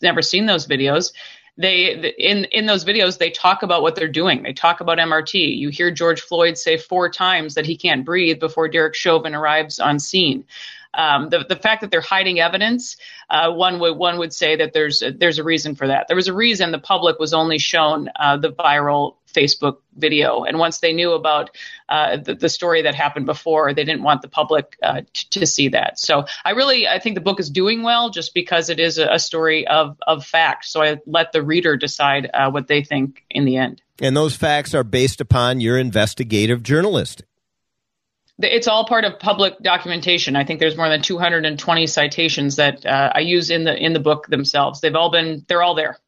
never 0.00 0.22
seen 0.22 0.46
those 0.46 0.66
videos. 0.66 1.12
They 1.58 2.14
in 2.18 2.44
in 2.46 2.66
those 2.66 2.84
videos 2.84 3.18
they 3.18 3.30
talk 3.30 3.62
about 3.62 3.82
what 3.82 3.94
they're 3.94 4.08
doing. 4.08 4.42
They 4.42 4.52
talk 4.52 4.80
about 4.80 4.98
MRT. 4.98 5.56
You 5.56 5.70
hear 5.70 5.90
George 5.90 6.20
Floyd 6.20 6.58
say 6.58 6.76
four 6.76 7.10
times 7.10 7.54
that 7.54 7.66
he 7.66 7.76
can't 7.76 8.04
breathe 8.04 8.40
before 8.40 8.68
Derek 8.68 8.94
Chauvin 8.94 9.34
arrives 9.34 9.78
on 9.78 9.98
scene. 9.98 10.44
Um, 10.96 11.28
the 11.28 11.44
the 11.46 11.56
fact 11.56 11.82
that 11.82 11.90
they're 11.90 12.00
hiding 12.00 12.40
evidence, 12.40 12.96
uh, 13.28 13.52
one 13.52 13.78
would 13.80 13.96
one 13.96 14.18
would 14.18 14.32
say 14.32 14.56
that 14.56 14.72
there's 14.72 15.02
a, 15.02 15.12
there's 15.12 15.38
a 15.38 15.44
reason 15.44 15.74
for 15.74 15.86
that. 15.86 16.08
There 16.08 16.16
was 16.16 16.28
a 16.28 16.32
reason 16.34 16.72
the 16.72 16.78
public 16.78 17.18
was 17.18 17.34
only 17.34 17.58
shown 17.58 18.08
uh, 18.18 18.38
the 18.38 18.50
viral 18.50 19.16
Facebook 19.34 19.78
video, 19.94 20.44
and 20.44 20.58
once 20.58 20.78
they 20.78 20.94
knew 20.94 21.12
about 21.12 21.50
uh, 21.90 22.16
the, 22.16 22.34
the, 22.34 22.48
story 22.48 22.82
that 22.82 22.94
happened 22.94 23.26
before, 23.26 23.74
they 23.74 23.84
didn't 23.84 24.02
want 24.02 24.22
the 24.22 24.28
public 24.28 24.78
uh, 24.82 25.02
t- 25.12 25.26
to 25.38 25.46
see 25.46 25.68
that. 25.68 25.98
So 25.98 26.24
I 26.44 26.52
really 26.52 26.88
I 26.88 26.98
think 26.98 27.14
the 27.14 27.20
book 27.20 27.40
is 27.40 27.50
doing 27.50 27.82
well 27.82 28.08
just 28.08 28.32
because 28.32 28.70
it 28.70 28.80
is 28.80 28.96
a, 28.96 29.06
a 29.12 29.18
story 29.18 29.66
of 29.66 29.98
of 30.06 30.24
fact. 30.24 30.64
So 30.64 30.82
I 30.82 30.96
let 31.06 31.32
the 31.32 31.42
reader 31.42 31.76
decide 31.76 32.30
uh, 32.32 32.50
what 32.50 32.68
they 32.68 32.82
think 32.82 33.22
in 33.30 33.44
the 33.44 33.58
end. 33.58 33.82
And 34.00 34.16
those 34.16 34.34
facts 34.34 34.74
are 34.74 34.84
based 34.84 35.20
upon 35.20 35.60
your 35.60 35.78
investigative 35.78 36.62
journalistic 36.62 37.26
it's 38.38 38.68
all 38.68 38.86
part 38.86 39.04
of 39.04 39.18
public 39.18 39.58
documentation. 39.60 40.36
I 40.36 40.44
think 40.44 40.60
there's 40.60 40.76
more 40.76 40.88
than 40.88 41.02
220 41.02 41.86
citations 41.86 42.56
that 42.56 42.84
uh, 42.84 43.12
I 43.14 43.20
use 43.20 43.50
in 43.50 43.64
the 43.64 43.76
in 43.76 43.92
the 43.92 44.00
book 44.00 44.26
themselves. 44.26 44.80
They've 44.80 44.94
all 44.94 45.10
been 45.10 45.44
they're 45.48 45.62
all 45.62 45.74
there. 45.74 45.98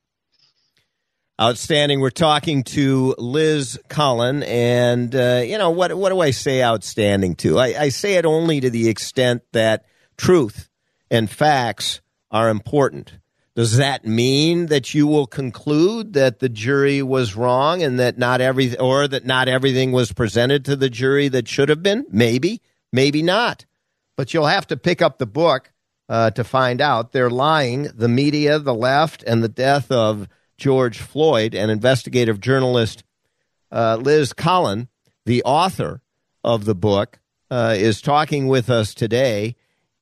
Outstanding. 1.40 2.00
We're 2.00 2.10
talking 2.10 2.64
to 2.64 3.14
Liz 3.16 3.78
Collin, 3.88 4.42
and 4.42 5.14
uh, 5.14 5.42
you 5.44 5.56
know 5.56 5.70
what? 5.70 5.96
What 5.96 6.10
do 6.10 6.20
I 6.20 6.32
say? 6.32 6.62
Outstanding 6.62 7.36
to? 7.36 7.58
I, 7.58 7.66
I 7.80 7.88
say 7.90 8.14
it 8.14 8.26
only 8.26 8.60
to 8.60 8.70
the 8.70 8.88
extent 8.88 9.42
that 9.52 9.86
truth 10.16 10.68
and 11.10 11.30
facts 11.30 12.00
are 12.30 12.50
important. 12.50 13.17
Does 13.58 13.76
that 13.78 14.06
mean 14.06 14.66
that 14.66 14.94
you 14.94 15.08
will 15.08 15.26
conclude 15.26 16.12
that 16.12 16.38
the 16.38 16.48
jury 16.48 17.02
was 17.02 17.34
wrong 17.34 17.82
and 17.82 17.98
that 17.98 18.16
not 18.16 18.40
every 18.40 18.78
or 18.78 19.08
that 19.08 19.26
not 19.26 19.48
everything 19.48 19.90
was 19.90 20.12
presented 20.12 20.64
to 20.66 20.76
the 20.76 20.88
jury 20.88 21.26
that 21.26 21.48
should 21.48 21.68
have 21.68 21.82
been? 21.82 22.06
Maybe, 22.08 22.62
maybe 22.92 23.20
not. 23.20 23.66
But 24.16 24.32
you'll 24.32 24.46
have 24.46 24.68
to 24.68 24.76
pick 24.76 25.02
up 25.02 25.18
the 25.18 25.26
book 25.26 25.72
uh, 26.08 26.30
to 26.30 26.44
find 26.44 26.80
out. 26.80 27.10
They're 27.10 27.30
lying. 27.30 27.90
The 27.92 28.06
media, 28.06 28.60
the 28.60 28.72
left, 28.72 29.24
and 29.24 29.42
the 29.42 29.48
death 29.48 29.90
of 29.90 30.28
George 30.56 30.98
Floyd. 30.98 31.52
And 31.52 31.68
investigative 31.68 32.40
journalist 32.40 33.02
uh, 33.72 33.96
Liz 33.96 34.32
Collin, 34.32 34.86
the 35.26 35.42
author 35.42 36.00
of 36.44 36.64
the 36.64 36.76
book, 36.76 37.18
uh, 37.50 37.74
is 37.76 38.02
talking 38.02 38.46
with 38.46 38.70
us 38.70 38.94
today 38.94 39.56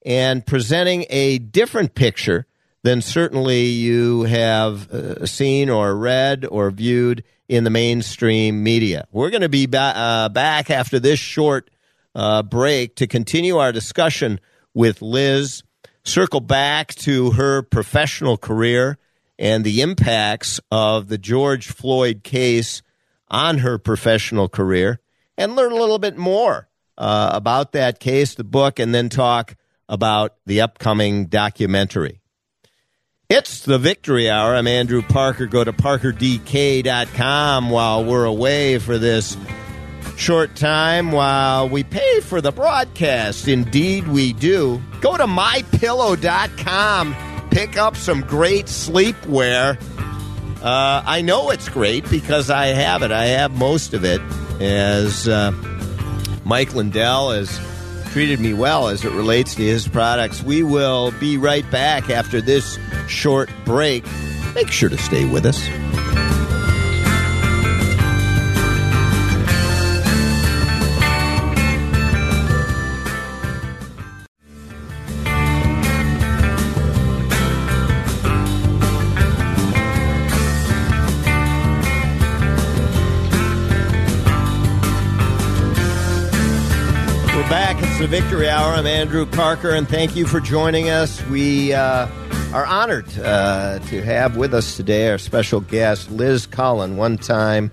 and 0.05 0.45
presenting 0.45 1.07
a 1.09 1.39
different 1.39 1.95
picture 1.95 2.47
then 2.87 3.03
certainly 3.03 3.65
you 3.65 4.23
have 4.23 4.91
uh, 4.93 5.27
seen 5.27 5.69
or 5.69 5.97
read 5.97 6.47
or 6.49 6.71
viewed 6.71 7.25
in 7.49 7.65
the 7.65 7.71
mainstream 7.71 8.63
media. 8.63 9.07
We're 9.13 9.31
going 9.31 9.43
to 9.43 9.49
be 9.49 9.67
ba- 9.67 9.93
uh, 9.97 10.29
back 10.29 10.71
after 10.71 10.99
this 10.99 11.19
short 11.19 11.71
uh, 12.15 12.43
break 12.43 12.97
to 12.97 13.07
continue 13.07 13.57
our 13.59 13.73
discussion 13.73 14.41
with 14.75 15.03
Liz, 15.03 15.63
circle 16.05 16.41
back 16.41 16.95
to 16.97 17.33
her 17.33 17.63
professional 17.63 18.37
career 18.37 18.99
and 19.39 19.65
the 19.65 19.83
impacts 19.83 20.61
of 20.71 21.09
the 21.09 21.19
George 21.19 21.69
Floyd 21.69 22.23
case 22.23 22.83
on 23.29 23.59
her 23.59 23.79
professional 23.79 24.49
career 24.49 25.01
and 25.37 25.57
learn 25.57 25.73
a 25.73 25.77
little 25.77 25.99
bit 25.99 26.17
more 26.17 26.69
uh, 26.97 27.31
about 27.33 27.73
that 27.73 28.01
case, 28.01 28.35
the 28.35 28.45
book, 28.45 28.79
and 28.79 28.95
then 28.95 29.09
talk 29.09 29.57
about 29.89 30.37
the 30.47 30.61
upcoming 30.61 31.27
documentary. 31.27 32.21
It's 33.29 33.65
the 33.65 33.77
Victory 33.77 34.31
Hour. 34.31 34.55
I'm 34.55 34.69
Andrew 34.69 35.03
Parker. 35.03 35.47
Go 35.47 35.65
to 35.65 35.73
parkerdk.com 35.73 37.71
while 37.71 38.05
we're 38.05 38.25
away 38.25 38.79
for 38.79 38.99
this 38.99 39.37
short 40.17 40.55
time 40.55 41.11
while 41.11 41.69
we 41.69 41.83
pay 41.83 42.21
for 42.21 42.41
the 42.41 42.53
broadcast. 42.53 43.49
Indeed, 43.49 44.07
we 44.07 44.33
do. 44.33 44.81
Go 45.01 45.17
to 45.17 45.25
mypillow.com. 45.27 47.17
Pick 47.51 47.77
up 47.77 47.97
some 47.97 48.21
great 48.21 48.67
sleepwear. 48.67 49.77
Uh, 50.63 51.03
I 51.05 51.21
know 51.21 51.51
it's 51.51 51.69
great 51.69 52.09
because 52.09 52.49
I 52.49 52.67
have 52.67 53.03
it. 53.03 53.11
I 53.11 53.25
have 53.27 53.51
most 53.51 53.93
of 53.93 54.05
it. 54.05 54.21
As 54.61 55.27
uh, 55.27 55.51
Mike 56.45 56.77
Lindell 56.77 57.33
has 57.33 57.59
treated 58.13 58.41
me 58.41 58.55
well 58.55 58.89
as 58.89 59.05
it 59.05 59.13
relates 59.13 59.55
to 59.57 59.63
his 59.63 59.87
products. 59.89 60.43
We 60.43 60.63
will 60.63 61.13
be 61.13 61.37
right 61.37 61.69
back 61.71 62.11
after 62.11 62.41
this 62.41 62.79
short 63.09 63.51
break. 63.65 64.05
Make 64.55 64.71
sure 64.71 64.89
to 64.89 64.99
stay 64.99 65.25
with 65.29 65.45
us. 65.47 66.26
The 87.99 88.07
Victory 88.07 88.47
Hour. 88.47 88.75
I'm 88.75 88.87
Andrew 88.87 89.25
Parker, 89.25 89.71
and 89.71 89.89
thank 89.89 90.17
you 90.17 90.27
for 90.27 90.39
joining 90.39 90.91
us. 90.91 91.25
We 91.29 91.73
uh, 91.73 92.07
are 92.53 92.67
honored 92.67 93.07
uh, 93.19 93.79
to 93.79 94.03
have 94.03 94.37
with 94.37 94.53
us 94.53 94.77
today 94.77 95.09
our 95.09 95.17
special 95.17 95.61
guest, 95.61 96.11
Liz 96.11 96.47
Collin, 96.47 96.99
one 96.99 97.17
time 97.17 97.71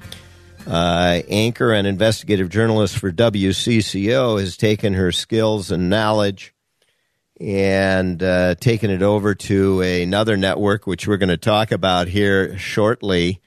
uh, 0.66 1.22
anchor 1.28 1.74
and 1.74 1.86
investigative 1.86 2.48
journalist 2.48 2.98
for 2.98 3.12
WCCO, 3.12 4.40
has 4.40 4.56
taken 4.56 4.94
her 4.94 5.12
skills 5.12 5.72
and 5.72 5.90
knowledge 5.90 6.54
and 7.42 8.24
uh, 8.24 8.56
taken 8.56 8.92
it 8.92 9.02
over 9.02 9.36
to 9.36 9.82
another 9.82 10.38
network, 10.38 10.88
which 10.88 11.06
we're 11.06 11.18
going 11.18 11.28
to 11.30 11.38
talk 11.38 11.72
about 11.72 12.08
here 12.08 12.58
shortly. 12.58 13.42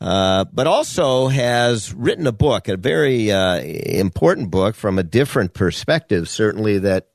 Uh, 0.00 0.44
but 0.52 0.66
also 0.66 1.28
has 1.28 1.94
written 1.94 2.26
a 2.26 2.32
book, 2.32 2.68
a 2.68 2.76
very 2.76 3.30
uh, 3.30 3.58
important 3.60 4.50
book 4.50 4.74
from 4.74 4.98
a 4.98 5.02
different 5.02 5.54
perspective, 5.54 6.28
certainly 6.28 6.78
that 6.78 7.08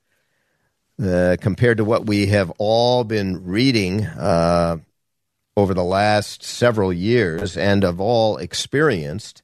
uh, 1.02 1.38
compared 1.39 1.78
to 1.78 1.86
what 1.86 2.06
we 2.06 2.28
have 2.28 2.52
all 2.58 3.04
been 3.04 3.46
reading 3.46 4.06
uh, 4.06 4.78
over 5.56 5.74
the 5.74 5.84
last 5.84 6.44
several 6.44 6.92
years 6.92 7.58
and 7.58 7.84
have 7.84 8.00
all 8.00 8.38
experienced. 8.38 9.44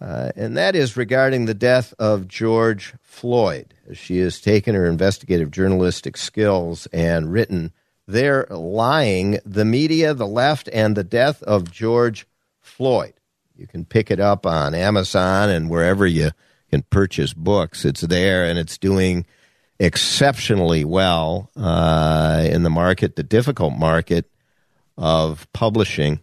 Uh, 0.00 0.30
and 0.36 0.56
that 0.56 0.76
is 0.76 0.96
regarding 0.96 1.46
the 1.46 1.54
death 1.54 1.94
of 1.98 2.28
George 2.28 2.94
Floyd. 3.00 3.72
She 3.94 4.18
has 4.18 4.40
taken 4.40 4.74
her 4.74 4.86
investigative 4.86 5.50
journalistic 5.50 6.16
skills 6.16 6.86
and 6.92 7.32
written 7.32 7.72
they're 8.06 8.46
lying. 8.50 9.38
The 9.44 9.64
media, 9.64 10.14
the 10.14 10.26
left, 10.26 10.68
and 10.72 10.96
the 10.96 11.04
death 11.04 11.42
of 11.42 11.70
George 11.70 12.26
Floyd. 12.60 13.14
You 13.56 13.66
can 13.66 13.84
pick 13.84 14.10
it 14.10 14.20
up 14.20 14.46
on 14.46 14.74
Amazon 14.74 15.48
and 15.48 15.70
wherever 15.70 16.06
you 16.06 16.30
can 16.70 16.82
purchase 16.82 17.32
books. 17.32 17.84
It's 17.84 18.02
there 18.02 18.44
and 18.44 18.58
it's 18.58 18.78
doing 18.78 19.26
exceptionally 19.78 20.84
well 20.84 21.50
uh, 21.56 22.46
in 22.50 22.62
the 22.62 22.70
market, 22.70 23.16
the 23.16 23.22
difficult 23.22 23.74
market 23.74 24.30
of 24.96 25.50
publishing, 25.52 26.20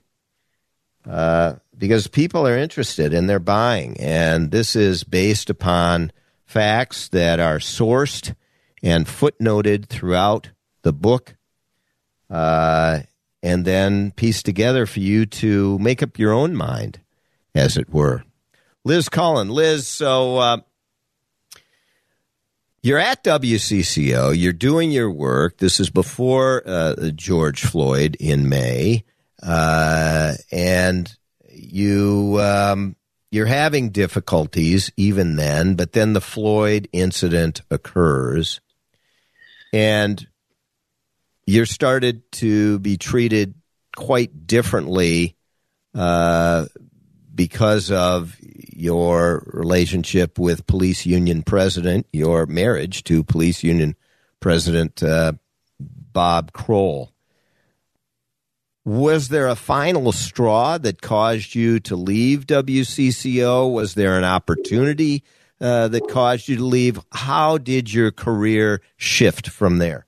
uh, 1.08 1.56
because 1.78 2.08
people 2.08 2.48
are 2.48 2.58
interested 2.58 3.13
and 3.13 3.30
they're 3.30 3.39
buying. 3.39 4.00
And 4.00 4.52
this 4.52 4.76
is 4.76 5.04
based 5.04 5.50
upon 5.50 6.12
facts 6.46 7.10
that 7.10 7.39
are 7.39 7.58
sourced 7.58 8.36
and 8.82 9.06
footnoted 9.06 9.88
throughout 9.88 10.52
the 10.84 10.93
book 10.93 11.36
uh, 12.34 13.02
and 13.43 13.63
then 13.63 14.10
piece 14.12 14.41
together 14.41 14.88
for 14.88 15.00
you 15.00 15.28
to 15.28 15.78
make 15.78 16.02
up 16.02 16.17
your 16.17 16.34
own 16.34 16.56
mind, 16.56 17.00
as 17.54 17.78
it 17.78 17.93
were. 17.93 18.24
Liz 18.84 19.08
Collin, 19.08 19.50
Liz, 19.50 19.88
so 19.88 20.38
uh, 20.38 20.58
you're 22.82 22.98
at 22.98 23.24
WCCO, 23.24 24.36
you're 24.36 24.52
doing 24.52 24.91
your 24.91 25.12
work. 25.12 25.58
This 25.58 25.80
is 25.80 25.91
before 25.91 26.63
uh, 26.65 27.12
George 27.15 27.62
Floyd 27.62 28.17
in 28.19 28.50
May, 28.50 29.04
uh, 29.41 30.34
and 30.52 31.15
you. 31.50 32.39
Um, 32.41 32.96
you're 33.30 33.48
having 33.48 33.89
difficulties 33.89 34.91
even 34.96 35.38
then, 35.38 35.74
but 35.74 35.93
then 35.93 36.13
the 36.13 36.22
Floyd 36.22 36.88
incident 36.93 37.62
occurs. 37.72 38.62
And 39.74 40.28
you're 41.45 41.65
started 41.65 42.32
to 42.34 42.79
be 42.79 42.97
treated 42.97 43.56
quite 43.95 44.47
differently 44.47 45.36
uh, 45.93 46.65
because 47.34 47.91
of 47.91 48.36
your 48.41 49.43
relationship 49.47 50.39
with 50.39 50.67
police 50.67 51.06
union 51.06 51.43
president, 51.43 52.08
your 52.12 52.45
marriage 52.45 53.03
to 53.03 53.23
police 53.23 53.63
union 53.63 53.95
president 54.39 55.03
uh, 55.03 55.34
Bob 55.79 56.53
Kroll. 56.53 57.12
Was 58.86 59.29
there 59.29 59.47
a 59.47 59.56
final 59.56 60.12
straw 60.12 60.77
that 60.77 61.01
caused 61.01 61.56
you 61.56 61.79
to 61.82 61.95
leave 61.95 62.45
WCCO? 62.45 63.71
Was 63.71 63.93
there 63.93 64.17
an 64.17 64.25
opportunity 64.25 65.23
uh, 65.62 65.88
that 65.88 66.10
caused 66.10 66.49
you 66.49 66.58
to 66.58 66.65
leave? 66.65 66.99
How 67.12 67.58
did 67.58 67.93
your 67.93 68.12
career 68.12 68.82
shift 68.97 69.49
from 69.49 69.77
there? 69.77 70.06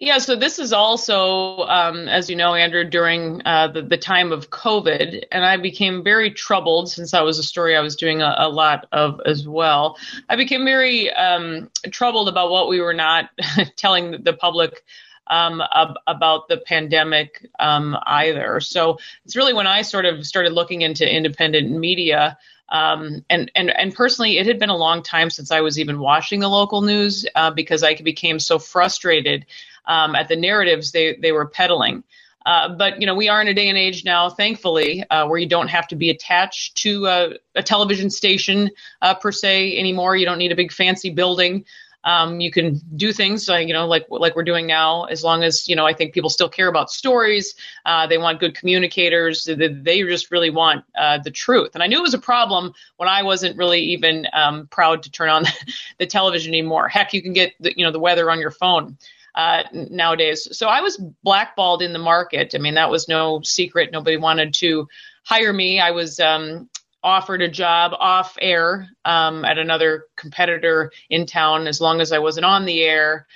Yeah, 0.00 0.16
so 0.16 0.34
this 0.34 0.58
is 0.58 0.72
also, 0.72 1.58
um, 1.58 2.08
as 2.08 2.30
you 2.30 2.34
know, 2.34 2.54
Andrew, 2.54 2.84
during 2.84 3.42
uh, 3.44 3.68
the, 3.68 3.82
the 3.82 3.98
time 3.98 4.32
of 4.32 4.48
COVID, 4.48 5.24
and 5.30 5.44
I 5.44 5.58
became 5.58 6.02
very 6.02 6.30
troubled 6.30 6.90
since 6.90 7.10
that 7.10 7.22
was 7.22 7.38
a 7.38 7.42
story 7.42 7.76
I 7.76 7.80
was 7.80 7.96
doing 7.96 8.22
a, 8.22 8.34
a 8.38 8.48
lot 8.48 8.86
of 8.92 9.20
as 9.26 9.46
well. 9.46 9.98
I 10.30 10.36
became 10.36 10.64
very 10.64 11.12
um, 11.12 11.70
troubled 11.90 12.30
about 12.30 12.50
what 12.50 12.70
we 12.70 12.80
were 12.80 12.94
not 12.94 13.28
telling 13.76 14.22
the 14.22 14.32
public 14.32 14.82
um, 15.26 15.62
ab- 15.70 15.98
about 16.06 16.48
the 16.48 16.56
pandemic 16.56 17.46
um, 17.58 17.94
either. 18.06 18.58
So 18.60 18.98
it's 19.26 19.36
really 19.36 19.52
when 19.52 19.66
I 19.66 19.82
sort 19.82 20.06
of 20.06 20.24
started 20.26 20.54
looking 20.54 20.80
into 20.80 21.06
independent 21.06 21.70
media. 21.70 22.38
Um, 22.70 23.24
and 23.28 23.50
and 23.56 23.68
and 23.68 23.92
personally, 23.94 24.38
it 24.38 24.46
had 24.46 24.60
been 24.60 24.70
a 24.70 24.76
long 24.76 25.02
time 25.02 25.28
since 25.28 25.50
I 25.50 25.60
was 25.60 25.78
even 25.78 25.98
watching 25.98 26.38
the 26.38 26.48
local 26.48 26.82
news 26.82 27.26
uh, 27.34 27.50
because 27.50 27.82
I 27.82 27.96
became 27.96 28.38
so 28.38 28.60
frustrated 28.60 29.44
um, 29.90 30.14
at 30.14 30.28
the 30.28 30.36
narratives 30.36 30.92
they 30.92 31.16
they 31.16 31.32
were 31.32 31.46
peddling. 31.46 32.04
Uh, 32.46 32.70
but 32.70 33.00
you 33.00 33.06
know, 33.06 33.14
we 33.14 33.28
are 33.28 33.42
in 33.42 33.48
a 33.48 33.54
day 33.54 33.68
and 33.68 33.76
age 33.76 34.04
now, 34.04 34.30
thankfully, 34.30 35.04
uh, 35.10 35.26
where 35.26 35.38
you 35.38 35.46
don't 35.46 35.68
have 35.68 35.86
to 35.88 35.96
be 35.96 36.08
attached 36.08 36.74
to 36.76 37.06
a, 37.06 37.62
television 37.62 38.08
station 38.08 38.70
uh, 39.02 39.12
per 39.12 39.30
se 39.30 39.76
anymore. 39.78 40.16
You 40.16 40.24
don't 40.24 40.38
need 40.38 40.52
a 40.52 40.56
big 40.56 40.72
fancy 40.72 41.10
building. 41.10 41.66
Um, 42.02 42.40
you 42.40 42.50
can 42.50 42.80
do 42.96 43.12
things 43.12 43.46
like 43.46 43.68
you 43.68 43.74
know, 43.74 43.86
like 43.86 44.06
like 44.08 44.34
we're 44.34 44.44
doing 44.44 44.66
now, 44.66 45.04
as 45.04 45.22
long 45.22 45.42
as 45.42 45.68
you 45.68 45.76
know. 45.76 45.84
I 45.84 45.92
think 45.92 46.14
people 46.14 46.30
still 46.30 46.48
care 46.48 46.68
about 46.68 46.90
stories. 46.90 47.56
Uh, 47.84 48.06
they 48.06 48.16
want 48.16 48.40
good 48.40 48.54
communicators. 48.54 49.44
They, 49.44 49.68
they 49.68 50.02
just 50.04 50.30
really 50.30 50.48
want 50.48 50.84
uh, 50.96 51.18
the 51.18 51.30
truth. 51.30 51.72
And 51.74 51.82
I 51.82 51.88
knew 51.88 51.98
it 51.98 52.02
was 52.02 52.14
a 52.14 52.18
problem 52.18 52.72
when 52.96 53.10
I 53.10 53.22
wasn't 53.22 53.58
really 53.58 53.80
even 53.80 54.26
um, 54.32 54.66
proud 54.68 55.02
to 55.02 55.10
turn 55.10 55.28
on 55.28 55.44
the 55.98 56.06
television 56.06 56.54
anymore. 56.54 56.88
Heck, 56.88 57.12
you 57.12 57.20
can 57.20 57.34
get 57.34 57.52
the, 57.60 57.76
you 57.76 57.84
know 57.84 57.92
the 57.92 58.00
weather 58.00 58.30
on 58.30 58.40
your 58.40 58.52
phone 58.52 58.96
uh, 59.34 59.62
nowadays. 59.72 60.48
So 60.56 60.68
I 60.68 60.80
was 60.80 60.96
blackballed 61.22 61.82
in 61.82 61.92
the 61.92 61.98
market. 61.98 62.54
I 62.54 62.58
mean, 62.58 62.74
that 62.74 62.90
was 62.90 63.08
no 63.08 63.40
secret. 63.42 63.90
Nobody 63.92 64.16
wanted 64.16 64.54
to 64.54 64.88
hire 65.24 65.52
me. 65.52 65.80
I 65.80 65.92
was 65.92 66.18
um, 66.20 66.68
offered 67.02 67.42
a 67.42 67.48
job 67.48 67.92
off 67.98 68.36
air 68.40 68.88
um, 69.04 69.44
at 69.44 69.58
another 69.58 70.04
competitor 70.16 70.92
in 71.08 71.26
town. 71.26 71.66
As 71.66 71.80
long 71.80 72.00
as 72.00 72.12
I 72.12 72.18
wasn't 72.18 72.46
on 72.46 72.64
the 72.64 72.82
air, 72.82 73.26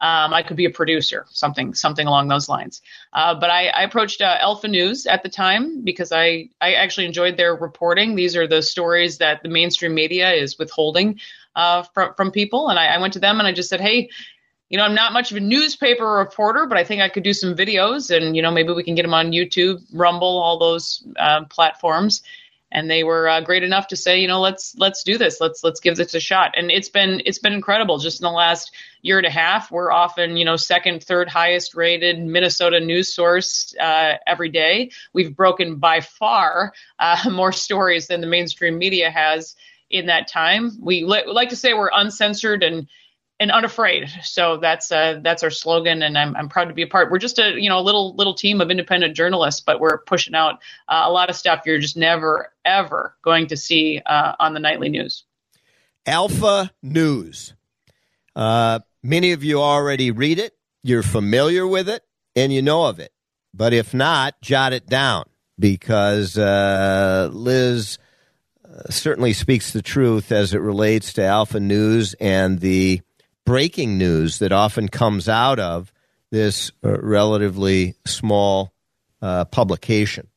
um, 0.00 0.34
I 0.34 0.42
could 0.42 0.56
be 0.56 0.66
a 0.66 0.70
producer, 0.70 1.24
something 1.30 1.72
something 1.72 2.06
along 2.06 2.28
those 2.28 2.48
lines. 2.48 2.82
Uh, 3.12 3.34
but 3.34 3.48
I, 3.48 3.68
I 3.68 3.82
approached 3.84 4.20
uh, 4.20 4.36
Alpha 4.40 4.68
News 4.68 5.06
at 5.06 5.22
the 5.22 5.28
time 5.28 5.82
because 5.82 6.12
I 6.12 6.50
I 6.60 6.74
actually 6.74 7.06
enjoyed 7.06 7.36
their 7.36 7.54
reporting. 7.54 8.14
These 8.14 8.36
are 8.36 8.46
the 8.46 8.60
stories 8.60 9.18
that 9.18 9.42
the 9.42 9.48
mainstream 9.48 9.94
media 9.94 10.32
is 10.32 10.58
withholding 10.58 11.20
uh, 11.56 11.84
from 11.94 12.12
from 12.14 12.32
people, 12.32 12.68
and 12.68 12.78
I, 12.78 12.86
I 12.86 12.98
went 12.98 13.12
to 13.14 13.20
them 13.20 13.38
and 13.38 13.46
I 13.46 13.52
just 13.52 13.70
said, 13.70 13.80
hey 13.80 14.10
you 14.68 14.78
know, 14.78 14.84
I'm 14.84 14.94
not 14.94 15.12
much 15.12 15.30
of 15.30 15.36
a 15.36 15.40
newspaper 15.40 16.04
reporter, 16.04 16.66
but 16.66 16.78
I 16.78 16.84
think 16.84 17.02
I 17.02 17.08
could 17.08 17.22
do 17.22 17.32
some 17.32 17.54
videos, 17.54 18.14
and 18.14 18.34
you 18.34 18.42
know, 18.42 18.50
maybe 18.50 18.72
we 18.72 18.82
can 18.82 18.94
get 18.94 19.02
them 19.02 19.14
on 19.14 19.32
YouTube, 19.32 19.82
Rumble, 19.92 20.38
all 20.38 20.58
those 20.58 21.06
uh, 21.18 21.44
platforms. 21.44 22.22
And 22.72 22.90
they 22.90 23.04
were 23.04 23.28
uh, 23.28 23.40
great 23.40 23.62
enough 23.62 23.86
to 23.88 23.96
say, 23.96 24.18
you 24.18 24.26
know, 24.26 24.40
let's 24.40 24.74
let's 24.76 25.04
do 25.04 25.16
this, 25.16 25.40
let's 25.40 25.62
let's 25.62 25.78
give 25.78 25.94
this 25.96 26.12
a 26.14 26.18
shot. 26.18 26.54
And 26.56 26.72
it's 26.72 26.88
been 26.88 27.22
it's 27.24 27.38
been 27.38 27.52
incredible. 27.52 27.98
Just 27.98 28.20
in 28.20 28.24
the 28.24 28.32
last 28.32 28.72
year 29.00 29.16
and 29.18 29.26
a 29.26 29.30
half, 29.30 29.70
we're 29.70 29.92
often, 29.92 30.36
you 30.36 30.44
know, 30.44 30.56
second, 30.56 31.04
third 31.04 31.28
highest 31.28 31.76
rated 31.76 32.18
Minnesota 32.18 32.80
news 32.80 33.14
source 33.14 33.76
uh, 33.78 34.14
every 34.26 34.48
day. 34.48 34.90
We've 35.12 35.36
broken 35.36 35.76
by 35.76 36.00
far 36.00 36.72
uh, 36.98 37.18
more 37.30 37.52
stories 37.52 38.08
than 38.08 38.20
the 38.20 38.26
mainstream 38.26 38.76
media 38.76 39.08
has 39.08 39.54
in 39.88 40.06
that 40.06 40.26
time. 40.26 40.72
We 40.80 41.04
li- 41.04 41.26
like 41.26 41.50
to 41.50 41.56
say 41.56 41.74
we're 41.74 41.90
uncensored 41.94 42.64
and 42.64 42.88
and 43.40 43.50
unafraid. 43.50 44.08
So 44.22 44.58
that's 44.58 44.92
uh, 44.92 45.20
that's 45.22 45.42
our 45.42 45.50
slogan, 45.50 46.02
and 46.02 46.16
I'm, 46.16 46.36
I'm 46.36 46.48
proud 46.48 46.66
to 46.66 46.74
be 46.74 46.82
a 46.82 46.86
part. 46.86 47.10
We're 47.10 47.18
just 47.18 47.38
a 47.38 47.60
you 47.60 47.68
know 47.68 47.78
a 47.78 47.82
little 47.82 48.14
little 48.14 48.34
team 48.34 48.60
of 48.60 48.70
independent 48.70 49.16
journalists, 49.16 49.60
but 49.60 49.80
we're 49.80 49.98
pushing 49.98 50.34
out 50.34 50.60
uh, 50.88 51.02
a 51.04 51.10
lot 51.10 51.30
of 51.30 51.36
stuff 51.36 51.62
you're 51.66 51.78
just 51.78 51.96
never 51.96 52.52
ever 52.64 53.16
going 53.22 53.48
to 53.48 53.56
see 53.56 54.00
uh, 54.04 54.34
on 54.38 54.54
the 54.54 54.60
nightly 54.60 54.88
news. 54.88 55.24
Alpha 56.06 56.70
News. 56.82 57.54
Uh, 58.36 58.80
many 59.02 59.32
of 59.32 59.44
you 59.44 59.60
already 59.60 60.10
read 60.10 60.38
it. 60.38 60.54
You're 60.82 61.02
familiar 61.02 61.66
with 61.66 61.88
it, 61.88 62.02
and 62.36 62.52
you 62.52 62.62
know 62.62 62.84
of 62.86 62.98
it. 63.00 63.12
But 63.52 63.72
if 63.72 63.94
not, 63.94 64.40
jot 64.42 64.72
it 64.72 64.86
down 64.86 65.24
because 65.58 66.36
uh, 66.36 67.30
Liz 67.32 67.98
uh, 68.64 68.90
certainly 68.90 69.32
speaks 69.32 69.72
the 69.72 69.82
truth 69.82 70.32
as 70.32 70.52
it 70.52 70.58
relates 70.58 71.12
to 71.14 71.24
Alpha 71.24 71.60
News 71.60 72.14
and 72.14 72.58
the 72.58 73.00
breaking 73.44 73.98
news 73.98 74.38
that 74.38 74.52
often 74.52 74.88
comes 74.88 75.28
out 75.28 75.58
of 75.58 75.92
this 76.30 76.70
uh, 76.84 76.98
relatively 77.00 77.94
small 78.06 78.72
uh, 79.22 79.44
publication, 79.46 80.28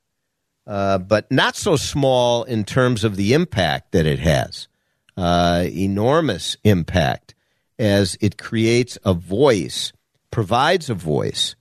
uh, 0.65 0.97
but 0.97 1.31
not 1.31 1.55
so 1.55 1.75
small 1.75 2.43
in 2.43 2.63
terms 2.63 3.03
of 3.03 3.15
the 3.15 3.33
impact 3.33 3.91
that 3.93 4.05
it 4.05 4.19
has. 4.19 4.67
Uh, 5.15 5.65
enormous 5.71 6.57
impact 6.63 7.33
as 7.79 8.17
it 8.21 8.37
creates 8.37 8.97
a 9.03 9.13
voice, 9.13 9.91
provides 10.29 10.89
a 10.89 10.93
voice 10.93 11.55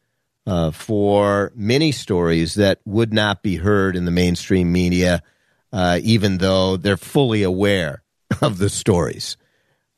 uh, 0.47 0.71
for 0.71 1.53
many 1.55 1.91
stories 1.91 2.55
that 2.55 2.81
would 2.85 3.13
not 3.13 3.43
be 3.43 3.57
heard 3.57 3.97
in 3.97 4.05
the 4.05 4.11
mainstream 4.11 4.71
media, 4.71 5.23
uh, 5.73 5.99
even 6.03 6.39
though 6.39 6.77
they're 6.77 6.97
fully 6.97 7.43
aware 7.43 8.03
of 8.43 8.59
the 8.59 8.69
stories 8.69 9.37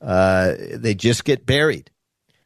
uh, 0.00 0.54
they 0.74 0.94
just 0.94 1.24
get 1.24 1.46
buried 1.46 1.90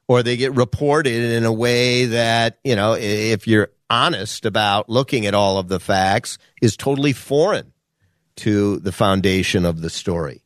or 0.08 0.22
they 0.22 0.36
get 0.36 0.54
reported 0.54 1.32
in 1.32 1.44
a 1.44 1.52
way 1.52 2.06
that, 2.06 2.58
you 2.64 2.76
know, 2.76 2.94
if 2.94 3.46
you're 3.46 3.70
honest 3.88 4.46
about 4.46 4.88
looking 4.88 5.26
at 5.26 5.34
all 5.34 5.58
of 5.58 5.68
the 5.68 5.80
facts, 5.80 6.38
is 6.60 6.76
totally 6.76 7.12
foreign 7.12 7.72
to 8.36 8.78
the 8.78 8.92
foundation 8.92 9.64
of 9.64 9.80
the 9.80 9.90
story. 9.90 10.42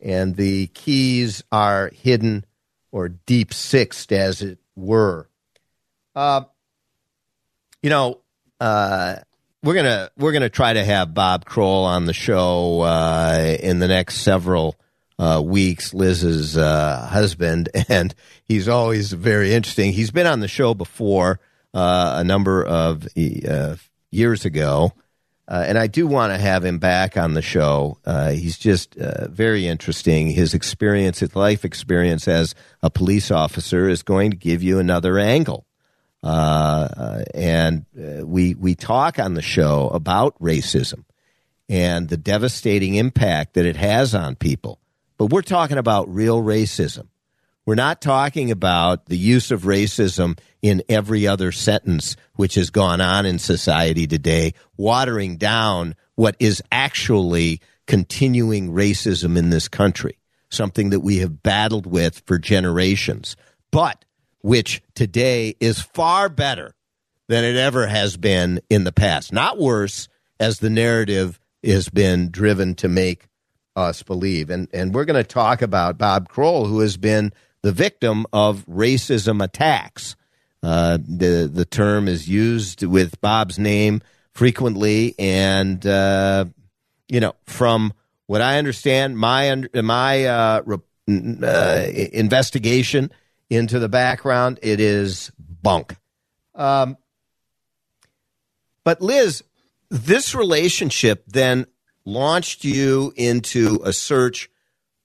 And 0.00 0.36
the 0.36 0.68
keys 0.68 1.42
are 1.50 1.90
hidden 1.94 2.44
or 2.90 3.08
deep 3.08 3.52
sixed, 3.52 4.12
as 4.12 4.42
it 4.42 4.58
were. 4.76 5.28
Uh, 6.14 6.42
you 7.82 7.90
know, 7.90 8.20
uh, 8.60 9.16
we're 9.62 9.74
gonna 9.74 10.10
we're 10.16 10.32
gonna 10.32 10.48
try 10.48 10.72
to 10.72 10.84
have 10.84 11.14
Bob 11.14 11.44
Kroll 11.44 11.84
on 11.84 12.06
the 12.06 12.12
show 12.12 12.80
uh, 12.80 13.56
in 13.60 13.78
the 13.78 13.88
next 13.88 14.18
several 14.18 14.76
uh, 15.18 15.42
weeks, 15.44 15.92
Liz's 15.92 16.56
uh, 16.56 17.06
husband, 17.10 17.68
and 17.88 18.14
he's 18.44 18.68
always 18.68 19.12
very 19.12 19.52
interesting. 19.52 19.92
He's 19.92 20.10
been 20.10 20.26
on 20.26 20.40
the 20.40 20.48
show 20.48 20.74
before 20.74 21.40
uh, 21.74 22.14
a 22.18 22.24
number 22.24 22.64
of 22.64 23.06
uh, 23.16 23.76
years 24.10 24.44
ago, 24.44 24.92
uh, 25.48 25.64
and 25.66 25.78
I 25.78 25.86
do 25.86 26.06
want 26.06 26.32
to 26.32 26.38
have 26.38 26.64
him 26.64 26.78
back 26.78 27.16
on 27.16 27.34
the 27.34 27.42
show. 27.42 27.98
Uh, 28.04 28.30
he's 28.30 28.58
just 28.58 28.94
very 28.94 29.66
interesting. 29.66 30.28
His 30.30 30.54
experience, 30.54 31.20
his 31.20 31.34
life 31.34 31.64
experience 31.64 32.28
as 32.28 32.54
a 32.82 32.90
police 32.90 33.30
officer, 33.30 33.88
is 33.88 34.02
going 34.02 34.30
to 34.30 34.36
give 34.36 34.62
you 34.62 34.78
another 34.78 35.18
angle. 35.18 35.66
and 36.22 37.86
we 37.94 38.54
we 38.54 38.74
talk 38.74 39.18
on 39.18 39.34
the 39.34 39.42
show 39.42 39.88
about 39.88 40.38
racism 40.38 41.04
and 41.70 42.08
the 42.08 42.16
devastating 42.16 42.94
impact 42.94 43.54
that 43.54 43.66
it 43.66 43.76
has 43.76 44.14
on 44.14 44.36
people. 44.36 44.78
But 45.18 45.26
we're 45.26 45.42
talking 45.42 45.78
about 45.78 46.14
real 46.14 46.40
racism. 46.40 47.08
We're 47.66 47.74
not 47.74 48.00
talking 48.00 48.50
about 48.50 49.06
the 49.06 49.18
use 49.18 49.50
of 49.50 49.62
racism 49.62 50.38
in 50.62 50.82
every 50.88 51.26
other 51.26 51.52
sentence 51.52 52.16
which 52.36 52.54
has 52.54 52.70
gone 52.70 53.02
on 53.02 53.26
in 53.26 53.38
society 53.38 54.06
today, 54.06 54.54
watering 54.78 55.36
down 55.36 55.94
what 56.14 56.36
is 56.38 56.62
actually 56.72 57.60
continuing 57.86 58.72
racism 58.72 59.36
in 59.36 59.50
this 59.50 59.68
country, 59.68 60.18
something 60.50 60.90
that 60.90 61.00
we 61.00 61.18
have 61.18 61.42
battled 61.42 61.84
with 61.84 62.22
for 62.24 62.38
generations, 62.38 63.36
but 63.70 64.04
which 64.40 64.80
today 64.94 65.54
is 65.60 65.80
far 65.82 66.28
better 66.28 66.74
than 67.26 67.44
it 67.44 67.56
ever 67.56 67.86
has 67.86 68.16
been 68.16 68.60
in 68.70 68.84
the 68.84 68.92
past. 68.92 69.32
Not 69.32 69.58
worse, 69.58 70.08
as 70.40 70.60
the 70.60 70.70
narrative 70.70 71.38
has 71.62 71.88
been 71.88 72.30
driven 72.30 72.74
to 72.76 72.88
make 72.88 73.26
us 73.78 74.02
believe. 74.02 74.50
And 74.50 74.68
and 74.72 74.94
we're 74.94 75.04
going 75.04 75.22
to 75.22 75.28
talk 75.28 75.62
about 75.62 75.98
Bob 75.98 76.28
Kroll, 76.28 76.66
who 76.66 76.80
has 76.80 76.96
been 76.96 77.32
the 77.62 77.72
victim 77.72 78.26
of 78.32 78.66
racism 78.66 79.42
attacks. 79.42 80.16
Uh, 80.62 80.98
the 81.06 81.48
the 81.52 81.64
term 81.64 82.08
is 82.08 82.28
used 82.28 82.82
with 82.82 83.20
Bob's 83.20 83.58
name 83.58 84.02
frequently, 84.32 85.14
and 85.18 85.84
uh, 85.86 86.44
you 87.08 87.20
know, 87.20 87.34
from 87.46 87.92
what 88.26 88.40
I 88.40 88.58
understand, 88.58 89.16
my 89.16 89.64
my 89.74 90.24
uh, 90.26 90.62
uh, 91.08 91.86
investigation 92.12 93.10
into 93.48 93.78
the 93.78 93.88
background, 93.88 94.58
it 94.62 94.80
is 94.80 95.32
bunk. 95.38 95.96
Um, 96.54 96.98
but 98.84 99.00
Liz, 99.00 99.42
this 99.90 100.34
relationship 100.34 101.24
then 101.26 101.66
launched 102.08 102.64
you 102.64 103.12
into 103.16 103.80
a 103.84 103.92
search, 103.92 104.48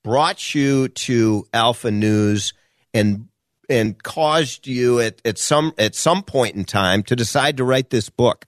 brought 0.03 0.55
you 0.55 0.87
to 0.87 1.45
Alpha 1.53 1.91
News, 1.91 2.53
and 2.93 3.27
and 3.69 4.01
caused 4.01 4.67
you 4.67 4.99
at, 4.99 5.21
at 5.25 5.37
some 5.37 5.73
at 5.77 5.95
some 5.95 6.23
point 6.23 6.55
in 6.55 6.65
time 6.65 7.03
to 7.03 7.15
decide 7.15 7.57
to 7.57 7.63
write 7.63 7.89
this 7.89 8.09
book. 8.09 8.45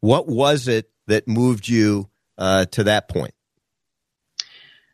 What 0.00 0.26
was 0.26 0.68
it 0.68 0.90
that 1.06 1.28
moved 1.28 1.68
you 1.68 2.08
uh, 2.38 2.66
to 2.66 2.84
that 2.84 3.08
point? 3.08 3.34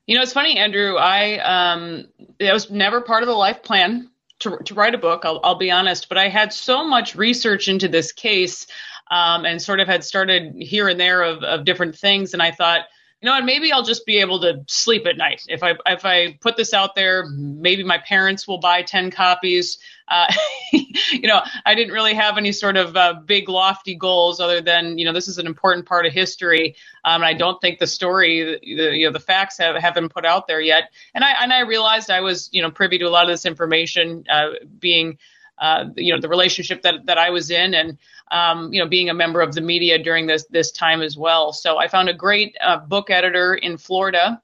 You 0.07 0.17
know, 0.17 0.23
it's 0.23 0.33
funny, 0.33 0.59
Andrew. 0.59 0.97
I 0.97 1.39
um, 1.39 2.09
it 2.39 2.53
was 2.53 2.71
never 2.71 3.01
part 3.01 3.23
of 3.23 3.27
the 3.27 3.35
life 3.35 3.63
plan 3.63 4.11
to 4.41 4.59
to 4.67 4.75
write 4.75 4.95
a 4.95 4.99
book. 4.99 5.23
I'll, 5.25 5.41
I'll 5.43 5.55
be 5.59 5.71
honest, 5.71 6.09
but 6.09 6.19
I 6.19 6.29
had 6.29 6.53
so 6.53 6.87
much 6.87 7.15
research 7.17 7.69
into 7.69 7.89
this 7.89 8.13
case. 8.13 8.67
Um, 9.11 9.47
and 9.47 9.63
sort 9.63 9.81
of 9.81 9.89
had 9.89 10.05
started 10.05 10.55
here 10.59 10.87
and 10.87 11.01
there 11.01 11.23
of, 11.23 11.43
of 11.43 11.65
different 11.65 11.97
things. 11.97 12.35
And 12.35 12.43
I 12.43 12.51
thought, 12.51 12.81
you 13.21 13.27
know 13.27 13.33
what, 13.33 13.45
maybe 13.45 13.73
I'll 13.73 13.83
just 13.83 14.07
be 14.07 14.19
able 14.19 14.41
to 14.43 14.63
sleep 14.69 15.05
at 15.07 15.17
night. 15.17 15.43
If 15.49 15.65
I 15.65 15.75
if 15.87 16.05
I 16.05 16.39
put 16.41 16.57
this 16.57 16.73
out 16.73 16.95
there, 16.95 17.27
maybe 17.29 17.83
my 17.83 17.99
parents 17.99 18.47
will 18.47 18.59
buy 18.59 18.83
ten 18.83 19.11
copies. 19.11 19.79
Uh, 20.07 20.33
you 20.73 21.27
know, 21.27 21.41
I 21.67 21.75
didn't 21.75 21.93
really 21.93 22.15
have 22.15 22.39
any 22.39 22.53
sort 22.53 22.77
of 22.77 22.97
uh, 22.97 23.15
big 23.27 23.49
lofty 23.49 23.97
goals 23.97 24.39
other 24.39 24.61
than 24.61 24.99
you 24.99 25.05
know 25.05 25.13
this 25.13 25.27
is 25.27 25.39
an 25.39 25.49
important 25.49 25.87
part 25.87 26.07
of 26.07 26.13
history, 26.13 26.77
um, 27.05 27.23
and 27.23 27.25
I 27.25 27.35
don't 27.35 27.61
think 27.61 27.81
the 27.81 27.89
story, 27.89 28.61
the, 28.63 28.97
you 28.97 29.07
know, 29.07 29.13
the 29.13 29.21
facts 29.21 29.59
have 29.59 29.75
have 29.75 29.95
been 29.95 30.09
put 30.09 30.25
out 30.25 30.47
there 30.47 30.61
yet. 30.61 30.93
And 31.13 31.25
I 31.25 31.43
and 31.43 31.53
I 31.53 31.61
realized 31.61 32.11
I 32.11 32.21
was 32.21 32.49
you 32.53 32.63
know 32.63 32.71
privy 32.71 32.99
to 32.99 33.05
a 33.07 33.11
lot 33.11 33.25
of 33.25 33.31
this 33.31 33.47
information, 33.47 34.27
uh, 34.31 34.51
being 34.79 35.19
uh, 35.61 35.87
you 35.97 36.15
know 36.15 36.21
the 36.21 36.29
relationship 36.29 36.83
that 36.83 37.07
that 37.07 37.19
I 37.19 37.31
was 37.31 37.51
in, 37.51 37.75
and 37.75 37.99
um, 38.31 38.73
you 38.73 38.81
know 38.81 38.89
being 38.89 39.11
a 39.11 39.15
member 39.15 39.41
of 39.41 39.55
the 39.55 39.61
media 39.61 40.03
during 40.03 40.27
this 40.27 40.45
this 40.47 40.71
time 40.71 41.03
as 41.03 41.17
well. 41.17 41.53
So 41.53 41.79
I 41.79 41.89
found 41.89 42.09
a 42.09 42.15
great 42.15 42.57
uh, 42.61 42.79
book 42.79 43.11
editor 43.11 43.55
in 43.55 43.77
Florida. 43.77 44.41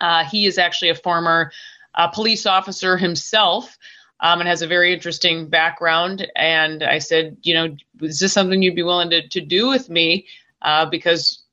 Uh, 0.00 0.24
he 0.24 0.46
is 0.46 0.58
actually 0.58 0.90
a 0.90 0.94
former 0.94 1.52
uh, 1.94 2.08
police 2.08 2.46
officer 2.46 2.96
himself. 2.96 3.78
Um, 4.20 4.40
and 4.40 4.48
has 4.48 4.62
a 4.62 4.66
very 4.66 4.94
interesting 4.94 5.50
background. 5.50 6.26
And 6.36 6.82
I 6.82 7.00
said, 7.00 7.36
you 7.42 7.52
know, 7.52 7.76
is 8.00 8.18
this 8.18 8.32
something 8.32 8.62
you'd 8.62 8.74
be 8.74 8.82
willing 8.82 9.10
to, 9.10 9.28
to 9.28 9.42
do 9.42 9.68
with 9.68 9.90
me? 9.90 10.26
Uh, 10.62 10.86
because 10.86 11.44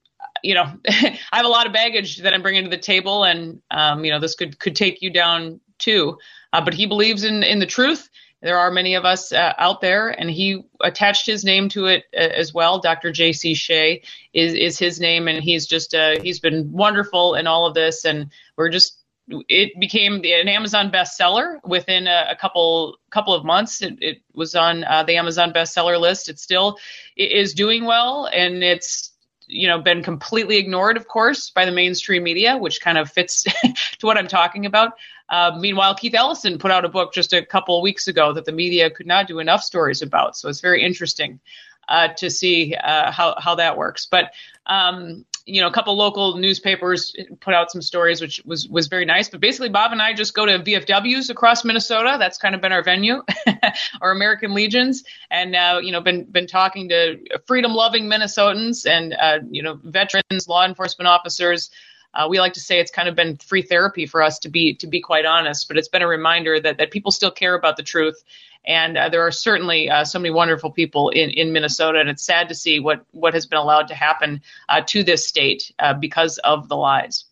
you 0.43 0.53
know, 0.53 0.71
I 0.87 1.17
have 1.31 1.45
a 1.45 1.49
lot 1.49 1.65
of 1.65 1.73
baggage 1.73 2.17
that 2.17 2.33
I'm 2.33 2.41
bringing 2.41 2.65
to 2.65 2.69
the 2.69 2.77
table, 2.77 3.23
and 3.23 3.61
um, 3.71 4.05
you 4.05 4.11
know, 4.11 4.19
this 4.19 4.35
could 4.35 4.59
could 4.59 4.75
take 4.75 5.01
you 5.01 5.09
down 5.09 5.59
too. 5.79 6.19
Uh, 6.51 6.63
but 6.63 6.73
he 6.75 6.85
believes 6.85 7.23
in 7.23 7.41
in 7.41 7.59
the 7.59 7.65
truth, 7.65 8.09
there 8.43 8.59
are 8.59 8.69
many 8.69 8.95
of 8.95 9.05
us 9.05 9.31
uh, 9.31 9.53
out 9.57 9.79
there, 9.79 10.09
and 10.09 10.29
he 10.29 10.63
attached 10.81 11.25
his 11.25 11.45
name 11.45 11.69
to 11.69 11.85
it 11.85 12.03
uh, 12.13 12.19
as 12.19 12.53
well. 12.53 12.77
Dr. 12.79 13.11
J.C. 13.11 13.55
Chaix 13.55 14.05
is 14.33 14.53
is 14.53 14.77
his 14.77 14.99
name, 14.99 15.29
and 15.29 15.41
he's 15.41 15.65
just 15.65 15.95
uh, 15.95 16.19
he's 16.21 16.39
been 16.39 16.71
wonderful 16.71 17.35
in 17.35 17.47
all 17.47 17.65
of 17.65 17.73
this, 17.73 18.03
and 18.03 18.29
we're 18.57 18.69
just 18.69 18.99
it 19.29 19.79
became 19.79 20.15
an 20.15 20.49
Amazon 20.49 20.91
bestseller 20.91 21.59
within 21.63 22.07
a, 22.07 22.27
a 22.31 22.35
couple 22.35 22.97
couple 23.09 23.33
of 23.33 23.45
months. 23.45 23.81
It, 23.81 23.97
it 24.01 24.21
was 24.33 24.55
on 24.55 24.83
uh, 24.83 25.03
the 25.03 25.15
Amazon 25.15 25.53
bestseller 25.53 25.99
list. 25.99 26.27
It 26.27 26.37
still 26.37 26.77
is 27.15 27.53
doing 27.53 27.85
well, 27.85 28.25
and 28.25 28.61
it's 28.61 29.11
you 29.47 29.69
know 29.69 29.81
been 29.81 30.03
completely 30.03 30.57
ignored, 30.57 30.97
of 30.97 31.07
course, 31.07 31.49
by 31.49 31.63
the 31.63 31.71
mainstream 31.71 32.23
media, 32.23 32.57
which 32.57 32.81
kind 32.81 32.97
of 32.97 33.09
fits 33.09 33.43
to 33.63 34.05
what 34.05 34.17
I'm 34.17 34.27
talking 34.27 34.65
about. 34.65 34.93
Uh, 35.29 35.57
meanwhile, 35.59 35.95
Keith 35.95 36.13
Ellison 36.13 36.57
put 36.57 36.71
out 36.71 36.85
a 36.85 36.89
book 36.89 37.13
just 37.13 37.33
a 37.33 37.45
couple 37.45 37.77
of 37.77 37.81
weeks 37.81 38.07
ago 38.07 38.33
that 38.33 38.45
the 38.45 38.51
media 38.51 38.89
could 38.89 39.07
not 39.07 39.27
do 39.27 39.39
enough 39.39 39.63
stories 39.63 40.01
about. 40.01 40.35
So 40.37 40.49
it's 40.49 40.61
very 40.61 40.83
interesting 40.83 41.39
uh, 41.87 42.09
to 42.17 42.29
see 42.29 42.75
uh, 42.75 43.11
how 43.11 43.35
how 43.37 43.55
that 43.55 43.77
works. 43.77 44.05
But 44.05 44.33
um, 44.65 45.25
you 45.45 45.61
know, 45.61 45.67
a 45.67 45.71
couple 45.71 45.95
local 45.97 46.37
newspapers 46.37 47.15
put 47.41 47.53
out 47.53 47.69
some 47.69 47.81
stories, 47.81 48.21
which 48.21 48.41
was 48.45 48.67
was 48.67 48.87
very 48.87 49.05
nice. 49.05 49.29
But 49.29 49.41
basically, 49.41 49.69
Bob 49.69 49.91
and 49.91 50.01
I 50.01 50.13
just 50.13 50.33
go 50.33 50.45
to 50.45 50.59
VFWs 50.59 51.29
across 51.29 51.65
Minnesota. 51.65 52.15
That's 52.17 52.37
kind 52.37 52.55
of 52.55 52.61
been 52.61 52.71
our 52.71 52.83
venue, 52.83 53.23
or 54.01 54.11
American 54.11 54.53
Legions, 54.53 55.03
and 55.29 55.55
uh, 55.55 55.79
you 55.83 55.91
know, 55.91 56.01
been 56.01 56.23
been 56.25 56.47
talking 56.47 56.89
to 56.89 57.17
freedom 57.45 57.73
loving 57.73 58.05
Minnesotans 58.05 58.89
and 58.89 59.13
uh, 59.13 59.39
you 59.49 59.63
know, 59.63 59.79
veterans, 59.83 60.47
law 60.47 60.65
enforcement 60.65 61.07
officers. 61.07 61.69
Uh, 62.13 62.27
we 62.29 62.39
like 62.39 62.53
to 62.53 62.59
say 62.59 62.79
it's 62.79 62.91
kind 62.91 63.09
of 63.09 63.15
been 63.15 63.37
free 63.37 63.61
therapy 63.61 64.05
for 64.05 64.21
us 64.21 64.39
to 64.39 64.49
be 64.49 64.75
to 64.75 64.87
be 64.87 65.01
quite 65.01 65.25
honest, 65.25 65.67
but 65.67 65.77
it's 65.77 65.87
been 65.87 66.01
a 66.01 66.07
reminder 66.07 66.59
that 66.59 66.77
that 66.77 66.91
people 66.91 67.11
still 67.11 67.31
care 67.31 67.55
about 67.55 67.77
the 67.77 67.83
truth 67.83 68.23
and 68.65 68.97
uh, 68.97 69.09
there 69.09 69.21
are 69.21 69.31
certainly 69.31 69.89
uh, 69.89 70.05
so 70.05 70.19
many 70.19 70.31
wonderful 70.31 70.71
people 70.71 71.09
in, 71.09 71.29
in 71.31 71.51
Minnesota, 71.51 71.99
and 71.99 72.09
it's 72.09 72.23
sad 72.23 72.47
to 72.49 72.55
see 72.55 72.79
what, 72.79 73.05
what 73.11 73.33
has 73.33 73.45
been 73.45 73.59
allowed 73.59 73.89
to 73.89 73.95
happen 73.95 74.41
uh, 74.69 74.81
to 74.87 75.03
this 75.03 75.27
state 75.27 75.71
uh, 75.79 75.93
because 75.93 76.37
of 76.39 76.69
the 76.69 76.77
lies. 76.77 77.25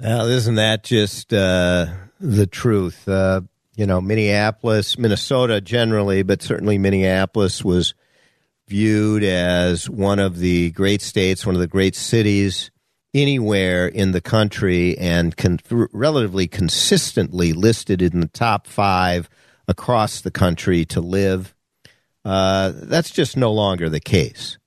Well, 0.00 0.26
isn't 0.26 0.56
that 0.56 0.82
just 0.82 1.32
uh, 1.32 1.86
the 2.18 2.46
truth? 2.46 3.04
You 3.06 3.86
know, 3.86 4.00
Minneapolis, 4.00 4.98
Minnesota 4.98 5.60
generally, 5.60 6.22
but 6.22 6.42
certainly 6.42 6.76
Minneapolis 6.78 7.64
was 7.64 7.94
viewed 8.68 9.22
as 9.24 9.88
one 9.88 10.18
of 10.18 10.38
the 10.38 10.70
great 10.72 11.00
states, 11.00 11.46
one 11.46 11.54
of 11.54 11.60
the 11.60 11.66
great 11.66 11.94
cities 11.94 12.70
anywhere 13.12 13.86
in 13.86 14.12
the 14.12 14.20
country, 14.20 14.96
and 14.98 15.36
con- 15.36 15.58
relatively 15.92 16.46
consistently 16.46 17.52
listed 17.52 18.02
in 18.02 18.20
the 18.20 18.28
top 18.28 18.66
five 18.66 19.28
across 19.66 20.20
the 20.20 20.30
country 20.30 20.84
to 20.84 21.00
live. 21.00 21.54
Uh, 22.24 22.72
that's 22.74 23.10
just 23.10 23.36
no 23.36 23.52
longer 23.52 23.88
the 23.88 24.00
case. 24.00 24.58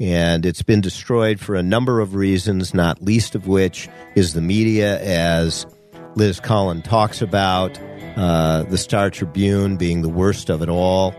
And 0.00 0.46
it's 0.46 0.62
been 0.62 0.80
destroyed 0.80 1.40
for 1.40 1.56
a 1.56 1.62
number 1.62 2.00
of 2.00 2.14
reasons, 2.14 2.72
not 2.72 3.02
least 3.02 3.34
of 3.34 3.48
which 3.48 3.88
is 4.14 4.32
the 4.32 4.40
media, 4.40 5.00
as 5.00 5.66
Liz 6.14 6.38
Collin 6.38 6.82
talks 6.82 7.20
about, 7.20 7.80
uh, 8.16 8.62
the 8.64 8.78
Star 8.78 9.10
Tribune 9.10 9.76
being 9.76 10.02
the 10.02 10.08
worst 10.08 10.50
of 10.50 10.62
it 10.62 10.68
all, 10.68 11.14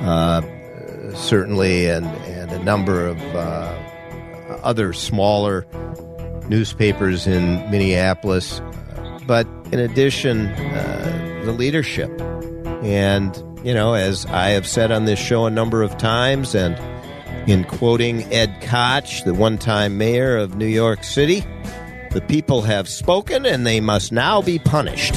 uh, 0.00 0.40
certainly, 1.14 1.86
and, 1.86 2.06
and 2.06 2.50
a 2.50 2.62
number 2.64 3.06
of 3.06 3.20
uh, 3.34 3.78
other 4.62 4.94
smaller 4.94 5.66
newspapers 6.48 7.26
in 7.26 7.70
Minneapolis. 7.70 8.60
But 9.26 9.46
in 9.72 9.78
addition, 9.78 10.48
uh, 10.48 11.42
the 11.44 11.52
leadership 11.52 12.10
and, 12.84 13.42
you 13.64 13.72
know, 13.72 13.94
as 13.94 14.26
I 14.26 14.50
have 14.50 14.66
said 14.66 14.92
on 14.92 15.06
this 15.06 15.18
show 15.18 15.46
a 15.46 15.50
number 15.50 15.82
of 15.82 15.96
times, 15.96 16.54
and 16.54 16.78
in 17.48 17.64
quoting 17.64 18.22
Ed 18.32 18.60
Koch, 18.60 19.24
the 19.24 19.32
one 19.32 19.56
time 19.56 19.96
mayor 19.96 20.36
of 20.36 20.56
New 20.56 20.66
York 20.66 21.02
City, 21.02 21.44
the 22.10 22.20
people 22.28 22.62
have 22.62 22.88
spoken 22.88 23.46
and 23.46 23.66
they 23.66 23.80
must 23.80 24.12
now 24.12 24.42
be 24.42 24.58
punished. 24.58 25.14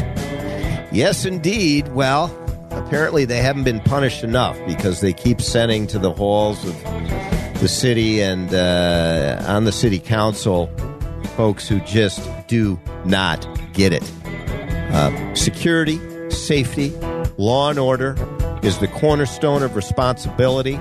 Yes, 0.94 1.26
indeed. 1.26 1.90
Well, 1.90 2.26
apparently 2.72 3.26
they 3.26 3.42
haven't 3.42 3.66
been 3.66 3.82
punished 3.82 4.24
enough 4.24 4.58
because 4.66 5.02
they 5.02 5.12
keep 5.12 5.42
sending 5.42 5.86
to 5.88 6.00
the 6.00 6.12
halls 6.12 6.64
of 6.66 6.82
the 7.60 7.68
city 7.68 8.22
and 8.22 8.54
uh, 8.54 9.44
on 9.46 9.66
the 9.66 9.72
city 9.72 10.00
council 10.00 10.70
folks 11.38 11.70
who 11.70 11.80
just 11.82 12.30
do 12.48 12.78
not 13.06 13.48
get 13.72 13.94
it. 13.94 14.04
Uh, 14.92 15.34
security, 15.36 16.00
safety, 16.30 16.92
Law 17.38 17.70
and 17.70 17.78
order 17.78 18.16
is 18.64 18.80
the 18.80 18.88
cornerstone 18.88 19.62
of 19.62 19.76
responsibility 19.76 20.76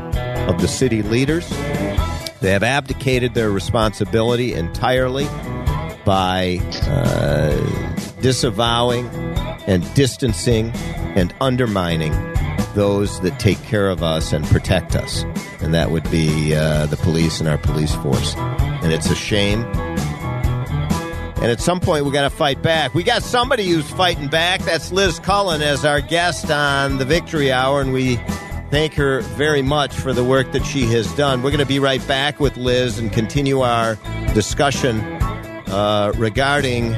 of 0.48 0.58
the 0.60 0.66
city 0.66 1.02
leaders. 1.02 1.46
They 2.40 2.52
have 2.52 2.62
abdicated 2.62 3.34
their 3.34 3.50
responsibility 3.50 4.54
entirely 4.54 5.26
by 6.06 6.60
uh, 6.84 8.22
disavowing 8.22 9.06
and 9.66 9.82
distancing 9.94 10.70
and 11.14 11.34
undermining 11.42 12.12
those 12.74 13.20
that 13.20 13.38
take 13.38 13.62
care 13.64 13.90
of 13.90 14.02
us 14.02 14.32
and 14.32 14.46
protect 14.46 14.96
us. 14.96 15.24
And 15.60 15.74
that 15.74 15.90
would 15.90 16.10
be 16.10 16.54
uh, 16.54 16.86
the 16.86 16.96
police 16.96 17.38
and 17.40 17.48
our 17.50 17.58
police 17.58 17.94
force. 17.96 18.34
And 18.36 18.94
it's 18.94 19.10
a 19.10 19.14
shame 19.14 19.62
and 21.46 21.52
at 21.52 21.60
some 21.60 21.78
point, 21.78 22.04
we 22.04 22.10
got 22.10 22.22
to 22.22 22.36
fight 22.36 22.60
back. 22.60 22.92
We 22.92 23.04
got 23.04 23.22
somebody 23.22 23.68
who's 23.68 23.88
fighting 23.88 24.26
back. 24.26 24.62
That's 24.62 24.90
Liz 24.90 25.20
Collin 25.20 25.62
as 25.62 25.84
our 25.84 26.00
guest 26.00 26.50
on 26.50 26.98
the 26.98 27.04
Victory 27.04 27.52
Hour, 27.52 27.80
and 27.80 27.92
we 27.92 28.16
thank 28.72 28.94
her 28.94 29.20
very 29.20 29.62
much 29.62 29.94
for 29.94 30.12
the 30.12 30.24
work 30.24 30.50
that 30.50 30.66
she 30.66 30.86
has 30.86 31.06
done. 31.14 31.44
We're 31.44 31.52
going 31.52 31.60
to 31.60 31.64
be 31.64 31.78
right 31.78 32.04
back 32.08 32.40
with 32.40 32.56
Liz 32.56 32.98
and 32.98 33.12
continue 33.12 33.60
our 33.60 33.96
discussion 34.34 34.98
uh, 35.68 36.12
regarding 36.16 36.94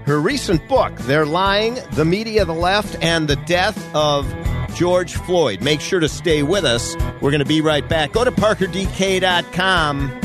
her 0.00 0.18
recent 0.18 0.66
book, 0.66 0.96
They're 1.02 1.24
Lying, 1.24 1.78
The 1.92 2.04
Media, 2.04 2.44
the 2.44 2.54
Left, 2.54 2.96
and 3.04 3.28
the 3.28 3.36
Death 3.36 3.94
of 3.94 4.26
George 4.74 5.14
Floyd. 5.14 5.62
Make 5.62 5.80
sure 5.80 6.00
to 6.00 6.08
stay 6.08 6.42
with 6.42 6.64
us. 6.64 6.96
We're 7.20 7.30
going 7.30 7.38
to 7.38 7.44
be 7.44 7.60
right 7.60 7.88
back. 7.88 8.10
Go 8.10 8.24
to 8.24 8.32
parkerdk.com. 8.32 10.18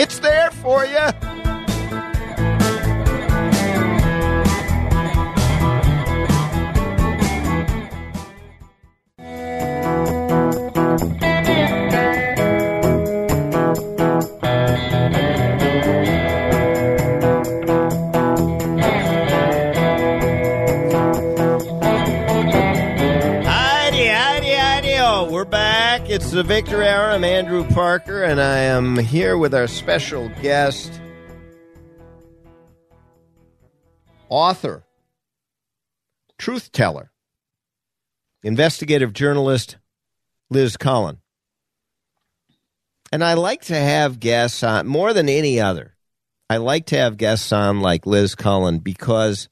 It's 0.00 0.18
there 0.18 0.50
for 0.50 0.84
you. 0.84 1.37
Here 29.08 29.38
with 29.38 29.54
our 29.54 29.66
special 29.66 30.28
guest, 30.42 31.00
author, 34.28 34.84
truth 36.36 36.70
teller, 36.72 37.10
investigative 38.42 39.14
journalist 39.14 39.78
Liz 40.50 40.76
Collin. 40.76 41.18
And 43.10 43.24
I 43.24 43.32
like 43.32 43.62
to 43.62 43.76
have 43.76 44.20
guests 44.20 44.62
on 44.62 44.86
more 44.86 45.14
than 45.14 45.30
any 45.30 45.58
other. 45.58 45.96
I 46.50 46.58
like 46.58 46.84
to 46.86 46.98
have 46.98 47.16
guests 47.16 47.50
on 47.50 47.80
like 47.80 48.04
Liz 48.04 48.34
Collin 48.34 48.80
because 48.80 49.48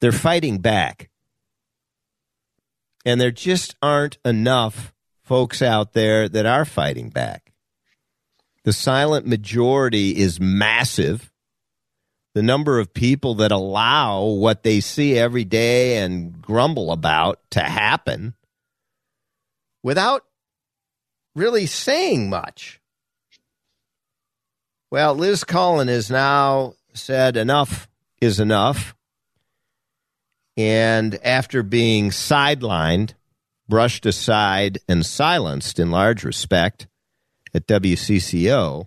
they're 0.00 0.12
fighting 0.12 0.58
back. 0.58 1.10
And 3.04 3.20
there 3.20 3.32
just 3.32 3.74
aren't 3.82 4.18
enough 4.24 4.94
folks 5.24 5.60
out 5.60 5.92
there 5.92 6.28
that 6.28 6.46
are 6.46 6.64
fighting 6.64 7.08
back. 7.10 7.49
The 8.70 8.74
silent 8.74 9.26
majority 9.26 10.16
is 10.16 10.38
massive. 10.38 11.32
The 12.36 12.42
number 12.44 12.78
of 12.78 12.94
people 12.94 13.34
that 13.34 13.50
allow 13.50 14.22
what 14.22 14.62
they 14.62 14.78
see 14.78 15.18
every 15.18 15.42
day 15.42 15.96
and 15.96 16.40
grumble 16.40 16.92
about 16.92 17.40
to 17.50 17.62
happen 17.62 18.34
without 19.82 20.24
really 21.34 21.66
saying 21.66 22.30
much. 22.30 22.80
Well, 24.88 25.16
Liz 25.16 25.42
Collin 25.42 25.88
has 25.88 26.08
now 26.08 26.74
said 26.94 27.36
enough 27.36 27.88
is 28.20 28.38
enough. 28.38 28.94
And 30.56 31.18
after 31.24 31.64
being 31.64 32.10
sidelined, 32.10 33.14
brushed 33.68 34.06
aside, 34.06 34.78
and 34.88 35.04
silenced 35.04 35.80
in 35.80 35.90
large 35.90 36.22
respect 36.22 36.86
at 37.54 37.66
WCCO, 37.66 38.86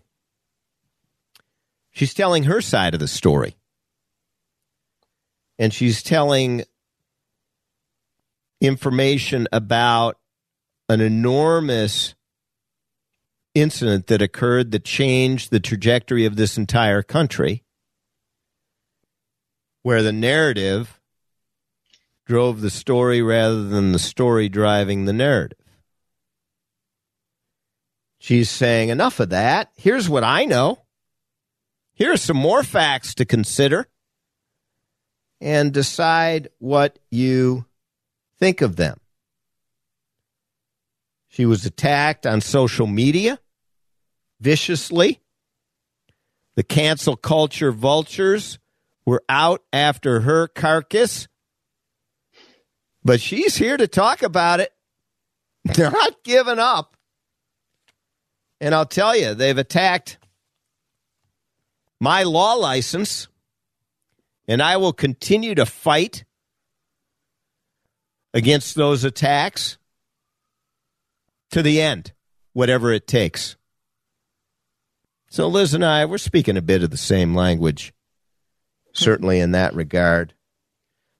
she's 1.91 2.14
telling 2.14 2.43
her 2.43 2.61
side 2.61 2.93
of 2.93 2.99
the 2.99 3.07
story. 3.07 3.55
And 5.59 5.74
she's 5.74 6.01
telling 6.01 6.64
information 8.59 9.47
about 9.51 10.18
an 10.89 11.01
enormous 11.01 12.16
incident 13.53 14.07
that 14.07 14.22
occurred 14.22 14.72
that 14.72 14.84
changed 14.84 15.51
the 15.51 15.59
trajectory 15.59 16.26
of 16.26 16.36
this 16.36 16.57
entire 16.57 17.03
country 17.03 17.64
where 19.84 20.01
the 20.01 20.14
narrative 20.14 20.99
drove 22.26 22.61
the 22.61 22.70
story 22.70 23.22
rather 23.22 23.64
than 23.64 23.91
the 23.91 23.99
story 23.99 24.49
driving 24.49 25.05
the 25.05 25.14
narrative. 25.14 25.62
She's 28.24 28.49
saying, 28.49 28.88
enough 28.88 29.19
of 29.19 29.32
that. 29.32 29.74
Here's 29.76 30.07
what 30.07 30.24
I 30.24 30.45
know. 30.45 30.80
Here 31.93 32.13
are 32.13 32.17
some 32.17 32.38
more 32.38 32.63
facts 32.63 33.15
to 33.15 33.26
consider 33.26 33.89
and 35.41 35.74
decide 35.74 36.47
what 36.59 36.99
you 37.11 37.65
think 38.39 38.61
of 38.61 38.78
them. 38.78 39.01
She 41.28 41.45
was 41.45 41.65
attacked 41.65 42.26
on 42.26 42.39
social 42.39 42.88
media 42.88 43.41
viciously. 44.39 45.19
The 46.55 46.63
cancel 46.63 47.17
culture 47.17 47.74
vultures 47.74 48.57
were 49.05 49.26
out 49.28 49.63
after 49.74 50.21
her 50.21 50.47
carcass. 50.47 51.28
But 53.03 53.19
she's 53.19 53.57
here 53.57 53.76
to 53.76 53.89
talk 53.89 54.24
about 54.24 54.61
it. 54.61 54.71
They're 55.65 55.91
not 55.91 56.24
giving 56.24 56.59
up. 56.59 56.92
And 58.62 58.74
I'll 58.74 58.86
tell 58.86 59.16
you, 59.16 59.34
they've 59.34 59.58
attacked 59.58 60.18
my 61.99 62.24
law 62.24 62.54
license, 62.54 63.28
and 64.47 64.62
I 64.62 64.78
will 64.78 64.93
continue 64.93 65.56
to 65.56 65.66
fight 65.66 66.26
against 68.34 68.76
those 68.76 69.04
attacks 69.04 69.78
to 71.51 71.62
the 71.62 71.82
end, 71.82 72.14
whatever 72.54 72.91
it 72.91 73.08
takes. 73.08 73.56
So 75.30 75.47
Liz 75.47 75.74
and 75.74 75.84
I, 75.84 76.06
we're 76.06 76.18
speaking 76.18 76.58
a 76.58 76.62
bit 76.62 76.84
of 76.84 76.89
the 76.89 76.97
same 76.97 77.36
language, 77.36 77.93
certainly 78.93 79.39
in 79.39 79.51
that 79.51 79.74
regard. 79.74 80.34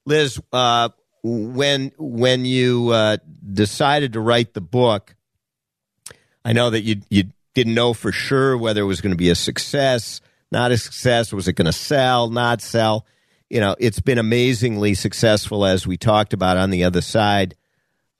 Liz, 0.06 0.40
uh, 0.52 0.90
when 1.22 1.92
when 1.96 2.44
you 2.44 2.90
uh, 2.90 3.16
decided 3.52 4.12
to 4.12 4.20
write 4.20 4.52
the 4.52 4.60
book, 4.60 5.16
I 6.44 6.52
know 6.52 6.70
that 6.70 6.82
you 6.82 7.00
you 7.08 7.24
didn't 7.54 7.74
know 7.74 7.94
for 7.94 8.12
sure 8.12 8.56
whether 8.58 8.82
it 8.82 8.84
was 8.84 9.00
going 9.00 9.12
to 9.12 9.16
be 9.16 9.30
a 9.30 9.34
success, 9.34 10.20
not 10.50 10.72
a 10.72 10.78
success. 10.78 11.32
Was 11.32 11.48
it 11.48 11.54
going 11.54 11.66
to 11.66 11.72
sell, 11.72 12.28
not 12.28 12.60
sell? 12.60 13.06
You 13.48 13.60
know, 13.60 13.76
it's 13.78 14.00
been 14.00 14.18
amazingly 14.18 14.94
successful 14.94 15.64
as 15.64 15.86
we 15.86 15.96
talked 15.96 16.32
about 16.32 16.56
on 16.56 16.70
the 16.70 16.84
other 16.84 17.00
side. 17.00 17.54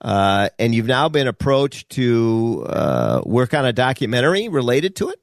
Uh, 0.01 0.49
and 0.59 0.73
you've 0.73 0.85
now 0.85 1.09
been 1.09 1.27
approached 1.27 1.89
to 1.91 2.65
uh, 2.67 3.21
work 3.25 3.53
on 3.53 3.65
a 3.65 3.73
documentary 3.73 4.49
related 4.49 4.95
to 4.97 5.09
it. 5.09 5.19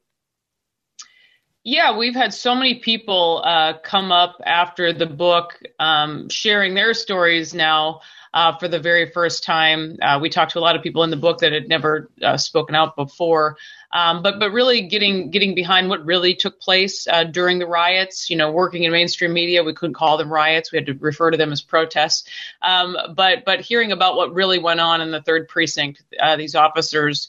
Yeah, 1.64 1.96
we've 1.96 2.14
had 2.14 2.34
so 2.34 2.56
many 2.56 2.80
people 2.80 3.40
uh, 3.44 3.74
come 3.84 4.10
up 4.10 4.40
after 4.44 4.92
the 4.92 5.06
book 5.06 5.62
um, 5.78 6.28
sharing 6.28 6.74
their 6.74 6.92
stories 6.92 7.54
now 7.54 8.00
uh, 8.34 8.56
for 8.56 8.68
the 8.68 8.78
very 8.78 9.10
first 9.10 9.44
time. 9.44 9.98
Uh, 10.00 10.18
we 10.20 10.28
talked 10.28 10.52
to 10.52 10.58
a 10.58 10.60
lot 10.60 10.76
of 10.76 10.82
people 10.82 11.02
in 11.02 11.10
the 11.10 11.16
book 11.16 11.38
that 11.38 11.52
had 11.52 11.68
never 11.68 12.10
uh, 12.22 12.36
spoken 12.36 12.74
out 12.74 12.96
before. 12.96 13.56
Um, 13.92 14.22
but 14.22 14.38
but 14.38 14.52
really 14.52 14.82
getting 14.82 15.30
getting 15.30 15.54
behind 15.54 15.90
what 15.90 16.04
really 16.04 16.34
took 16.34 16.60
place 16.60 17.06
uh, 17.06 17.24
during 17.24 17.58
the 17.58 17.66
riots. 17.66 18.30
You 18.30 18.36
know, 18.36 18.50
working 18.50 18.84
in 18.84 18.92
mainstream 18.92 19.34
media, 19.34 19.62
we 19.62 19.74
couldn't 19.74 19.94
call 19.94 20.16
them 20.16 20.32
riots; 20.32 20.72
we 20.72 20.78
had 20.78 20.86
to 20.86 20.94
refer 20.94 21.30
to 21.30 21.36
them 21.36 21.52
as 21.52 21.60
protests. 21.60 22.28
Um, 22.62 22.96
but 23.14 23.44
but 23.44 23.60
hearing 23.60 23.92
about 23.92 24.16
what 24.16 24.32
really 24.32 24.58
went 24.58 24.80
on 24.80 25.02
in 25.02 25.10
the 25.10 25.20
third 25.20 25.48
precinct, 25.48 26.02
uh, 26.18 26.36
these 26.36 26.54
officers 26.54 27.28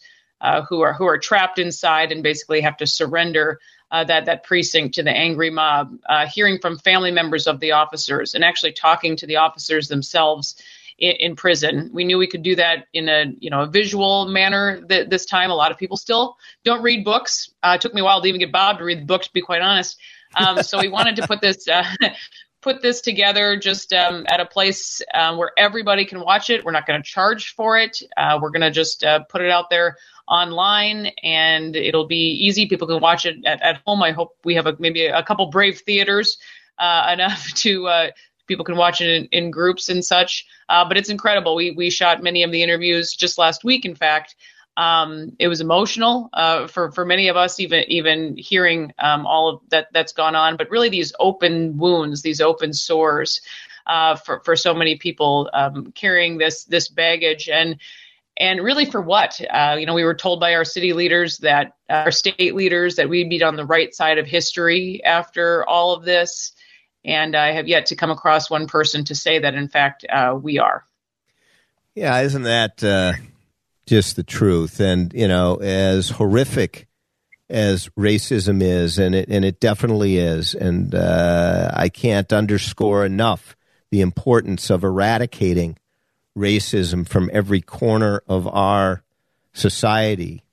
who 0.69 0.81
are 0.81 0.93
who 0.93 1.05
are 1.05 1.17
trapped 1.17 1.59
inside 1.59 2.11
and 2.11 2.23
basically 2.23 2.61
have 2.61 2.77
to 2.77 2.87
surrender 2.87 3.59
uh, 3.93 4.03
that 4.03 4.25
that 4.25 4.43
precinct 4.43 4.95
to 4.95 5.03
the 5.03 5.11
angry 5.11 5.51
mob, 5.51 5.95
uh, 6.09 6.25
hearing 6.25 6.57
from 6.59 6.79
family 6.79 7.11
members 7.11 7.45
of 7.45 7.59
the 7.59 7.73
officers, 7.73 8.33
and 8.33 8.43
actually 8.43 8.73
talking 8.73 9.15
to 9.15 9.27
the 9.27 9.35
officers 9.35 9.87
themselves 9.87 10.55
in, 10.97 11.11
in, 11.19 11.35
prison. 11.35 11.89
We 11.93 12.03
knew 12.03 12.17
we 12.17 12.27
could 12.27 12.43
do 12.43 12.55
that 12.55 12.85
in 12.93 13.09
a 13.09 13.25
you 13.39 13.49
know 13.49 13.61
a 13.61 13.67
visual 13.67 14.27
manner 14.27 14.81
th- 14.81 15.09
this 15.09 15.25
time. 15.25 15.51
A 15.51 15.55
lot 15.55 15.71
of 15.71 15.77
people 15.77 15.97
still 15.97 16.37
don't 16.63 16.81
read 16.81 17.03
books. 17.03 17.51
Uh, 17.61 17.73
it 17.75 17.81
took 17.81 17.93
me 17.93 18.01
a 18.01 18.03
while 18.03 18.21
to 18.21 18.27
even 18.27 18.39
get 18.39 18.51
Bob 18.51 18.79
to 18.79 18.83
read 18.83 19.07
the 19.07 19.17
to 19.17 19.29
be 19.33 19.41
quite 19.41 19.61
honest. 19.61 19.99
Um, 20.35 20.63
so 20.63 20.79
we 20.79 20.89
wanted 20.89 21.15
to 21.17 21.27
put 21.27 21.41
this. 21.41 21.67
Uh, 21.67 21.83
put 22.63 22.81
this 22.81 23.01
together 23.01 23.57
just 23.57 23.91
um, 23.91 24.25
at 24.29 24.39
a 24.39 24.45
place 24.45 25.01
uh, 25.13 25.35
where 25.35 25.51
everybody 25.57 26.05
can 26.05 26.21
watch 26.21 26.49
it. 26.49 26.63
We're 26.63 26.71
not 26.71 26.87
going 26.87 27.01
to 27.01 27.05
charge 27.07 27.53
for 27.55 27.77
it. 27.77 28.01
Uh, 28.15 28.39
we're 28.41 28.51
going 28.51 28.61
to 28.61 28.71
just 28.71 29.03
uh, 29.03 29.19
put 29.25 29.41
it 29.41 29.51
out 29.51 29.69
there 29.69 29.97
online 30.27 31.11
and 31.21 31.75
it'll 31.75 32.07
be 32.07 32.31
easy. 32.45 32.67
People 32.67 32.87
can 32.87 33.01
watch 33.01 33.25
it 33.25 33.45
at, 33.45 33.61
at 33.61 33.81
home. 33.85 34.01
I 34.01 34.11
hope 34.11 34.37
we 34.43 34.55
have 34.55 34.65
a, 34.65 34.75
maybe 34.79 35.05
a 35.05 35.21
couple 35.21 35.47
brave 35.47 35.81
theaters 35.81 36.37
uh, 36.79 37.09
enough 37.13 37.47
to 37.55 37.87
uh, 37.87 38.07
people 38.47 38.65
can 38.65 38.77
watch 38.77 39.01
it 39.01 39.09
in, 39.09 39.25
in 39.31 39.51
groups 39.51 39.89
and 39.89 40.03
such. 40.03 40.45
Uh, 40.69 40.85
but 40.85 40.97
it's 40.97 41.09
incredible. 41.09 41.55
We 41.55 41.71
we 41.71 41.89
shot 41.89 42.23
many 42.23 42.43
of 42.43 42.51
the 42.51 42.63
interviews 42.63 43.13
just 43.15 43.37
last 43.37 43.63
week. 43.63 43.85
In 43.85 43.95
fact, 43.95 44.35
um, 44.77 45.33
it 45.39 45.47
was 45.47 45.61
emotional 45.61 46.29
uh, 46.33 46.67
for 46.67 46.91
for 46.91 47.05
many 47.05 47.27
of 47.27 47.37
us, 47.37 47.59
even 47.59 47.83
even 47.87 48.35
hearing 48.37 48.93
um, 48.99 49.25
all 49.25 49.49
of 49.49 49.61
that 49.69 49.87
that's 49.93 50.13
gone 50.13 50.35
on. 50.35 50.57
But 50.57 50.69
really, 50.69 50.89
these 50.89 51.13
open 51.19 51.77
wounds, 51.77 52.21
these 52.21 52.41
open 52.41 52.73
sores. 52.73 53.41
Uh, 53.85 54.15
for 54.15 54.39
for 54.45 54.55
so 54.55 54.73
many 54.73 54.95
people 54.95 55.49
um, 55.51 55.91
carrying 55.91 56.37
this 56.37 56.63
this 56.63 56.87
baggage 56.87 57.49
and 57.49 57.77
and 58.37 58.63
really 58.63 58.85
for 58.85 59.01
what? 59.01 59.39
Uh, 59.49 59.75
you 59.79 59.85
know, 59.85 59.93
we 59.93 60.03
were 60.03 60.15
told 60.15 60.39
by 60.39 60.55
our 60.55 60.65
city 60.65 60.93
leaders 60.93 61.37
that 61.39 61.75
our 61.89 62.11
state 62.11 62.55
leaders 62.55 62.95
that 62.95 63.09
we'd 63.09 63.29
be 63.29 63.43
on 63.43 63.55
the 63.55 63.65
right 63.65 63.93
side 63.93 64.17
of 64.17 64.25
history 64.25 65.03
after 65.03 65.67
all 65.67 65.93
of 65.93 66.03
this, 66.03 66.53
and 67.05 67.35
I 67.35 67.51
have 67.51 67.67
yet 67.67 67.87
to 67.87 67.95
come 67.95 68.11
across 68.11 68.49
one 68.49 68.67
person 68.67 69.03
to 69.05 69.15
say 69.15 69.39
that 69.39 69.55
in 69.55 69.67
fact 69.67 70.05
uh, 70.09 70.37
we 70.41 70.59
are. 70.59 70.83
Yeah, 71.95 72.19
isn't 72.21 72.43
that 72.43 72.83
uh, 72.83 73.13
just 73.85 74.15
the 74.15 74.23
truth? 74.23 74.79
And 74.79 75.13
you 75.13 75.27
know, 75.27 75.57
as 75.57 76.09
horrific 76.09 76.87
as 77.49 77.89
racism 77.89 78.61
is, 78.61 78.97
and 78.97 79.13
it 79.13 79.29
and 79.29 79.45
it 79.45 79.59
definitely 79.59 80.17
is, 80.17 80.55
and 80.55 80.95
uh, 80.95 81.71
I 81.73 81.89
can't 81.89 82.31
underscore 82.33 83.05
enough 83.05 83.55
the 83.91 84.01
importance 84.01 84.71
of 84.71 84.83
eradicating 84.83 85.77
racism 86.35 87.07
from 87.07 87.29
every 87.31 87.61
corner 87.61 88.23
of 88.27 88.47
our 88.47 89.03
society, 89.53 90.43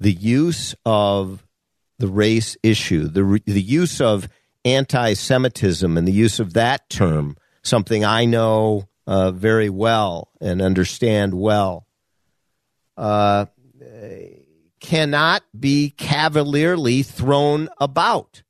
the 0.00 0.12
use 0.12 0.74
of 0.86 1.44
the 1.98 2.08
race 2.08 2.56
issue, 2.62 3.08
the, 3.08 3.42
the 3.44 3.60
use 3.60 4.00
of 4.00 4.28
anti 4.64 5.14
Semitism 5.14 5.96
and 5.96 6.06
the 6.06 6.12
use 6.12 6.40
of 6.40 6.54
that 6.54 6.88
term, 6.88 7.36
something 7.62 8.04
I 8.04 8.24
know 8.24 8.88
uh, 9.06 9.30
very 9.32 9.68
well 9.68 10.30
and 10.40 10.62
understand 10.62 11.34
well, 11.34 11.86
uh, 12.96 13.46
cannot 14.80 15.42
be 15.58 15.90
cavalierly 15.90 17.02
thrown 17.02 17.68
about, 17.78 18.42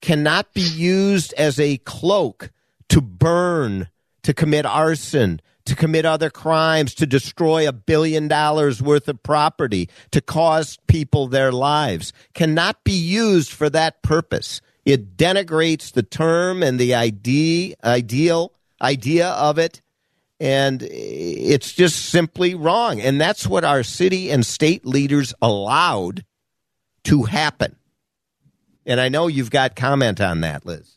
cannot 0.00 0.52
be 0.54 0.62
used 0.62 1.32
as 1.34 1.58
a 1.58 1.78
cloak 1.78 2.50
to 2.90 3.00
burn, 3.00 3.88
to 4.22 4.34
commit 4.34 4.66
arson, 4.66 5.40
to 5.64 5.76
commit 5.76 6.04
other 6.04 6.30
crimes, 6.30 6.94
to 6.94 7.06
destroy 7.06 7.68
a 7.68 7.72
billion 7.72 8.28
dollars 8.28 8.82
worth 8.82 9.08
of 9.08 9.22
property, 9.22 9.88
to 10.10 10.20
cost 10.20 10.86
people 10.86 11.28
their 11.28 11.52
lives, 11.52 12.12
cannot 12.34 12.82
be 12.84 12.92
used 12.92 13.50
for 13.50 13.70
that 13.70 14.02
purpose. 14.02 14.60
It 14.84 15.16
denigrates 15.16 15.92
the 15.92 16.02
term 16.02 16.62
and 16.62 16.78
the 16.78 16.94
idea, 16.94 17.76
ideal 17.84 18.52
idea 18.80 19.28
of 19.28 19.58
it, 19.58 19.82
and 20.40 20.82
it's 20.82 21.72
just 21.72 22.06
simply 22.06 22.54
wrong. 22.54 23.00
And 23.00 23.20
that's 23.20 23.46
what 23.46 23.64
our 23.64 23.82
city 23.82 24.30
and 24.30 24.44
state 24.44 24.86
leaders 24.86 25.34
allowed 25.42 26.24
to 27.04 27.24
happen. 27.24 27.76
And 28.86 29.00
I 29.00 29.08
know 29.08 29.26
you've 29.26 29.50
got 29.50 29.76
comment 29.76 30.20
on 30.20 30.40
that, 30.40 30.64
Liz. 30.64 30.96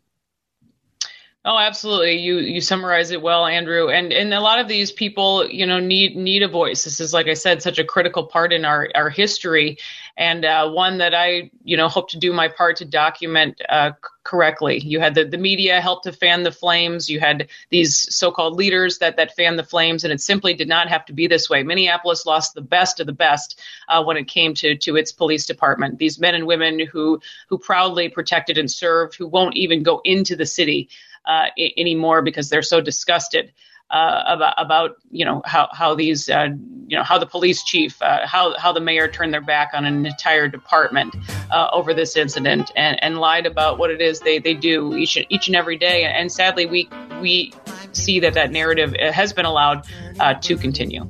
Oh, 1.45 1.57
absolutely. 1.57 2.19
You 2.19 2.37
you 2.37 2.61
summarize 2.61 3.11
it 3.11 3.21
well, 3.21 3.45
Andrew. 3.45 3.89
And 3.89 4.13
and 4.13 4.33
a 4.33 4.39
lot 4.39 4.59
of 4.59 4.69
these 4.69 4.93
people, 4.93 5.45
you 5.49 5.65
know, 5.65 5.79
need 5.79 6.15
need 6.15 6.41
a 6.41 6.47
voice. 6.47 6.85
This 6.85 7.01
is, 7.01 7.13
like 7.13 7.27
I 7.27 7.33
said, 7.33 7.61
such 7.61 7.77
a 7.79 7.83
critical 7.83 8.25
part 8.25 8.53
in 8.53 8.63
our 8.63 8.89
our 8.95 9.09
history, 9.09 9.77
and 10.17 10.45
uh, 10.45 10.69
one 10.69 10.99
that 10.99 11.15
I, 11.15 11.49
you 11.63 11.75
know, 11.75 11.87
hope 11.87 12.09
to 12.09 12.19
do 12.19 12.31
my 12.33 12.47
part 12.47 12.77
to 12.77 12.85
document 12.85 13.59
uh, 13.67 13.91
correctly. 14.23 14.79
You 14.79 14.99
had 14.99 15.15
the 15.15 15.25
the 15.25 15.37
media 15.37 15.81
help 15.81 16.03
to 16.03 16.11
fan 16.11 16.43
the 16.43 16.51
flames. 16.51 17.09
You 17.09 17.19
had 17.19 17.49
these 17.71 18.13
so-called 18.15 18.55
leaders 18.55 18.99
that 18.99 19.17
that 19.17 19.35
fan 19.35 19.55
the 19.55 19.63
flames, 19.63 20.03
and 20.03 20.13
it 20.13 20.21
simply 20.21 20.53
did 20.53 20.67
not 20.67 20.87
have 20.87 21.05
to 21.05 21.13
be 21.13 21.27
this 21.27 21.49
way. 21.49 21.63
Minneapolis 21.63 22.25
lost 22.25 22.53
the 22.53 22.61
best 22.61 22.99
of 22.99 23.07
the 23.07 23.13
best 23.13 23.59
uh, 23.89 24.03
when 24.03 24.17
it 24.17 24.27
came 24.27 24.53
to 24.55 24.75
to 24.77 24.95
its 24.97 25.11
police 25.11 25.45
department. 25.45 25.97
These 25.97 26.19
men 26.19 26.35
and 26.35 26.45
women 26.45 26.79
who 26.79 27.19
who 27.49 27.57
proudly 27.57 28.09
protected 28.09 28.57
and 28.57 28.69
served, 28.69 29.15
who 29.15 29.27
won't 29.27 29.57
even 29.57 29.83
go 29.83 30.01
into 30.03 30.35
the 30.35 30.45
city 30.45 30.89
uh, 31.25 31.47
I- 31.57 31.73
anymore 31.77 32.21
because 32.21 32.49
they're 32.49 32.61
so 32.61 32.81
disgusted. 32.81 33.51
Uh, 33.93 34.23
about 34.25 34.53
about 34.57 34.97
you 35.11 35.23
know 35.23 35.41
how 35.45 35.69
how 35.71 35.93
these 35.93 36.27
uh, 36.27 36.49
you 36.87 36.97
know 36.97 37.03
how 37.03 37.19
the 37.19 37.27
police 37.27 37.63
chief 37.63 38.01
uh, 38.01 38.25
how 38.25 38.57
how 38.57 38.73
the 38.73 38.81
mayor 38.81 39.07
turned 39.07 39.33
their 39.33 39.39
back 39.41 39.69
on 39.73 39.85
an 39.85 40.05
entire 40.05 40.47
department 40.47 41.15
uh, 41.51 41.69
over 41.71 41.93
this 41.93 42.17
incident 42.17 42.71
and, 42.75 43.01
and 43.03 43.19
lied 43.19 43.45
about 43.45 43.77
what 43.77 43.91
it 43.91 44.01
is 44.01 44.19
they, 44.21 44.39
they 44.39 44.55
do 44.55 44.95
each 44.95 45.15
each 45.29 45.47
and 45.47 45.55
every 45.55 45.77
day 45.77 46.03
and 46.05 46.31
sadly 46.31 46.65
we 46.65 46.89
we 47.21 47.53
see 47.91 48.19
that 48.19 48.33
that 48.33 48.51
narrative 48.51 48.95
has 48.99 49.31
been 49.31 49.45
allowed 49.45 49.85
uh, 50.19 50.33
to 50.33 50.57
continue. 50.57 51.07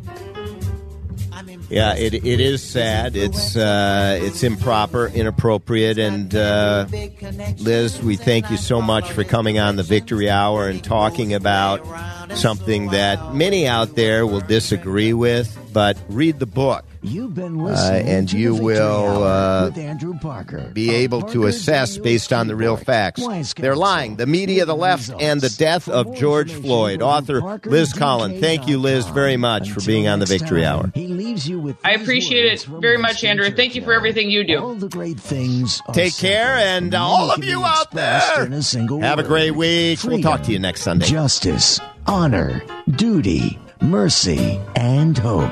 Yeah, 1.70 1.96
it, 1.96 2.14
it 2.14 2.40
is 2.40 2.62
sad. 2.62 3.16
It's 3.16 3.56
uh, 3.56 4.20
it's 4.22 4.44
improper, 4.44 5.08
inappropriate, 5.08 5.98
and 5.98 6.34
uh, 6.36 6.86
Liz, 7.58 8.02
we 8.02 8.16
thank 8.16 8.50
you 8.52 8.58
so 8.58 8.82
much 8.82 9.12
for 9.12 9.24
coming 9.24 9.60
on 9.60 9.76
the 9.76 9.84
Victory 9.84 10.30
Hour 10.30 10.68
and 10.68 10.84
talking 10.84 11.34
about 11.34 11.82
something 12.36 12.88
that 12.90 13.34
many 13.34 13.68
out 13.68 13.96
there 13.96 14.26
will 14.26 14.42
disagree 14.42 15.14
with. 15.14 15.58
But 15.74 15.98
read 16.08 16.40
the 16.40 16.46
book. 16.46 16.86
You've 17.02 17.34
been 17.34 17.58
listening 17.58 18.08
uh, 18.08 18.12
and 18.12 18.32
you 18.32 18.56
will 18.56 19.24
uh, 19.24 19.72
Parker. 20.22 20.70
be 20.72 20.92
able 20.92 21.24
to 21.24 21.48
assess 21.48 21.98
based 21.98 22.32
on 22.32 22.48
the 22.48 22.56
real 22.56 22.78
facts. 22.78 23.26
They're 23.56 23.76
lying. 23.76 24.16
The 24.16 24.28
media, 24.28 24.66
the 24.66 24.76
left, 24.76 25.10
and 25.20 25.42
the 25.42 25.50
death 25.50 25.90
of 25.90 26.16
George 26.16 26.54
Floyd. 26.54 27.02
Author 27.02 27.60
Liz 27.66 27.92
Collin. 27.92 28.40
Thank 28.40 28.68
you, 28.68 28.78
Liz, 28.78 29.08
very 29.08 29.36
much 29.36 29.72
for 29.72 29.82
being 29.82 30.08
on 30.08 30.20
the 30.20 30.26
Victory 30.26 30.64
Hour. 30.64 30.92
Time, 31.34 31.50
He 31.50 31.50
leaves 31.50 31.50
you 31.50 31.60
with 31.60 31.78
I 31.84 31.92
appreciate 31.94 32.46
it 32.46 32.64
very 32.64 32.98
much, 32.98 33.24
Andrew. 33.24 33.50
Thank 33.52 33.76
you 33.76 33.84
for 33.84 33.94
everything 33.94 34.30
you 34.30 34.44
do. 34.44 34.60
All 34.60 34.76
the 34.76 34.90
great 34.90 35.20
things. 35.20 35.82
Take 35.94 36.18
care, 36.18 36.56
and 36.58 36.94
all 36.94 37.32
of 37.32 37.44
you 37.44 37.64
out 37.64 37.92
there, 37.92 38.46
in 38.46 38.54
a 38.54 38.62
single 38.62 39.02
have 39.02 39.20
a 39.20 39.24
great 39.24 39.52
week. 39.52 40.04
We'll 40.04 40.22
talk 40.22 40.44
to 40.44 40.52
you 40.52 40.60
next 40.60 40.82
Sunday. 40.82 41.06
Justice, 41.06 41.80
honor, 42.08 42.64
duty, 42.96 43.60
mercy, 43.82 44.60
and 44.76 45.18
hope. 45.18 45.52